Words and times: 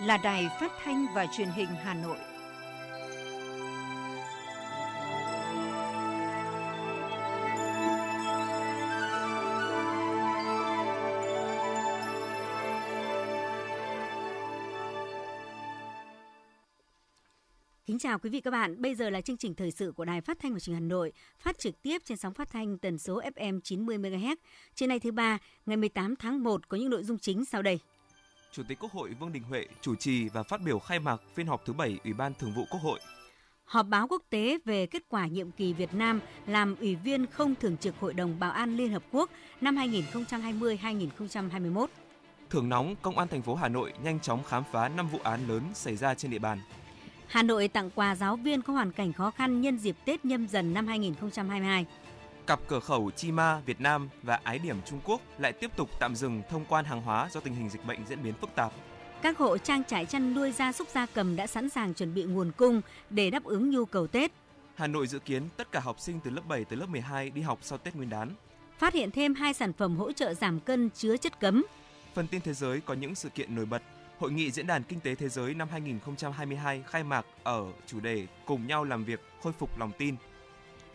là 0.00 0.16
Đài 0.16 0.48
Phát 0.60 0.72
thanh 0.84 1.06
và 1.14 1.26
Truyền 1.26 1.48
hình 1.48 1.68
Hà 1.82 1.94
Nội. 1.94 2.18
Kính 17.86 17.98
chào 17.98 18.18
quý 18.18 18.30
vị 18.30 18.40
các 18.40 18.50
bạn. 18.50 18.82
Bây 18.82 18.94
giờ 18.94 19.10
là 19.10 19.20
chương 19.20 19.36
trình 19.36 19.54
thời 19.54 19.70
sự 19.70 19.92
của 19.92 20.04
Đài 20.04 20.20
Phát 20.20 20.38
thanh 20.38 20.52
và 20.52 20.60
Truyền 20.60 20.74
hình 20.74 20.82
Hà 20.82 20.88
Nội, 20.88 21.12
phát 21.38 21.58
trực 21.58 21.82
tiếp 21.82 21.98
trên 22.04 22.18
sóng 22.18 22.34
phát 22.34 22.50
thanh 22.50 22.78
tần 22.78 22.98
số 22.98 23.20
FM 23.20 23.60
90 23.60 23.98
MHz. 23.98 24.36
Trên 24.74 24.88
nay 24.88 25.00
thứ 25.00 25.12
ba, 25.12 25.38
ngày 25.66 25.76
18 25.76 26.16
tháng 26.16 26.42
1 26.42 26.68
có 26.68 26.76
những 26.76 26.90
nội 26.90 27.04
dung 27.04 27.18
chính 27.18 27.44
sau 27.44 27.62
đây. 27.62 27.78
Chủ 28.52 28.62
tịch 28.68 28.78
Quốc 28.80 28.92
hội 28.92 29.10
Vương 29.20 29.32
Đình 29.32 29.42
Huệ 29.42 29.66
chủ 29.80 29.94
trì 29.94 30.28
và 30.28 30.42
phát 30.42 30.60
biểu 30.60 30.78
khai 30.78 30.98
mạc 30.98 31.16
phiên 31.34 31.46
họp 31.46 31.66
thứ 31.66 31.72
7 31.72 31.98
Ủy 32.04 32.12
ban 32.12 32.34
Thường 32.34 32.52
vụ 32.56 32.64
Quốc 32.70 32.80
hội. 32.82 33.00
Họp 33.64 33.86
báo 33.86 34.08
quốc 34.08 34.22
tế 34.30 34.58
về 34.64 34.86
kết 34.86 35.02
quả 35.08 35.26
nhiệm 35.26 35.50
kỳ 35.50 35.72
Việt 35.72 35.94
Nam 35.94 36.20
làm 36.46 36.76
Ủy 36.76 36.94
viên 36.94 37.26
không 37.26 37.54
thường 37.54 37.76
trực 37.76 38.00
Hội 38.00 38.14
đồng 38.14 38.40
Bảo 38.40 38.50
an 38.50 38.76
Liên 38.76 38.92
Hợp 38.92 39.02
Quốc 39.12 39.30
năm 39.60 39.76
2020-2021. 39.76 41.86
Thưởng 42.50 42.68
nóng 42.68 42.96
Công 43.02 43.18
an 43.18 43.28
thành 43.28 43.42
phố 43.42 43.54
Hà 43.54 43.68
Nội 43.68 43.92
nhanh 44.02 44.20
chóng 44.20 44.44
khám 44.44 44.62
phá 44.72 44.88
5 44.88 45.08
vụ 45.08 45.18
án 45.22 45.48
lớn 45.48 45.62
xảy 45.74 45.96
ra 45.96 46.14
trên 46.14 46.30
địa 46.30 46.38
bàn. 46.38 46.58
Hà 47.26 47.42
Nội 47.42 47.68
tặng 47.68 47.90
quà 47.94 48.14
giáo 48.14 48.36
viên 48.36 48.62
có 48.62 48.72
hoàn 48.72 48.92
cảnh 48.92 49.12
khó 49.12 49.30
khăn 49.30 49.60
nhân 49.60 49.78
dịp 49.78 49.96
Tết 50.04 50.24
nhâm 50.24 50.48
dần 50.48 50.74
năm 50.74 50.86
2022 50.86 51.86
cặp 52.46 52.60
cửa 52.68 52.80
khẩu 52.80 53.10
Chi 53.10 53.32
Ma 53.32 53.60
Việt 53.66 53.80
Nam 53.80 54.08
và 54.22 54.40
Ái 54.44 54.58
Điểm 54.58 54.76
Trung 54.86 55.00
Quốc 55.04 55.20
lại 55.38 55.52
tiếp 55.52 55.70
tục 55.76 55.90
tạm 56.00 56.14
dừng 56.14 56.42
thông 56.50 56.64
quan 56.68 56.84
hàng 56.84 57.02
hóa 57.02 57.28
do 57.32 57.40
tình 57.40 57.54
hình 57.54 57.68
dịch 57.68 57.86
bệnh 57.86 57.98
diễn 58.08 58.22
biến 58.22 58.34
phức 58.40 58.50
tạp. 58.54 58.72
Các 59.22 59.38
hộ 59.38 59.58
trang 59.58 59.84
trại 59.84 60.06
chăn 60.06 60.34
nuôi 60.34 60.52
gia 60.52 60.72
súc 60.72 60.88
gia 60.88 61.06
cầm 61.06 61.36
đã 61.36 61.46
sẵn 61.46 61.68
sàng 61.68 61.94
chuẩn 61.94 62.14
bị 62.14 62.24
nguồn 62.24 62.52
cung 62.56 62.80
để 63.10 63.30
đáp 63.30 63.44
ứng 63.44 63.70
nhu 63.70 63.84
cầu 63.84 64.06
Tết. 64.06 64.32
Hà 64.74 64.86
Nội 64.86 65.06
dự 65.06 65.18
kiến 65.18 65.42
tất 65.56 65.72
cả 65.72 65.80
học 65.80 66.00
sinh 66.00 66.20
từ 66.24 66.30
lớp 66.30 66.42
7 66.48 66.64
tới 66.64 66.76
lớp 66.76 66.88
12 66.88 67.30
đi 67.30 67.42
học 67.42 67.58
sau 67.62 67.78
Tết 67.78 67.96
Nguyên 67.96 68.10
đán. 68.10 68.30
Phát 68.78 68.94
hiện 68.94 69.10
thêm 69.10 69.34
hai 69.34 69.54
sản 69.54 69.72
phẩm 69.72 69.96
hỗ 69.96 70.12
trợ 70.12 70.34
giảm 70.34 70.60
cân 70.60 70.90
chứa 70.90 71.16
chất 71.16 71.40
cấm. 71.40 71.64
Phần 72.14 72.26
tin 72.26 72.40
thế 72.40 72.54
giới 72.54 72.80
có 72.80 72.94
những 72.94 73.14
sự 73.14 73.28
kiện 73.28 73.54
nổi 73.54 73.66
bật. 73.66 73.82
Hội 74.18 74.32
nghị 74.32 74.50
Diễn 74.50 74.66
đàn 74.66 74.82
Kinh 74.82 75.00
tế 75.00 75.14
Thế 75.14 75.28
giới 75.28 75.54
năm 75.54 75.68
2022 75.70 76.82
khai 76.86 77.04
mạc 77.04 77.26
ở 77.42 77.64
chủ 77.86 78.00
đề 78.00 78.26
Cùng 78.46 78.66
nhau 78.66 78.84
làm 78.84 79.04
việc, 79.04 79.20
khôi 79.42 79.52
phục 79.52 79.78
lòng 79.78 79.92
tin 79.98 80.16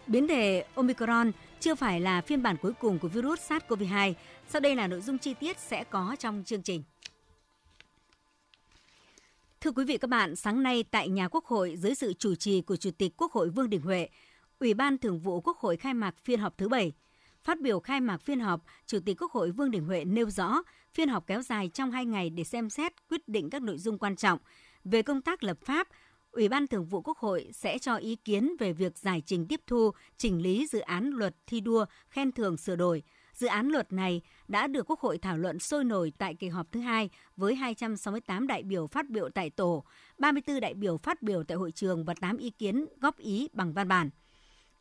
Biến 0.08 0.28
thể 0.28 0.66
Omicron 0.76 1.32
chưa 1.60 1.76
phải 1.76 2.02
là 2.02 2.22
phiên 2.22 2.44
bản 2.44 2.58
cuối 2.62 2.74
cùng 2.80 3.00
của 3.00 3.08
virus 3.08 3.52
SARS-CoV-2. 3.52 4.14
Sau 4.50 4.60
đây 4.62 4.76
là 4.76 4.88
nội 4.88 5.02
dung 5.02 5.18
chi 5.18 5.34
tiết 5.34 5.60
sẽ 5.60 5.84
có 5.84 6.16
trong 6.20 6.44
chương 6.46 6.62
trình. 6.62 6.84
Thưa 9.62 9.72
quý 9.72 9.86
vị 9.86 9.98
các 9.98 10.10
bạn, 10.10 10.36
sáng 10.36 10.64
nay 10.64 10.84
tại 10.92 11.10
nhà 11.10 11.28
Quốc 11.28 11.46
hội 11.46 11.76
dưới 11.78 11.96
sự 11.96 12.14
chủ 12.14 12.36
trì 12.36 12.62
của 12.62 12.76
Chủ 12.76 12.92
tịch 12.98 13.14
Quốc 13.18 13.32
hội 13.32 13.50
Vương 13.50 13.70
Đình 13.70 13.82
Huệ, 13.82 14.10
Ủy 14.60 14.74
ban 14.74 14.98
Thường 14.98 15.20
vụ 15.20 15.42
Quốc 15.42 15.58
hội 15.58 15.78
khai 15.78 15.94
mạc 15.94 16.16
phiên 16.24 16.40
họp 16.40 16.58
thứ 16.58 16.70
7. 16.70 16.92
Phát 17.44 17.62
biểu 17.62 17.80
khai 17.80 18.02
mạc 18.02 18.18
phiên 18.18 18.40
họp, 18.40 18.62
Chủ 18.86 19.00
tịch 19.06 19.22
Quốc 19.22 19.32
hội 19.32 19.52
Vương 19.52 19.72
Đình 19.72 19.86
Huệ 19.86 20.06
nêu 20.06 20.30
rõ 20.30 20.62
phiên 20.94 21.10
họp 21.10 21.28
kéo 21.28 21.42
dài 21.42 21.70
trong 21.74 21.92
2 21.92 22.06
ngày 22.06 22.30
để 22.30 22.44
xem 22.44 22.70
xét 22.70 22.94
quyết 23.10 23.28
định 23.28 23.50
các 23.50 23.62
nội 23.62 23.78
dung 23.78 23.98
quan 23.98 24.16
trọng 24.16 24.40
về 24.84 25.02
công 25.02 25.22
tác 25.22 25.44
lập 25.44 25.58
pháp, 25.66 25.88
Ủy 26.36 26.50
ban 26.50 26.68
Thường 26.68 26.86
vụ 26.86 27.02
Quốc 27.02 27.18
hội 27.18 27.50
sẽ 27.54 27.78
cho 27.78 27.96
ý 27.96 28.16
kiến 28.16 28.52
về 28.60 28.74
việc 28.74 28.98
giải 28.98 29.22
trình 29.26 29.48
tiếp 29.48 29.62
thu, 29.68 29.92
chỉnh 30.18 30.42
lý 30.42 30.68
dự 30.68 30.80
án 30.80 31.10
luật 31.10 31.36
thi 31.48 31.60
đua 31.60 31.86
khen 32.10 32.32
thưởng 32.32 32.58
sửa 32.58 32.76
đổi. 32.76 33.04
Dự 33.34 33.48
án 33.48 33.68
luật 33.68 33.94
này 33.94 34.22
đã 34.48 34.68
được 34.68 34.90
Quốc 34.90 35.00
hội 35.00 35.18
thảo 35.18 35.38
luận 35.38 35.60
sôi 35.60 35.84
nổi 35.84 36.14
tại 36.18 36.34
kỳ 36.34 36.48
họp 36.48 36.72
thứ 36.72 36.80
hai 36.80 37.10
với 37.38 37.56
268 37.56 38.48
đại 38.48 38.64
biểu 38.64 38.88
phát 38.88 39.10
biểu 39.10 39.30
tại 39.30 39.50
tổ, 39.50 39.84
34 40.18 40.60
đại 40.60 40.74
biểu 40.74 40.98
phát 40.98 41.22
biểu 41.22 41.44
tại 41.44 41.58
hội 41.58 41.72
trường 41.72 42.06
và 42.06 42.14
8 42.22 42.38
ý 42.38 42.50
kiến 42.50 42.86
góp 43.02 43.18
ý 43.18 43.50
bằng 43.54 43.74
văn 43.74 43.88
bản. 43.88 44.10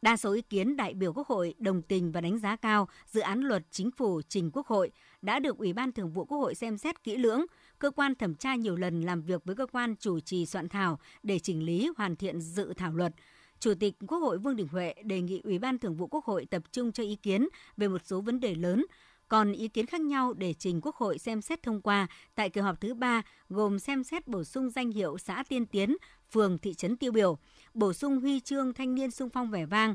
Đa 0.03 0.17
số 0.17 0.33
ý 0.33 0.43
kiến 0.43 0.77
đại 0.77 0.95
biểu 0.95 1.13
Quốc 1.13 1.27
hội 1.27 1.55
đồng 1.59 1.83
tình 1.83 2.13
và 2.13 2.21
đánh 2.21 2.39
giá 2.39 2.57
cao 2.57 2.89
dự 3.07 3.21
án 3.21 3.41
luật 3.41 3.63
chính 3.71 3.91
phủ 3.91 4.23
trình 4.29 4.51
Quốc 4.53 4.67
hội 4.67 4.91
đã 5.23 5.39
được 5.39 5.59
Ủy 5.59 5.73
ban 5.73 5.93
Thường 5.93 6.11
vụ 6.11 6.25
Quốc 6.25 6.39
hội 6.39 6.55
xem 6.55 6.79
xét 6.79 7.05
kỹ 7.05 7.17
lưỡng, 7.17 7.45
cơ 7.85 7.91
quan 7.91 8.15
thẩm 8.15 8.35
tra 8.35 8.55
nhiều 8.55 8.77
lần 8.77 9.01
làm 9.01 9.23
việc 9.23 9.45
với 9.45 9.57
cơ 9.57 9.67
quan 9.67 9.95
chủ 9.97 10.21
trì 10.21 10.47
soạn 10.47 10.69
thảo 10.69 10.99
để 11.23 11.39
chỉnh 11.39 11.63
lý 11.63 11.91
hoàn 11.97 12.17
thiện 12.17 12.41
dự 12.41 12.73
thảo 12.77 12.93
luật. 12.93 13.13
Chủ 13.61 13.75
tịch 13.81 13.95
Quốc 14.07 14.19
hội 14.19 14.39
Vương 14.39 14.57
Đình 14.57 14.69
Huệ 14.69 14.95
đề 15.05 15.21
nghị 15.21 15.41
Ủy 15.45 15.59
ban 15.59 15.79
Thường 15.79 15.97
vụ 15.97 16.07
Quốc 16.07 16.25
hội 16.25 16.47
tập 16.51 16.63
trung 16.73 16.93
cho 16.93 17.03
ý 17.03 17.17
kiến 17.17 17.49
về 17.77 17.89
một 17.89 18.01
số 18.05 18.21
vấn 18.21 18.41
đề 18.41 18.55
lớn, 18.55 18.87
còn 19.29 19.53
ý 19.53 19.69
kiến 19.69 19.87
khác 19.87 20.01
nhau 20.01 20.33
để 20.33 20.55
trình 20.59 20.81
Quốc 20.81 20.97
hội 20.97 21.19
xem 21.19 21.41
xét 21.41 21.63
thông 21.63 21.81
qua 21.81 22.07
tại 22.35 22.51
kỳ 22.51 22.61
họp 22.61 22.81
thứ 22.81 22.95
ba 22.95 23.23
gồm 23.49 23.79
xem 23.79 24.05
xét 24.05 24.29
bổ 24.29 24.45
sung 24.45 24.71
danh 24.71 24.91
hiệu 24.91 25.19
xã 25.19 25.45
tiên 25.49 25.67
tiến, 25.67 25.97
phường, 26.33 26.59
thị 26.59 26.75
trấn 26.75 26.97
tiêu 26.97 27.13
biểu, 27.13 27.39
bổ 27.75 27.93
sung 27.93 28.21
huy 28.21 28.41
chương 28.41 28.73
thanh 28.73 28.95
niên 28.95 29.11
sung 29.11 29.31
phong 29.31 29.51
vẻ 29.51 29.67
vang, 29.67 29.95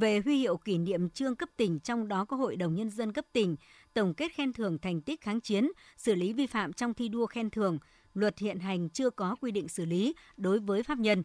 về 0.00 0.20
huy 0.24 0.36
hiệu 0.36 0.56
kỷ 0.56 0.78
niệm 0.78 1.10
trương 1.10 1.36
cấp 1.36 1.48
tỉnh 1.56 1.80
trong 1.80 2.08
đó 2.08 2.24
có 2.24 2.36
Hội 2.36 2.56
đồng 2.56 2.74
Nhân 2.74 2.90
dân 2.90 3.12
cấp 3.12 3.24
tỉnh, 3.32 3.56
tổng 3.94 4.14
kết 4.14 4.32
khen 4.32 4.52
thưởng 4.52 4.78
thành 4.78 5.00
tích 5.00 5.20
kháng 5.20 5.40
chiến, 5.40 5.70
xử 5.96 6.14
lý 6.14 6.32
vi 6.32 6.46
phạm 6.46 6.72
trong 6.72 6.94
thi 6.94 7.08
đua 7.08 7.26
khen 7.26 7.50
thưởng, 7.50 7.78
luật 8.14 8.38
hiện 8.38 8.58
hành 8.58 8.90
chưa 8.90 9.10
có 9.10 9.36
quy 9.40 9.50
định 9.50 9.68
xử 9.68 9.84
lý 9.84 10.14
đối 10.36 10.58
với 10.58 10.82
pháp 10.82 10.98
nhân. 10.98 11.22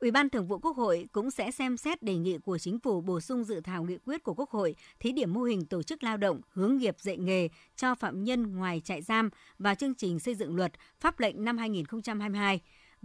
Ủy 0.00 0.10
ban 0.10 0.30
Thường 0.30 0.46
vụ 0.46 0.58
Quốc 0.58 0.76
hội 0.76 1.06
cũng 1.12 1.30
sẽ 1.30 1.50
xem 1.50 1.76
xét 1.76 2.02
đề 2.02 2.16
nghị 2.16 2.38
của 2.38 2.58
chính 2.58 2.78
phủ 2.78 3.00
bổ 3.00 3.20
sung 3.20 3.44
dự 3.44 3.60
thảo 3.60 3.84
nghị 3.84 3.98
quyết 3.98 4.22
của 4.22 4.34
Quốc 4.34 4.50
hội 4.50 4.76
thí 5.00 5.12
điểm 5.12 5.32
mô 5.32 5.42
hình 5.42 5.66
tổ 5.66 5.82
chức 5.82 6.02
lao 6.02 6.16
động 6.16 6.40
hướng 6.52 6.76
nghiệp 6.76 6.96
dạy 7.00 7.16
nghề 7.16 7.48
cho 7.76 7.94
phạm 7.94 8.24
nhân 8.24 8.56
ngoài 8.56 8.80
trại 8.84 9.02
giam 9.02 9.30
và 9.58 9.74
chương 9.74 9.94
trình 9.94 10.18
xây 10.18 10.34
dựng 10.34 10.56
luật 10.56 10.72
pháp 11.00 11.20
lệnh 11.20 11.44
năm 11.44 11.58
2022. 11.58 12.60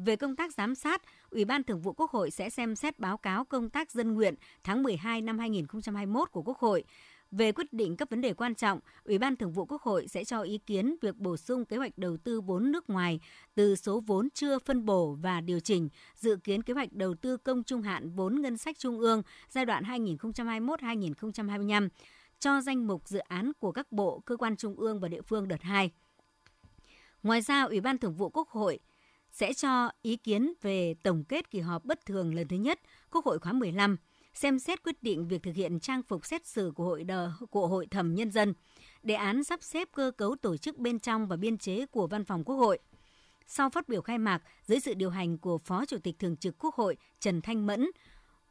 Về 0.06 0.16
công 0.16 0.35
tác 0.35 0.53
giám 0.53 0.75
sát, 0.75 1.01
Ủy 1.29 1.45
ban 1.45 1.63
Thường 1.63 1.81
vụ 1.81 1.94
Quốc 1.94 2.12
hội 2.12 2.31
sẽ 2.31 2.50
xem 2.50 2.75
xét 2.75 3.00
báo 3.00 3.17
cáo 3.17 3.45
công 3.45 3.69
tác 3.69 3.91
dân 3.91 4.13
nguyện 4.13 4.35
tháng 4.63 4.84
12 4.84 5.22
năm 5.22 5.39
2021 5.39 6.31
của 6.31 6.41
Quốc 6.41 6.57
hội. 6.57 6.84
Về 7.31 7.51
quyết 7.51 7.73
định 7.73 7.97
các 7.97 8.09
vấn 8.09 8.22
đề 8.22 8.34
quan 8.34 8.56
trọng, 8.56 8.79
Ủy 9.03 9.17
ban 9.17 9.35
Thường 9.35 9.51
vụ 9.51 9.66
Quốc 9.66 9.81
hội 9.81 10.07
sẽ 10.07 10.23
cho 10.23 10.41
ý 10.41 10.57
kiến 10.57 10.95
việc 11.01 11.17
bổ 11.17 11.38
sung 11.38 11.66
kế 11.66 11.78
hoạch 11.78 11.97
đầu 11.97 12.17
tư 12.17 12.41
vốn 12.41 12.72
nước 12.72 12.89
ngoài 12.89 13.19
từ 13.56 13.75
số 13.75 14.00
vốn 14.00 14.29
chưa 14.34 14.59
phân 14.59 14.85
bổ 14.85 15.17
và 15.22 15.41
điều 15.41 15.59
chỉnh 15.59 15.89
dự 16.16 16.38
kiến 16.44 16.63
kế 16.63 16.73
hoạch 16.73 16.94
đầu 16.94 17.16
tư 17.16 17.38
công 17.38 17.63
trung 17.63 17.81
hạn 17.81 18.09
vốn 18.09 18.41
ngân 18.41 18.57
sách 18.57 18.79
trung 18.79 19.00
ương 19.00 19.22
giai 19.50 19.66
đoạn 19.66 19.83
2021-2025 19.83 21.89
cho 22.39 22.62
danh 22.62 22.88
mục 22.88 23.07
dự 23.07 23.19
án 23.19 23.51
của 23.59 23.72
các 23.72 23.91
bộ, 23.91 24.19
cơ 24.19 24.38
quan 24.38 24.56
trung 24.56 24.75
ương 24.75 25.00
và 25.00 25.07
địa 25.07 25.22
phương 25.22 25.47
đợt 25.47 25.62
2. 25.62 25.91
Ngoài 27.23 27.41
ra, 27.41 27.63
Ủy 27.63 27.81
ban 27.81 27.97
Thường 27.97 28.13
vụ 28.13 28.29
Quốc 28.29 28.50
hội 28.50 28.79
sẽ 29.31 29.53
cho 29.53 29.92
ý 30.02 30.18
kiến 30.18 30.53
về 30.62 30.94
tổng 31.03 31.24
kết 31.24 31.52
kỳ 31.52 31.59
họp 31.59 31.86
bất 31.86 32.06
thường 32.06 32.36
lần 32.36 32.47
thứ 32.47 32.56
nhất 32.56 32.80
Quốc 33.12 33.25
hội 33.25 33.40
khóa 33.40 33.53
15, 33.53 33.97
xem 34.34 34.59
xét 34.59 34.84
quyết 34.84 35.03
định 35.03 35.28
việc 35.28 35.44
thực 35.44 35.56
hiện 35.56 35.80
trang 35.80 36.03
phục 36.03 36.25
xét 36.25 36.46
xử 36.46 36.72
của 36.75 36.84
hội 36.84 37.03
đờ, 37.03 37.31
của 37.50 37.68
hội 37.68 37.88
thẩm 37.88 38.16
nhân 38.16 38.31
dân, 38.31 38.53
đề 39.03 39.16
án 39.16 39.44
sắp 39.44 39.64
xếp 39.64 39.88
cơ 39.96 40.12
cấu 40.18 40.36
tổ 40.36 40.58
chức 40.58 40.78
bên 40.78 41.00
trong 41.00 41.28
và 41.28 41.36
biên 41.36 41.58
chế 41.58 41.86
của 41.86 42.08
Văn 42.08 42.25
phòng 42.25 42.44
Quốc 42.44 42.56
hội. 42.56 42.80
Sau 43.47 43.69
phát 43.69 43.90
biểu 43.90 44.02
khai 44.02 44.18
mạc, 44.18 44.42
dưới 44.66 44.80
sự 44.80 44.94
điều 44.94 45.09
hành 45.09 45.38
của 45.38 45.58
Phó 45.58 45.86
Chủ 45.86 45.98
tịch 45.98 46.19
Thường 46.19 46.38
trực 46.38 46.56
Quốc 46.59 46.75
hội 46.75 46.98
Trần 47.19 47.42
Thanh 47.42 47.66
Mẫn, 47.66 47.88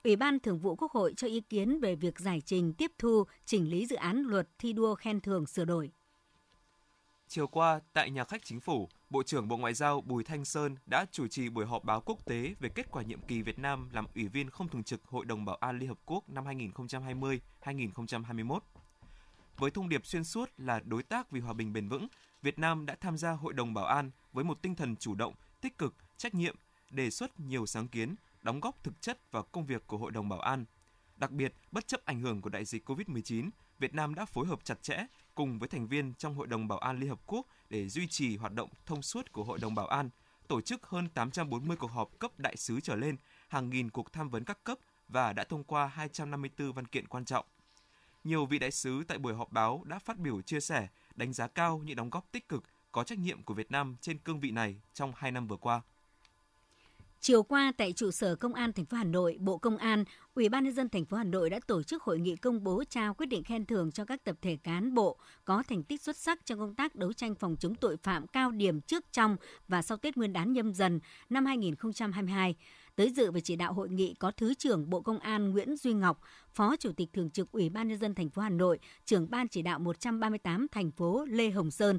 Ủy 0.04 0.16
ban 0.16 0.40
Thường 0.40 0.58
vụ 0.58 0.76
Quốc 0.76 0.92
hội 0.92 1.14
cho 1.16 1.26
ý 1.26 1.40
kiến 1.40 1.80
về 1.80 1.94
việc 1.94 2.18
giải 2.18 2.42
trình 2.46 2.72
tiếp 2.72 2.92
thu, 2.98 3.24
chỉnh 3.44 3.70
lý 3.70 3.86
dự 3.86 3.96
án 3.96 4.22
luật 4.22 4.48
thi 4.58 4.72
đua 4.72 4.94
khen 4.94 5.20
thưởng 5.20 5.46
sửa 5.46 5.64
đổi. 5.64 5.90
Chiều 7.28 7.46
qua, 7.46 7.80
tại 7.92 8.10
nhà 8.10 8.24
khách 8.24 8.44
chính 8.44 8.60
phủ, 8.60 8.88
Bộ 9.10 9.22
trưởng 9.22 9.48
Bộ 9.48 9.56
Ngoại 9.56 9.74
giao 9.74 10.00
Bùi 10.00 10.24
Thanh 10.24 10.44
Sơn 10.44 10.76
đã 10.86 11.06
chủ 11.12 11.26
trì 11.28 11.48
buổi 11.48 11.66
họp 11.66 11.84
báo 11.84 12.00
quốc 12.00 12.24
tế 12.24 12.54
về 12.60 12.68
kết 12.68 12.90
quả 12.90 13.02
nhiệm 13.02 13.20
kỳ 13.20 13.42
Việt 13.42 13.58
Nam 13.58 13.88
làm 13.92 14.06
Ủy 14.14 14.28
viên 14.28 14.50
không 14.50 14.68
thường 14.68 14.84
trực 14.84 15.04
Hội 15.04 15.24
đồng 15.24 15.44
Bảo 15.44 15.56
an 15.56 15.78
Liên 15.78 15.88
Hợp 15.88 15.98
Quốc 16.04 16.28
năm 16.28 16.44
2020-2021. 17.62 18.58
Với 19.56 19.70
thông 19.70 19.88
điệp 19.88 20.06
xuyên 20.06 20.24
suốt 20.24 20.50
là 20.56 20.80
đối 20.84 21.02
tác 21.02 21.30
vì 21.30 21.40
hòa 21.40 21.52
bình 21.52 21.72
bền 21.72 21.88
vững, 21.88 22.08
Việt 22.42 22.58
Nam 22.58 22.86
đã 22.86 22.96
tham 23.00 23.18
gia 23.18 23.30
Hội 23.30 23.52
đồng 23.52 23.74
Bảo 23.74 23.84
an 23.84 24.10
với 24.32 24.44
một 24.44 24.62
tinh 24.62 24.74
thần 24.74 24.96
chủ 24.96 25.14
động, 25.14 25.34
tích 25.60 25.78
cực, 25.78 25.94
trách 26.16 26.34
nhiệm, 26.34 26.56
đề 26.90 27.10
xuất 27.10 27.40
nhiều 27.40 27.66
sáng 27.66 27.88
kiến, 27.88 28.14
đóng 28.42 28.60
góp 28.60 28.84
thực 28.84 29.02
chất 29.02 29.32
vào 29.32 29.42
công 29.42 29.66
việc 29.66 29.86
của 29.86 29.98
Hội 29.98 30.10
đồng 30.10 30.28
Bảo 30.28 30.40
an. 30.40 30.64
Đặc 31.16 31.30
biệt, 31.30 31.54
bất 31.72 31.86
chấp 31.86 32.04
ảnh 32.04 32.20
hưởng 32.20 32.42
của 32.42 32.50
đại 32.50 32.64
dịch 32.64 32.90
COVID-19, 32.90 33.50
Việt 33.78 33.94
Nam 33.94 34.14
đã 34.14 34.24
phối 34.24 34.46
hợp 34.46 34.64
chặt 34.64 34.82
chẽ 34.82 35.06
cùng 35.34 35.58
với 35.58 35.68
thành 35.68 35.86
viên 35.86 36.14
trong 36.14 36.34
Hội 36.34 36.46
đồng 36.46 36.68
Bảo 36.68 36.78
an 36.78 36.98
Liên 37.00 37.08
Hợp 37.08 37.20
Quốc 37.26 37.46
để 37.70 37.88
duy 37.88 38.06
trì 38.06 38.36
hoạt 38.36 38.52
động 38.52 38.70
thông 38.86 39.02
suốt 39.02 39.32
của 39.32 39.44
Hội 39.44 39.58
đồng 39.58 39.74
Bảo 39.74 39.86
an, 39.86 40.10
tổ 40.48 40.60
chức 40.60 40.86
hơn 40.86 41.08
840 41.08 41.76
cuộc 41.76 41.90
họp 41.90 42.18
cấp 42.18 42.38
đại 42.38 42.56
sứ 42.56 42.80
trở 42.80 42.96
lên, 42.96 43.16
hàng 43.48 43.70
nghìn 43.70 43.90
cuộc 43.90 44.12
tham 44.12 44.30
vấn 44.30 44.44
các 44.44 44.64
cấp 44.64 44.78
và 45.08 45.32
đã 45.32 45.44
thông 45.44 45.64
qua 45.64 45.86
254 45.86 46.72
văn 46.72 46.86
kiện 46.86 47.06
quan 47.06 47.24
trọng. 47.24 47.46
Nhiều 48.24 48.46
vị 48.46 48.58
đại 48.58 48.70
sứ 48.70 49.04
tại 49.08 49.18
buổi 49.18 49.34
họp 49.34 49.52
báo 49.52 49.82
đã 49.84 49.98
phát 49.98 50.18
biểu 50.18 50.40
chia 50.40 50.60
sẻ, 50.60 50.88
đánh 51.14 51.32
giá 51.32 51.46
cao 51.46 51.82
những 51.84 51.96
đóng 51.96 52.10
góp 52.10 52.32
tích 52.32 52.48
cực, 52.48 52.64
có 52.92 53.04
trách 53.04 53.18
nhiệm 53.18 53.42
của 53.42 53.54
Việt 53.54 53.70
Nam 53.70 53.96
trên 54.00 54.18
cương 54.18 54.40
vị 54.40 54.50
này 54.50 54.76
trong 54.94 55.12
hai 55.16 55.32
năm 55.32 55.46
vừa 55.46 55.56
qua. 55.56 55.80
Chiều 57.22 57.42
qua 57.42 57.72
tại 57.76 57.92
trụ 57.92 58.10
sở 58.10 58.36
Công 58.36 58.54
an 58.54 58.72
thành 58.72 58.84
phố 58.84 58.96
Hà 58.96 59.04
Nội, 59.04 59.36
Bộ 59.40 59.58
Công 59.58 59.76
an, 59.76 60.04
Ủy 60.34 60.48
ban 60.48 60.64
nhân 60.64 60.72
dân 60.72 60.88
thành 60.88 61.04
phố 61.04 61.16
Hà 61.16 61.24
Nội 61.24 61.50
đã 61.50 61.60
tổ 61.66 61.82
chức 61.82 62.02
hội 62.02 62.18
nghị 62.18 62.36
công 62.36 62.64
bố 62.64 62.84
trao 62.90 63.14
quyết 63.14 63.26
định 63.26 63.44
khen 63.44 63.66
thưởng 63.66 63.92
cho 63.92 64.04
các 64.04 64.24
tập 64.24 64.36
thể 64.42 64.56
cán 64.56 64.94
bộ 64.94 65.18
có 65.44 65.62
thành 65.68 65.82
tích 65.82 66.02
xuất 66.02 66.16
sắc 66.16 66.46
trong 66.46 66.58
công 66.58 66.74
tác 66.74 66.94
đấu 66.94 67.12
tranh 67.12 67.34
phòng 67.34 67.56
chống 67.60 67.74
tội 67.74 67.96
phạm 67.96 68.26
cao 68.26 68.50
điểm 68.50 68.80
trước 68.80 69.04
trong 69.12 69.36
và 69.68 69.82
sau 69.82 69.98
Tết 69.98 70.16
Nguyên 70.16 70.32
đán 70.32 70.52
nhâm 70.52 70.74
dần 70.74 71.00
năm 71.30 71.46
2022. 71.46 72.54
Tới 72.96 73.10
dự 73.10 73.30
và 73.30 73.40
chỉ 73.40 73.56
đạo 73.56 73.72
hội 73.72 73.88
nghị 73.88 74.14
có 74.14 74.30
Thứ 74.30 74.54
trưởng 74.54 74.90
Bộ 74.90 75.00
Công 75.00 75.18
an 75.18 75.50
Nguyễn 75.50 75.76
Duy 75.76 75.92
Ngọc, 75.92 76.20
Phó 76.54 76.76
Chủ 76.76 76.92
tịch 76.92 77.08
Thường 77.12 77.30
trực 77.30 77.52
Ủy 77.52 77.68
ban 77.68 77.88
nhân 77.88 77.98
dân 77.98 78.14
thành 78.14 78.30
phố 78.30 78.42
Hà 78.42 78.50
Nội, 78.50 78.78
trưởng 79.04 79.30
ban 79.30 79.48
chỉ 79.48 79.62
đạo 79.62 79.78
138 79.78 80.66
thành 80.72 80.90
phố 80.90 81.24
Lê 81.28 81.50
Hồng 81.50 81.70
Sơn. 81.70 81.98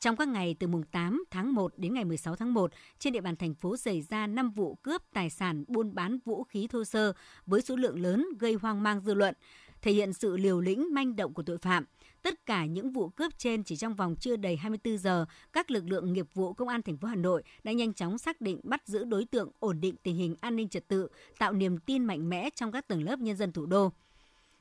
Trong 0.00 0.16
các 0.16 0.28
ngày 0.28 0.56
từ 0.58 0.66
mùng 0.66 0.82
8 0.82 1.24
tháng 1.30 1.54
1 1.54 1.72
đến 1.76 1.94
ngày 1.94 2.04
16 2.04 2.36
tháng 2.36 2.54
1, 2.54 2.72
trên 2.98 3.12
địa 3.12 3.20
bàn 3.20 3.36
thành 3.36 3.54
phố 3.54 3.76
xảy 3.76 4.02
ra 4.02 4.26
5 4.26 4.50
vụ 4.50 4.74
cướp 4.74 5.02
tài 5.12 5.30
sản 5.30 5.64
buôn 5.68 5.94
bán 5.94 6.18
vũ 6.24 6.44
khí 6.44 6.66
thô 6.70 6.84
sơ 6.84 7.12
với 7.46 7.62
số 7.62 7.76
lượng 7.76 8.02
lớn 8.02 8.26
gây 8.38 8.54
hoang 8.54 8.82
mang 8.82 9.00
dư 9.00 9.14
luận, 9.14 9.34
thể 9.82 9.92
hiện 9.92 10.12
sự 10.12 10.36
liều 10.36 10.60
lĩnh 10.60 10.94
manh 10.94 11.16
động 11.16 11.34
của 11.34 11.42
tội 11.42 11.58
phạm. 11.58 11.84
Tất 12.22 12.46
cả 12.46 12.66
những 12.66 12.92
vụ 12.92 13.08
cướp 13.08 13.38
trên 13.38 13.64
chỉ 13.64 13.76
trong 13.76 13.94
vòng 13.94 14.16
chưa 14.20 14.36
đầy 14.36 14.56
24 14.56 14.98
giờ, 14.98 15.26
các 15.52 15.70
lực 15.70 15.84
lượng 15.88 16.12
nghiệp 16.12 16.26
vụ 16.34 16.52
công 16.52 16.68
an 16.68 16.82
thành 16.82 16.96
phố 16.96 17.08
Hà 17.08 17.16
Nội 17.16 17.42
đã 17.64 17.72
nhanh 17.72 17.94
chóng 17.94 18.18
xác 18.18 18.40
định 18.40 18.60
bắt 18.62 18.82
giữ 18.86 19.04
đối 19.04 19.24
tượng, 19.24 19.50
ổn 19.58 19.80
định 19.80 19.94
tình 20.02 20.16
hình 20.16 20.36
an 20.40 20.56
ninh 20.56 20.68
trật 20.68 20.88
tự, 20.88 21.08
tạo 21.38 21.52
niềm 21.52 21.78
tin 21.78 22.04
mạnh 22.04 22.28
mẽ 22.28 22.50
trong 22.54 22.72
các 22.72 22.88
tầng 22.88 23.02
lớp 23.02 23.18
nhân 23.18 23.36
dân 23.36 23.52
thủ 23.52 23.66
đô. 23.66 23.92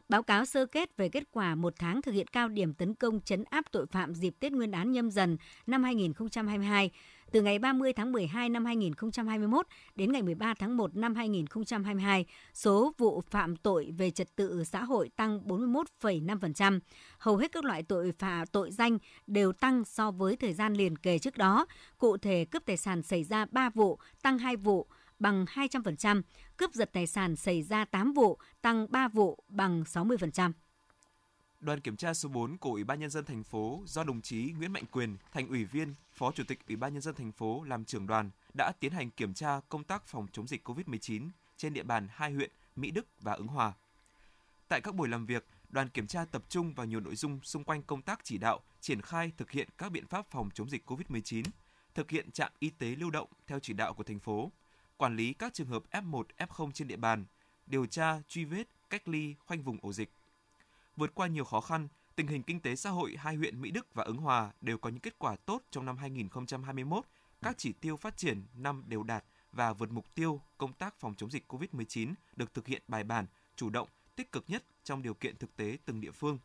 Báo 0.10 0.24
cáo 0.24 0.46
sơ 0.46 0.66
kết 0.66 0.98
về 0.98 1.10
kết 1.10 1.24
quả 1.32 1.56
một 1.56 1.74
tháng 1.80 2.02
thực 2.02 2.12
hiện 2.12 2.28
cao 2.28 2.50
điểm 2.50 2.74
tấn 2.74 2.94
công 2.94 3.22
chấn 3.22 3.44
áp 3.50 3.66
tội 3.72 3.86
phạm 3.86 4.14
dịp 4.14 4.36
Tết 4.40 4.52
Nguyên 4.52 4.72
đán 4.72 4.92
nhâm 4.92 5.12
dần 5.12 5.38
năm 5.68 5.84
2022, 5.84 6.92
từ 7.32 7.42
ngày 7.42 7.60
30 7.60 7.94
tháng 7.94 8.12
12 8.12 8.50
năm 8.50 8.66
2021 8.66 9.68
đến 9.96 10.12
ngày 10.12 10.22
13 10.22 10.54
tháng 10.60 10.78
1 10.78 10.96
năm 10.96 11.16
2022, 11.16 12.26
số 12.54 12.94
vụ 12.98 13.22
phạm 13.22 13.56
tội 13.56 13.94
về 13.98 14.12
trật 14.12 14.36
tự 14.36 14.64
xã 14.64 14.84
hội 14.84 15.10
tăng 15.16 15.40
41,5%. 15.40 16.80
Hầu 17.18 17.38
hết 17.38 17.52
các 17.52 17.66
loại 17.66 17.84
tội 17.84 18.12
phạm 18.20 18.48
tội 18.48 18.72
danh 18.72 18.98
đều 19.28 19.54
tăng 19.54 19.86
so 19.86 20.12
với 20.12 20.36
thời 20.36 20.54
gian 20.54 20.74
liền 20.74 20.98
kề 20.98 21.20
trước 21.20 21.38
đó. 21.38 21.66
Cụ 21.98 22.18
thể, 22.18 22.46
cướp 22.46 22.66
tài 22.66 22.78
sản 22.78 23.02
xảy 23.02 23.24
ra 23.24 23.46
3 23.52 23.70
vụ, 23.70 24.00
tăng 24.22 24.38
2 24.38 24.56
vụ, 24.56 24.88
bằng 25.20 25.46
200%, 25.46 26.22
cướp 26.58 26.74
giật 26.74 26.90
tài 26.94 27.08
sản 27.08 27.36
xảy 27.36 27.64
ra 27.64 27.86
8 27.86 28.14
vụ, 28.14 28.38
tăng 28.62 28.88
3 28.92 29.08
vụ 29.08 29.44
bằng 29.50 29.84
60%. 29.84 30.52
Đoàn 31.60 31.80
kiểm 31.80 31.98
tra 31.98 32.14
số 32.14 32.30
4 32.30 32.58
của 32.58 32.72
Ủy 32.72 32.84
ban 32.84 33.00
nhân 33.00 33.10
dân 33.10 33.26
thành 33.26 33.44
phố 33.44 33.84
do 33.86 34.04
đồng 34.04 34.22
chí 34.22 34.54
Nguyễn 34.58 34.74
Mạnh 34.74 34.86
Quyền, 34.92 35.18
thành 35.32 35.48
ủy 35.48 35.66
viên, 35.66 35.94
Phó 36.12 36.32
Chủ 36.32 36.44
tịch 36.48 36.68
Ủy 36.68 36.76
ban 36.76 36.94
nhân 36.94 37.02
dân 37.02 37.16
thành 37.16 37.32
phố 37.32 37.64
làm 37.64 37.86
trưởng 37.86 38.08
đoàn 38.08 38.30
đã 38.54 38.72
tiến 38.80 38.92
hành 38.92 39.12
kiểm 39.12 39.34
tra 39.34 39.60
công 39.70 39.84
tác 39.84 40.08
phòng 40.08 40.28
chống 40.32 40.48
dịch 40.48 40.70
COVID-19 40.70 41.30
trên 41.58 41.74
địa 41.74 41.84
bàn 41.84 42.08
hai 42.12 42.32
huyện 42.32 42.52
Mỹ 42.76 42.92
Đức 42.92 43.08
và 43.22 43.34
Ứng 43.34 43.48
Hòa. 43.48 43.74
Tại 44.68 44.82
các 44.82 44.96
buổi 44.96 45.08
làm 45.08 45.26
việc, 45.26 45.46
đoàn 45.70 45.90
kiểm 45.90 46.08
tra 46.08 46.26
tập 46.26 46.44
trung 46.50 46.74
vào 46.74 46.86
nhiều 46.86 47.00
nội 47.00 47.16
dung 47.16 47.40
xung 47.44 47.64
quanh 47.64 47.84
công 47.84 48.02
tác 48.02 48.20
chỉ 48.24 48.38
đạo, 48.38 48.60
triển 48.82 49.02
khai 49.02 49.32
thực 49.38 49.52
hiện 49.52 49.68
các 49.78 49.92
biện 49.92 50.08
pháp 50.08 50.26
phòng 50.30 50.50
chống 50.54 50.70
dịch 50.70 50.90
COVID-19, 50.92 51.44
thực 51.96 52.12
hiện 52.12 52.32
trạm 52.32 52.52
y 52.60 52.70
tế 52.70 52.88
lưu 52.88 53.10
động 53.10 53.30
theo 53.48 53.60
chỉ 53.60 53.74
đạo 53.74 53.94
của 53.94 54.04
thành 54.04 54.20
phố, 54.20 54.52
quản 54.98 55.16
lý 55.16 55.34
các 55.34 55.54
trường 55.54 55.68
hợp 55.68 55.84
F1, 55.92 56.24
F0 56.38 56.72
trên 56.72 56.88
địa 56.88 56.96
bàn, 56.96 57.26
điều 57.66 57.86
tra, 57.86 58.22
truy 58.28 58.46
vết, 58.46 58.64
cách 58.90 59.08
ly, 59.08 59.36
khoanh 59.46 59.64
vùng 59.64 59.78
ổ 59.82 59.94
dịch. 59.94 60.10
Vượt 60.96 61.16
qua 61.16 61.28
nhiều 61.28 61.46
khó 61.46 61.62
khăn, 61.62 61.88
tình 62.16 62.28
hình 62.28 62.44
kinh 62.44 62.60
tế 62.60 62.76
xã 62.76 62.90
hội 62.90 63.16
hai 63.18 63.36
huyện 63.36 63.62
Mỹ 63.62 63.72
Đức 63.72 63.94
và 63.94 64.04
Ứng 64.04 64.18
Hòa 64.18 64.52
đều 64.62 64.78
có 64.78 64.90
những 64.90 65.00
kết 65.00 65.20
quả 65.20 65.36
tốt 65.36 65.64
trong 65.72 65.86
năm 65.86 65.98
2021. 65.98 67.06
Các 67.42 67.58
chỉ 67.58 67.74
tiêu 67.74 67.98
phát 67.98 68.18
triển 68.18 68.44
năm 68.56 68.84
đều 68.88 69.04
đạt 69.04 69.24
và 69.52 69.74
vượt 69.74 69.92
mục 69.92 70.16
tiêu 70.16 70.42
công 70.58 70.74
tác 70.74 71.00
phòng 71.00 71.14
chống 71.18 71.32
dịch 71.32 71.54
COVID-19 71.54 72.14
được 72.36 72.54
thực 72.54 72.68
hiện 72.68 72.82
bài 72.88 73.04
bản, 73.04 73.26
chủ 73.56 73.70
động, 73.70 73.88
tích 74.16 74.32
cực 74.32 74.44
nhất 74.48 74.64
trong 74.84 75.02
điều 75.02 75.14
kiện 75.14 75.36
thực 75.36 75.56
tế 75.56 75.78
từng 75.86 76.02
địa 76.02 76.12
phương. 76.12 76.40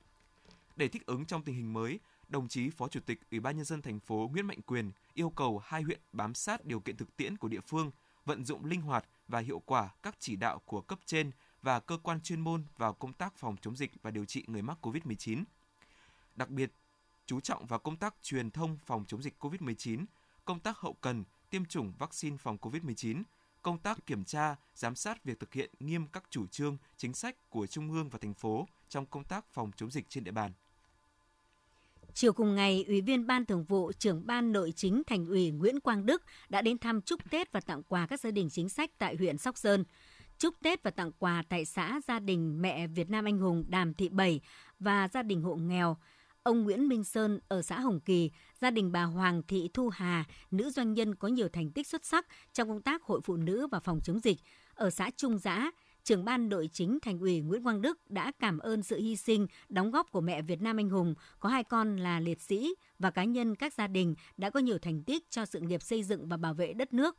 Để 0.76 0.88
thích 0.88 1.06
ứng 1.06 1.24
trong 1.24 1.42
tình 1.42 1.54
hình 1.54 1.72
mới, 1.72 1.98
đồng 2.28 2.48
chí 2.48 2.70
Phó 2.70 2.88
Chủ 2.88 3.00
tịch 3.06 3.20
Ủy 3.30 3.40
ban 3.40 3.56
nhân 3.56 3.64
dân 3.64 3.82
thành 3.82 4.00
phố 4.00 4.30
Nguyễn 4.32 4.46
Mạnh 4.46 4.62
Quyền 4.66 4.90
yêu 5.14 5.30
cầu 5.30 5.62
hai 5.64 5.82
huyện 5.82 6.00
bám 6.12 6.34
sát 6.34 6.64
điều 6.64 6.80
kiện 6.80 6.96
thực 6.96 7.16
tiễn 7.16 7.36
của 7.36 7.48
địa 7.48 7.60
phương, 7.60 7.90
vận 8.24 8.44
dụng 8.44 8.64
linh 8.64 8.80
hoạt 8.80 9.04
và 9.28 9.38
hiệu 9.38 9.62
quả 9.66 9.90
các 10.02 10.16
chỉ 10.18 10.36
đạo 10.36 10.60
của 10.64 10.80
cấp 10.80 10.98
trên 11.06 11.30
và 11.62 11.80
cơ 11.80 11.98
quan 12.02 12.20
chuyên 12.20 12.40
môn 12.40 12.64
vào 12.76 12.92
công 12.92 13.12
tác 13.12 13.36
phòng 13.36 13.56
chống 13.62 13.76
dịch 13.76 13.90
và 14.02 14.10
điều 14.10 14.24
trị 14.24 14.44
người 14.46 14.62
mắc 14.62 14.86
COVID-19. 14.86 15.44
Đặc 16.36 16.50
biệt, 16.50 16.72
chú 17.26 17.40
trọng 17.40 17.66
vào 17.66 17.78
công 17.78 17.96
tác 17.96 18.14
truyền 18.22 18.50
thông 18.50 18.78
phòng 18.86 19.04
chống 19.08 19.22
dịch 19.22 19.44
COVID-19, 19.44 20.04
công 20.44 20.60
tác 20.60 20.78
hậu 20.78 20.92
cần, 21.00 21.24
tiêm 21.50 21.64
chủng 21.64 21.92
vaccine 21.98 22.36
phòng 22.36 22.56
COVID-19, 22.60 23.22
công 23.62 23.78
tác 23.78 24.06
kiểm 24.06 24.24
tra, 24.24 24.56
giám 24.74 24.94
sát 24.94 25.24
việc 25.24 25.40
thực 25.40 25.52
hiện 25.52 25.70
nghiêm 25.80 26.06
các 26.06 26.24
chủ 26.30 26.46
trương, 26.46 26.76
chính 26.96 27.14
sách 27.14 27.50
của 27.50 27.66
Trung 27.66 27.90
ương 27.90 28.08
và 28.08 28.18
thành 28.18 28.34
phố 28.34 28.68
trong 28.88 29.06
công 29.06 29.24
tác 29.24 29.44
phòng 29.52 29.70
chống 29.76 29.90
dịch 29.90 30.08
trên 30.08 30.24
địa 30.24 30.30
bàn. 30.30 30.52
Chiều 32.14 32.32
cùng 32.32 32.54
ngày, 32.54 32.84
Ủy 32.88 33.00
viên 33.00 33.26
Ban 33.26 33.46
Thường 33.46 33.64
vụ, 33.64 33.92
trưởng 33.92 34.26
Ban 34.26 34.52
Nội 34.52 34.72
chính 34.76 35.02
Thành 35.06 35.26
ủy 35.26 35.50
Nguyễn 35.50 35.80
Quang 35.80 36.06
Đức 36.06 36.22
đã 36.48 36.62
đến 36.62 36.78
thăm 36.78 37.00
chúc 37.02 37.30
Tết 37.30 37.52
và 37.52 37.60
tặng 37.60 37.82
quà 37.82 38.06
các 38.06 38.20
gia 38.20 38.30
đình 38.30 38.50
chính 38.50 38.68
sách 38.68 38.90
tại 38.98 39.16
huyện 39.16 39.38
Sóc 39.38 39.58
Sơn. 39.58 39.84
Chúc 40.38 40.54
Tết 40.62 40.82
và 40.82 40.90
tặng 40.90 41.12
quà 41.18 41.42
tại 41.48 41.64
xã 41.64 42.00
gia 42.08 42.18
đình 42.18 42.62
mẹ 42.62 42.86
Việt 42.86 43.10
Nam 43.10 43.24
Anh 43.24 43.38
Hùng 43.38 43.64
Đàm 43.68 43.94
Thị 43.94 44.08
Bảy 44.08 44.40
và 44.80 45.08
gia 45.08 45.22
đình 45.22 45.42
hộ 45.42 45.54
nghèo. 45.54 45.96
Ông 46.42 46.62
Nguyễn 46.62 46.88
Minh 46.88 47.04
Sơn 47.04 47.40
ở 47.48 47.62
xã 47.62 47.80
Hồng 47.80 48.00
Kỳ, 48.00 48.30
gia 48.60 48.70
đình 48.70 48.92
bà 48.92 49.02
Hoàng 49.02 49.42
Thị 49.48 49.70
Thu 49.74 49.88
Hà, 49.88 50.24
nữ 50.50 50.70
doanh 50.70 50.92
nhân 50.94 51.14
có 51.14 51.28
nhiều 51.28 51.48
thành 51.48 51.70
tích 51.70 51.86
xuất 51.86 52.04
sắc 52.04 52.26
trong 52.52 52.68
công 52.68 52.82
tác 52.82 53.02
hội 53.02 53.20
phụ 53.24 53.36
nữ 53.36 53.66
và 53.66 53.80
phòng 53.80 54.00
chống 54.04 54.20
dịch. 54.20 54.38
Ở 54.74 54.90
xã 54.90 55.10
Trung 55.16 55.38
Giã, 55.38 55.70
trưởng 56.04 56.24
ban 56.24 56.48
nội 56.48 56.68
chính 56.72 56.98
thành 57.02 57.18
ủy 57.18 57.40
Nguyễn 57.40 57.62
Quang 57.62 57.82
Đức 57.82 57.98
đã 58.08 58.32
cảm 58.38 58.58
ơn 58.58 58.82
sự 58.82 58.98
hy 58.98 59.16
sinh, 59.16 59.46
đóng 59.68 59.90
góp 59.90 60.10
của 60.10 60.20
mẹ 60.20 60.42
Việt 60.42 60.62
Nam 60.62 60.76
anh 60.76 60.90
hùng, 60.90 61.14
có 61.40 61.48
hai 61.48 61.64
con 61.64 61.96
là 61.96 62.20
liệt 62.20 62.40
sĩ 62.40 62.74
và 62.98 63.10
cá 63.10 63.24
nhân 63.24 63.54
các 63.54 63.74
gia 63.74 63.86
đình 63.86 64.14
đã 64.36 64.50
có 64.50 64.60
nhiều 64.60 64.78
thành 64.78 65.02
tích 65.02 65.30
cho 65.30 65.46
sự 65.46 65.60
nghiệp 65.60 65.82
xây 65.82 66.02
dựng 66.02 66.28
và 66.28 66.36
bảo 66.36 66.54
vệ 66.54 66.72
đất 66.72 66.92
nước 66.92 67.16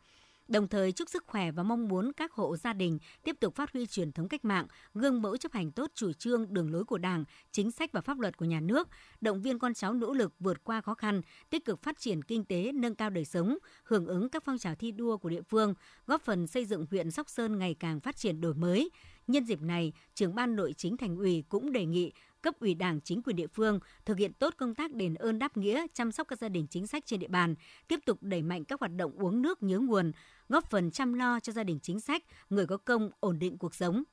đồng 0.47 0.67
thời 0.67 0.91
chúc 0.91 1.09
sức 1.09 1.23
khỏe 1.27 1.51
và 1.51 1.63
mong 1.63 1.87
muốn 1.87 2.11
các 2.13 2.31
hộ 2.31 2.57
gia 2.57 2.73
đình 2.73 2.99
tiếp 3.23 3.35
tục 3.39 3.55
phát 3.55 3.73
huy 3.73 3.85
truyền 3.85 4.11
thống 4.11 4.27
cách 4.27 4.45
mạng, 4.45 4.67
gương 4.93 5.21
mẫu 5.21 5.37
chấp 5.37 5.51
hành 5.51 5.71
tốt 5.71 5.91
chủ 5.95 6.13
trương, 6.13 6.53
đường 6.53 6.71
lối 6.71 6.85
của 6.85 6.97
Đảng, 6.97 7.25
chính 7.51 7.71
sách 7.71 7.91
và 7.91 8.01
pháp 8.01 8.19
luật 8.19 8.37
của 8.37 8.45
nhà 8.45 8.59
nước, 8.59 8.87
động 9.21 9.41
viên 9.41 9.59
con 9.59 9.73
cháu 9.73 9.93
nỗ 9.93 10.13
lực 10.13 10.33
vượt 10.39 10.63
qua 10.63 10.81
khó 10.81 10.93
khăn, 10.93 11.21
tích 11.49 11.65
cực 11.65 11.83
phát 11.83 11.99
triển 11.99 12.21
kinh 12.21 12.45
tế, 12.45 12.71
nâng 12.71 12.95
cao 12.95 13.09
đời 13.09 13.25
sống, 13.25 13.57
hưởng 13.83 14.07
ứng 14.07 14.29
các 14.29 14.43
phong 14.45 14.57
trào 14.57 14.75
thi 14.75 14.91
đua 14.91 15.17
của 15.17 15.29
địa 15.29 15.41
phương, 15.41 15.73
góp 16.07 16.21
phần 16.21 16.47
xây 16.47 16.65
dựng 16.65 16.85
huyện 16.91 17.11
Sóc 17.11 17.29
Sơn 17.29 17.59
ngày 17.59 17.75
càng 17.79 17.99
phát 17.99 18.15
triển 18.15 18.41
đổi 18.41 18.53
mới. 18.53 18.89
Nhân 19.27 19.45
dịp 19.45 19.61
này, 19.61 19.93
trưởng 20.13 20.35
ban 20.35 20.55
nội 20.55 20.73
chính 20.73 20.97
thành 20.97 21.17
ủy 21.17 21.43
cũng 21.49 21.71
đề 21.71 21.85
nghị 21.85 22.11
cấp 22.43 22.55
ủy 22.59 22.73
Đảng, 22.73 23.01
chính 23.01 23.23
quyền 23.23 23.35
địa 23.35 23.47
phương 23.47 23.79
thực 24.05 24.17
hiện 24.17 24.33
tốt 24.33 24.53
công 24.57 24.75
tác 24.75 24.91
đền 24.91 25.13
ơn 25.13 25.39
đáp 25.39 25.57
nghĩa, 25.57 25.85
chăm 25.93 26.11
sóc 26.11 26.27
các 26.27 26.39
gia 26.39 26.49
đình 26.49 26.67
chính 26.69 26.87
sách 26.87 27.05
trên 27.05 27.19
địa 27.19 27.27
bàn, 27.27 27.55
tiếp 27.87 27.99
tục 28.05 28.17
đẩy 28.21 28.41
mạnh 28.41 28.65
các 28.65 28.79
hoạt 28.79 28.91
động 28.95 29.11
uống 29.11 29.41
nước 29.41 29.63
nhớ 29.63 29.79
nguồn, 29.79 30.11
góp 30.49 30.69
phần 30.69 30.91
chăm 30.91 31.13
lo 31.13 31.39
cho 31.39 31.53
gia 31.53 31.63
đình 31.63 31.79
chính 31.79 31.99
sách, 31.99 32.23
người 32.49 32.67
có 32.67 32.77
công 32.77 33.09
ổn 33.19 33.39
định 33.39 33.57
cuộc 33.57 33.75
sống. 33.75 34.03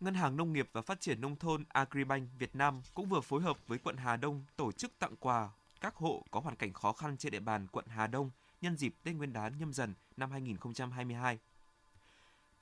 Ngân 0.00 0.14
hàng 0.14 0.36
Nông 0.36 0.52
nghiệp 0.52 0.68
và 0.72 0.82
Phát 0.82 1.00
triển 1.00 1.20
Nông 1.20 1.36
thôn 1.36 1.64
Agribank 1.68 2.28
Việt 2.38 2.56
Nam 2.56 2.80
cũng 2.94 3.08
vừa 3.08 3.20
phối 3.20 3.42
hợp 3.42 3.58
với 3.66 3.78
quận 3.78 3.96
Hà 3.96 4.16
Đông 4.16 4.44
tổ 4.56 4.72
chức 4.72 4.98
tặng 4.98 5.16
quà 5.20 5.48
các 5.80 5.94
hộ 5.94 6.24
có 6.30 6.40
hoàn 6.40 6.56
cảnh 6.56 6.72
khó 6.72 6.92
khăn 6.92 7.16
trên 7.16 7.32
địa 7.32 7.40
bàn 7.40 7.66
quận 7.72 7.84
Hà 7.88 8.06
Đông 8.06 8.30
nhân 8.60 8.76
dịp 8.76 8.94
Tết 9.02 9.14
Nguyên 9.14 9.32
đán 9.32 9.58
nhâm 9.58 9.72
dần 9.72 9.94
năm 10.16 10.30
2022. 10.30 11.38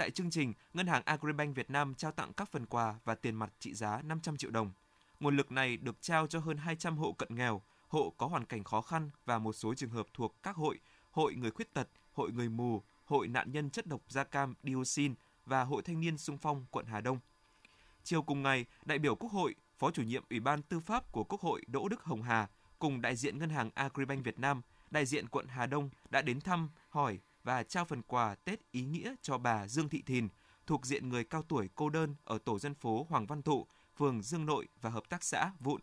Tại 0.03 0.11
chương 0.11 0.31
trình, 0.31 0.53
Ngân 0.75 0.87
hàng 0.87 1.03
Agribank 1.05 1.57
Việt 1.57 1.71
Nam 1.71 1.95
trao 1.95 2.13
tặng 2.13 2.33
các 2.33 2.49
phần 2.53 2.67
quà 2.67 2.95
và 3.05 3.15
tiền 3.15 3.35
mặt 3.35 3.53
trị 3.59 3.75
giá 3.75 4.03
500 4.03 4.37
triệu 4.37 4.51
đồng. 4.51 4.73
Nguồn 5.21 5.37
lực 5.37 5.53
này 5.53 5.77
được 5.77 6.03
trao 6.03 6.27
cho 6.27 6.39
hơn 6.39 6.57
200 6.57 6.97
hộ 6.97 7.13
cận 7.13 7.35
nghèo, 7.35 7.63
hộ 7.89 8.13
có 8.19 8.27
hoàn 8.27 8.45
cảnh 8.45 8.65
khó 8.65 8.81
khăn 8.81 9.11
và 9.25 9.39
một 9.39 9.53
số 9.53 9.75
trường 9.75 9.91
hợp 9.91 10.07
thuộc 10.15 10.43
các 10.43 10.57
hội, 10.57 10.79
hội 11.11 11.35
người 11.35 11.51
khuyết 11.51 11.75
tật, 11.75 11.89
hội 12.13 12.33
người 12.33 12.49
mù, 12.49 12.83
hội 13.05 13.29
nạn 13.29 13.53
nhân 13.53 13.71
chất 13.71 13.87
độc 13.87 14.01
da 14.09 14.25
cam 14.25 14.55
dioxin 14.63 15.15
và 15.47 15.63
hội 15.63 15.83
thanh 15.83 16.01
niên 16.01 16.19
sung 16.19 16.39
phong 16.39 16.67
quận 16.71 16.87
Hà 16.87 17.01
Đông. 17.01 17.19
Chiều 18.05 18.23
cùng 18.23 18.43
ngày, 18.43 18.67
đại 18.85 18.99
biểu 18.99 19.15
Quốc 19.15 19.33
hội, 19.33 19.55
Phó 19.79 19.91
chủ 19.91 20.03
nhiệm 20.03 20.25
Ủy 20.31 20.41
ban 20.41 20.63
Tư 20.63 20.81
pháp 20.81 21.13
của 21.13 21.25
Quốc 21.25 21.41
hội 21.41 21.63
Đỗ 21.67 21.89
Đức 21.89 22.03
Hồng 22.03 22.23
Hà 22.23 22.49
cùng 22.79 23.01
đại 23.01 23.17
diện 23.17 23.39
Ngân 23.39 23.51
hàng 23.51 23.71
Agribank 23.75 24.25
Việt 24.25 24.39
Nam, 24.39 24.63
đại 24.91 25.07
diện 25.07 25.29
quận 25.29 25.47
Hà 25.49 25.67
Đông 25.67 25.91
đã 26.11 26.23
đến 26.23 26.41
thăm, 26.41 26.69
hỏi 26.89 27.19
và 27.45 27.63
trao 27.63 27.85
phần 27.85 28.03
quà 28.03 28.35
Tết 28.35 28.61
ý 28.71 28.83
nghĩa 28.85 29.15
cho 29.23 29.39
bà 29.39 29.69
Dương 29.69 29.89
Thị 29.89 30.03
Thìn, 30.07 30.29
thuộc 30.67 30.87
diện 30.87 31.09
người 31.09 31.25
cao 31.25 31.43
tuổi 31.43 31.69
cô 31.75 31.89
đơn 31.91 32.15
ở 32.25 32.39
tổ 32.45 32.59
dân 32.59 32.75
phố 32.75 33.07
Hoàng 33.11 33.27
Văn 33.27 33.43
Thụ, 33.43 33.67
phường 33.97 34.23
Dương 34.23 34.47
Nội 34.47 34.69
và 34.81 34.91
hợp 34.91 35.09
tác 35.09 35.25
xã 35.25 35.53
Vụn. 35.61 35.81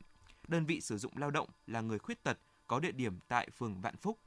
Đơn 0.47 0.65
vị 0.65 0.81
sử 0.81 0.97
dụng 0.97 1.13
lao 1.15 1.31
động 1.31 1.49
là 1.67 1.81
người 1.81 1.99
khuyết 1.99 2.23
tật 2.23 2.37
có 2.67 2.79
địa 2.79 2.91
điểm 2.91 3.19
tại 3.27 3.49
phường 3.57 3.81
Vạn 3.81 3.97
Phúc. 3.97 4.19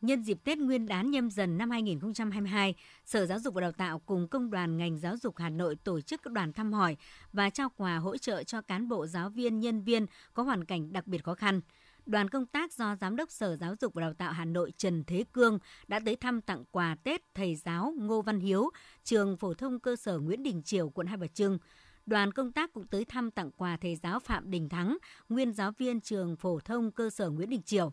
Nhân 0.00 0.22
dịp 0.22 0.38
Tết 0.44 0.58
Nguyên 0.58 0.86
đán 0.86 1.10
nhâm 1.10 1.30
dần 1.30 1.58
năm 1.58 1.70
2022, 1.70 2.74
Sở 3.04 3.26
Giáo 3.26 3.38
dục 3.38 3.54
và 3.54 3.60
Đào 3.60 3.72
tạo 3.72 3.98
cùng 3.98 4.28
Công 4.28 4.50
đoàn 4.50 4.76
ngành 4.76 4.98
giáo 4.98 5.16
dục 5.16 5.36
Hà 5.36 5.50
Nội 5.50 5.76
tổ 5.76 6.00
chức 6.00 6.22
các 6.22 6.32
đoàn 6.32 6.52
thăm 6.52 6.72
hỏi 6.72 6.96
và 7.32 7.50
trao 7.50 7.68
quà 7.76 7.96
hỗ 7.96 8.16
trợ 8.16 8.42
cho 8.42 8.62
cán 8.62 8.88
bộ 8.88 9.06
giáo 9.06 9.30
viên, 9.30 9.60
nhân 9.60 9.82
viên 9.82 10.06
có 10.34 10.42
hoàn 10.42 10.64
cảnh 10.64 10.92
đặc 10.92 11.06
biệt 11.06 11.24
khó 11.24 11.34
khăn 11.34 11.60
đoàn 12.06 12.28
công 12.28 12.46
tác 12.46 12.72
do 12.72 12.96
Giám 12.96 13.16
đốc 13.16 13.30
Sở 13.30 13.56
Giáo 13.56 13.74
dục 13.80 13.94
và 13.94 14.00
Đào 14.00 14.14
tạo 14.14 14.32
Hà 14.32 14.44
Nội 14.44 14.72
Trần 14.76 15.04
Thế 15.04 15.24
Cương 15.32 15.58
đã 15.88 16.00
tới 16.04 16.16
thăm 16.16 16.40
tặng 16.40 16.64
quà 16.70 16.96
Tết 17.02 17.34
thầy 17.34 17.56
giáo 17.56 17.94
Ngô 17.98 18.22
Văn 18.22 18.40
Hiếu, 18.40 18.70
trường 19.04 19.36
phổ 19.36 19.54
thông 19.54 19.80
cơ 19.80 19.96
sở 19.96 20.18
Nguyễn 20.18 20.42
Đình 20.42 20.62
Triều, 20.62 20.88
quận 20.88 21.06
Hai 21.06 21.16
Bà 21.16 21.26
Trưng. 21.26 21.58
Đoàn 22.06 22.32
công 22.32 22.52
tác 22.52 22.72
cũng 22.72 22.86
tới 22.86 23.04
thăm 23.04 23.30
tặng 23.30 23.50
quà 23.56 23.76
thầy 23.76 23.96
giáo 23.96 24.20
Phạm 24.20 24.50
Đình 24.50 24.68
Thắng, 24.68 24.96
nguyên 25.28 25.52
giáo 25.52 25.72
viên 25.78 26.00
trường 26.00 26.36
phổ 26.36 26.60
thông 26.60 26.90
cơ 26.90 27.10
sở 27.10 27.30
Nguyễn 27.30 27.50
Đình 27.50 27.62
Triều. 27.62 27.92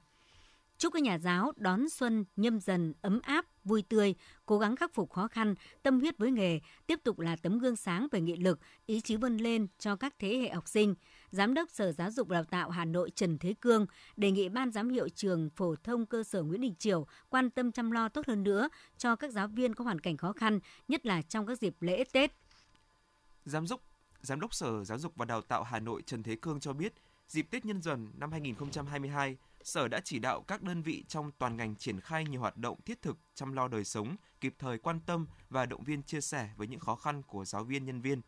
Chúc 0.78 0.94
các 0.94 1.04
nhà 1.04 1.18
giáo 1.18 1.52
đón 1.56 1.90
xuân 1.90 2.26
nhâm 2.36 2.60
dần 2.60 2.94
ấm 3.02 3.20
áp, 3.24 3.46
vui 3.64 3.82
tươi, 3.90 4.16
cố 4.46 4.60
gắng 4.60 4.76
khắc 4.76 4.94
phục 4.94 5.12
khó 5.12 5.28
khăn, 5.28 5.56
tâm 5.84 6.00
huyết 6.00 6.18
với 6.18 6.32
nghề, 6.32 6.60
tiếp 6.88 7.00
tục 7.04 7.20
là 7.20 7.36
tấm 7.36 7.60
gương 7.60 7.76
sáng 7.76 8.08
về 8.12 8.22
nghị 8.22 8.36
lực, 8.36 8.60
ý 8.86 9.02
chí 9.02 9.16
vươn 9.16 9.38
lên 9.38 9.68
cho 9.80 9.96
các 9.96 10.16
thế 10.20 10.38
hệ 10.38 10.50
học 10.50 10.68
sinh. 10.68 10.96
Giám 11.32 11.54
đốc 11.54 11.70
Sở 11.70 11.92
Giáo 11.92 12.12
dục 12.12 12.28
và 12.28 12.36
Đào 12.36 12.44
tạo 12.44 12.70
Hà 12.70 12.86
Nội 12.86 13.12
Trần 13.16 13.38
Thế 13.38 13.54
Cương 13.62 13.86
đề 14.18 14.32
nghị 14.32 14.50
Ban 14.50 14.72
giám 14.72 14.90
hiệu 14.90 15.10
trường 15.10 15.50
phổ 15.50 15.76
thông 15.76 16.06
cơ 16.06 16.24
sở 16.24 16.44
Nguyễn 16.44 16.62
Đình 16.62 16.76
Triều 16.76 17.08
quan 17.30 17.50
tâm 17.50 17.72
chăm 17.72 17.92
lo 17.92 18.10
tốt 18.10 18.28
hơn 18.28 18.44
nữa 18.44 18.70
cho 18.98 19.16
các 19.16 19.32
giáo 19.32 19.48
viên 19.48 19.76
có 19.76 19.84
hoàn 19.84 20.00
cảnh 20.00 20.18
khó 20.18 20.34
khăn, 20.34 20.60
nhất 20.88 21.06
là 21.06 21.22
trong 21.22 21.46
các 21.46 21.60
dịp 21.60 21.76
lễ 21.80 22.04
Tết. 22.12 22.32
Giám 23.46 23.66
đốc 23.70 23.82
Giám 24.22 24.40
đốc 24.40 24.54
Sở 24.54 24.84
Giáo 24.84 24.98
dục 24.98 25.14
và 25.16 25.26
Đào 25.26 25.42
tạo 25.42 25.64
Hà 25.64 25.80
Nội 25.80 26.02
Trần 26.06 26.24
Thế 26.24 26.36
Cương 26.36 26.60
cho 26.60 26.74
biết, 26.74 26.94
dịp 27.28 27.48
Tết 27.52 27.66
Nhân 27.66 27.82
dần 27.82 28.12
năm 28.18 28.32
2022, 28.32 29.38
Sở 29.64 29.88
đã 29.88 30.02
chỉ 30.04 30.20
đạo 30.20 30.42
các 30.48 30.64
đơn 30.64 30.82
vị 30.82 31.04
trong 31.08 31.32
toàn 31.38 31.58
ngành 31.58 31.76
triển 31.76 32.00
khai 32.00 32.26
nhiều 32.26 32.42
hoạt 32.42 32.58
động 32.58 32.82
thiết 32.86 33.02
thực 33.02 33.18
chăm 33.36 33.54
lo 33.54 33.68
đời 33.68 33.84
sống, 33.84 34.16
kịp 34.42 34.56
thời 34.60 34.78
quan 34.78 35.00
tâm 35.06 35.26
và 35.50 35.66
động 35.66 35.84
viên 35.84 36.04
chia 36.04 36.22
sẻ 36.22 36.50
với 36.58 36.68
những 36.68 36.80
khó 36.80 36.96
khăn 36.96 37.22
của 37.28 37.46
giáo 37.46 37.64
viên 37.64 37.86
nhân 37.86 38.02
viên. 38.02 38.22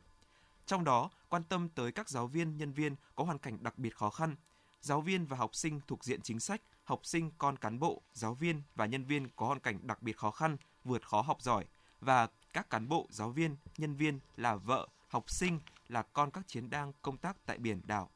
Trong 0.65 0.83
đó, 0.83 1.09
quan 1.33 1.43
tâm 1.43 1.69
tới 1.69 1.91
các 1.91 2.09
giáo 2.09 2.27
viên 2.27 2.57
nhân 2.57 2.73
viên 2.73 2.95
có 3.15 3.23
hoàn 3.23 3.37
cảnh 3.37 3.57
đặc 3.61 3.77
biệt 3.77 3.95
khó 3.95 4.09
khăn, 4.09 4.35
giáo 4.81 5.01
viên 5.01 5.25
và 5.25 5.37
học 5.37 5.55
sinh 5.55 5.79
thuộc 5.87 6.03
diện 6.03 6.21
chính 6.21 6.39
sách, 6.39 6.61
học 6.83 7.05
sinh 7.05 7.31
con 7.37 7.57
cán 7.57 7.79
bộ, 7.79 8.01
giáo 8.13 8.33
viên 8.33 8.61
và 8.75 8.85
nhân 8.85 9.05
viên 9.05 9.29
có 9.35 9.45
hoàn 9.45 9.59
cảnh 9.59 9.79
đặc 9.83 10.01
biệt 10.01 10.17
khó 10.17 10.31
khăn, 10.31 10.57
vượt 10.83 11.07
khó 11.07 11.21
học 11.21 11.41
giỏi. 11.41 11.65
Và 12.01 12.27
các 12.53 12.69
cán 12.69 12.89
bộ, 12.89 13.07
giáo 13.09 13.29
viên, 13.29 13.55
nhân 13.77 13.95
viên 13.95 14.19
là 14.37 14.55
vợ, 14.55 14.87
học 15.07 15.29
sinh 15.29 15.59
là 15.87 16.01
con 16.01 16.31
các 16.31 16.47
chiến 16.47 16.69
đang 16.69 16.93
công 17.01 17.17
tác 17.17 17.37
tại 17.45 17.57
biển 17.57 17.81
đảo. 17.85 18.09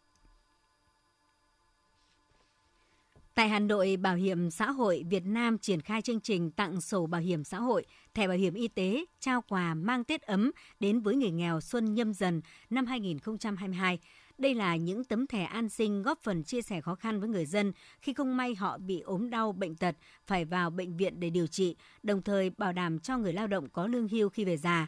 Tại 3.38 3.50
Hà 3.50 3.60
Nội, 3.60 3.98
Bảo 3.98 4.16
hiểm 4.16 4.52
xã 4.52 4.72
hội 4.72 5.04
Việt 5.10 5.26
Nam 5.26 5.58
triển 5.58 5.82
khai 5.82 6.02
chương 6.02 6.20
trình 6.20 6.52
tặng 6.52 6.82
sổ 6.82 7.06
bảo 7.06 7.22
hiểm 7.22 7.44
xã 7.44 7.60
hội, 7.60 7.86
thẻ 8.14 8.28
bảo 8.28 8.38
hiểm 8.38 8.54
y 8.54 8.68
tế, 8.68 9.06
trao 9.20 9.42
quà 9.42 9.74
mang 9.74 10.04
Tết 10.04 10.22
ấm 10.22 10.52
đến 10.80 11.00
với 11.00 11.16
người 11.16 11.32
nghèo 11.32 11.62
xuân 11.62 11.94
nhâm 11.94 12.14
dần 12.14 12.42
năm 12.70 12.86
2022. 12.86 14.00
Đây 14.38 14.56
là 14.56 14.76
những 14.76 15.04
tấm 15.04 15.28
thẻ 15.28 15.44
an 15.44 15.70
sinh 15.70 16.04
góp 16.04 16.20
phần 16.22 16.44
chia 16.44 16.62
sẻ 16.62 16.82
khó 16.82 16.96
khăn 16.96 17.20
với 17.20 17.30
người 17.30 17.46
dân 17.46 17.72
khi 18.00 18.14
không 18.14 18.38
may 18.38 18.56
họ 18.56 18.78
bị 18.78 19.00
ốm 19.00 19.30
đau, 19.30 19.52
bệnh 19.52 19.76
tật, 19.76 19.96
phải 20.26 20.46
vào 20.46 20.70
bệnh 20.70 20.98
viện 20.98 21.20
để 21.20 21.30
điều 21.30 21.48
trị, 21.48 21.76
đồng 22.04 22.22
thời 22.22 22.50
bảo 22.50 22.74
đảm 22.74 23.00
cho 23.00 23.18
người 23.18 23.34
lao 23.34 23.48
động 23.48 23.70
có 23.70 23.88
lương 23.88 24.08
hưu 24.08 24.30
khi 24.30 24.46
về 24.46 24.58
già. 24.58 24.88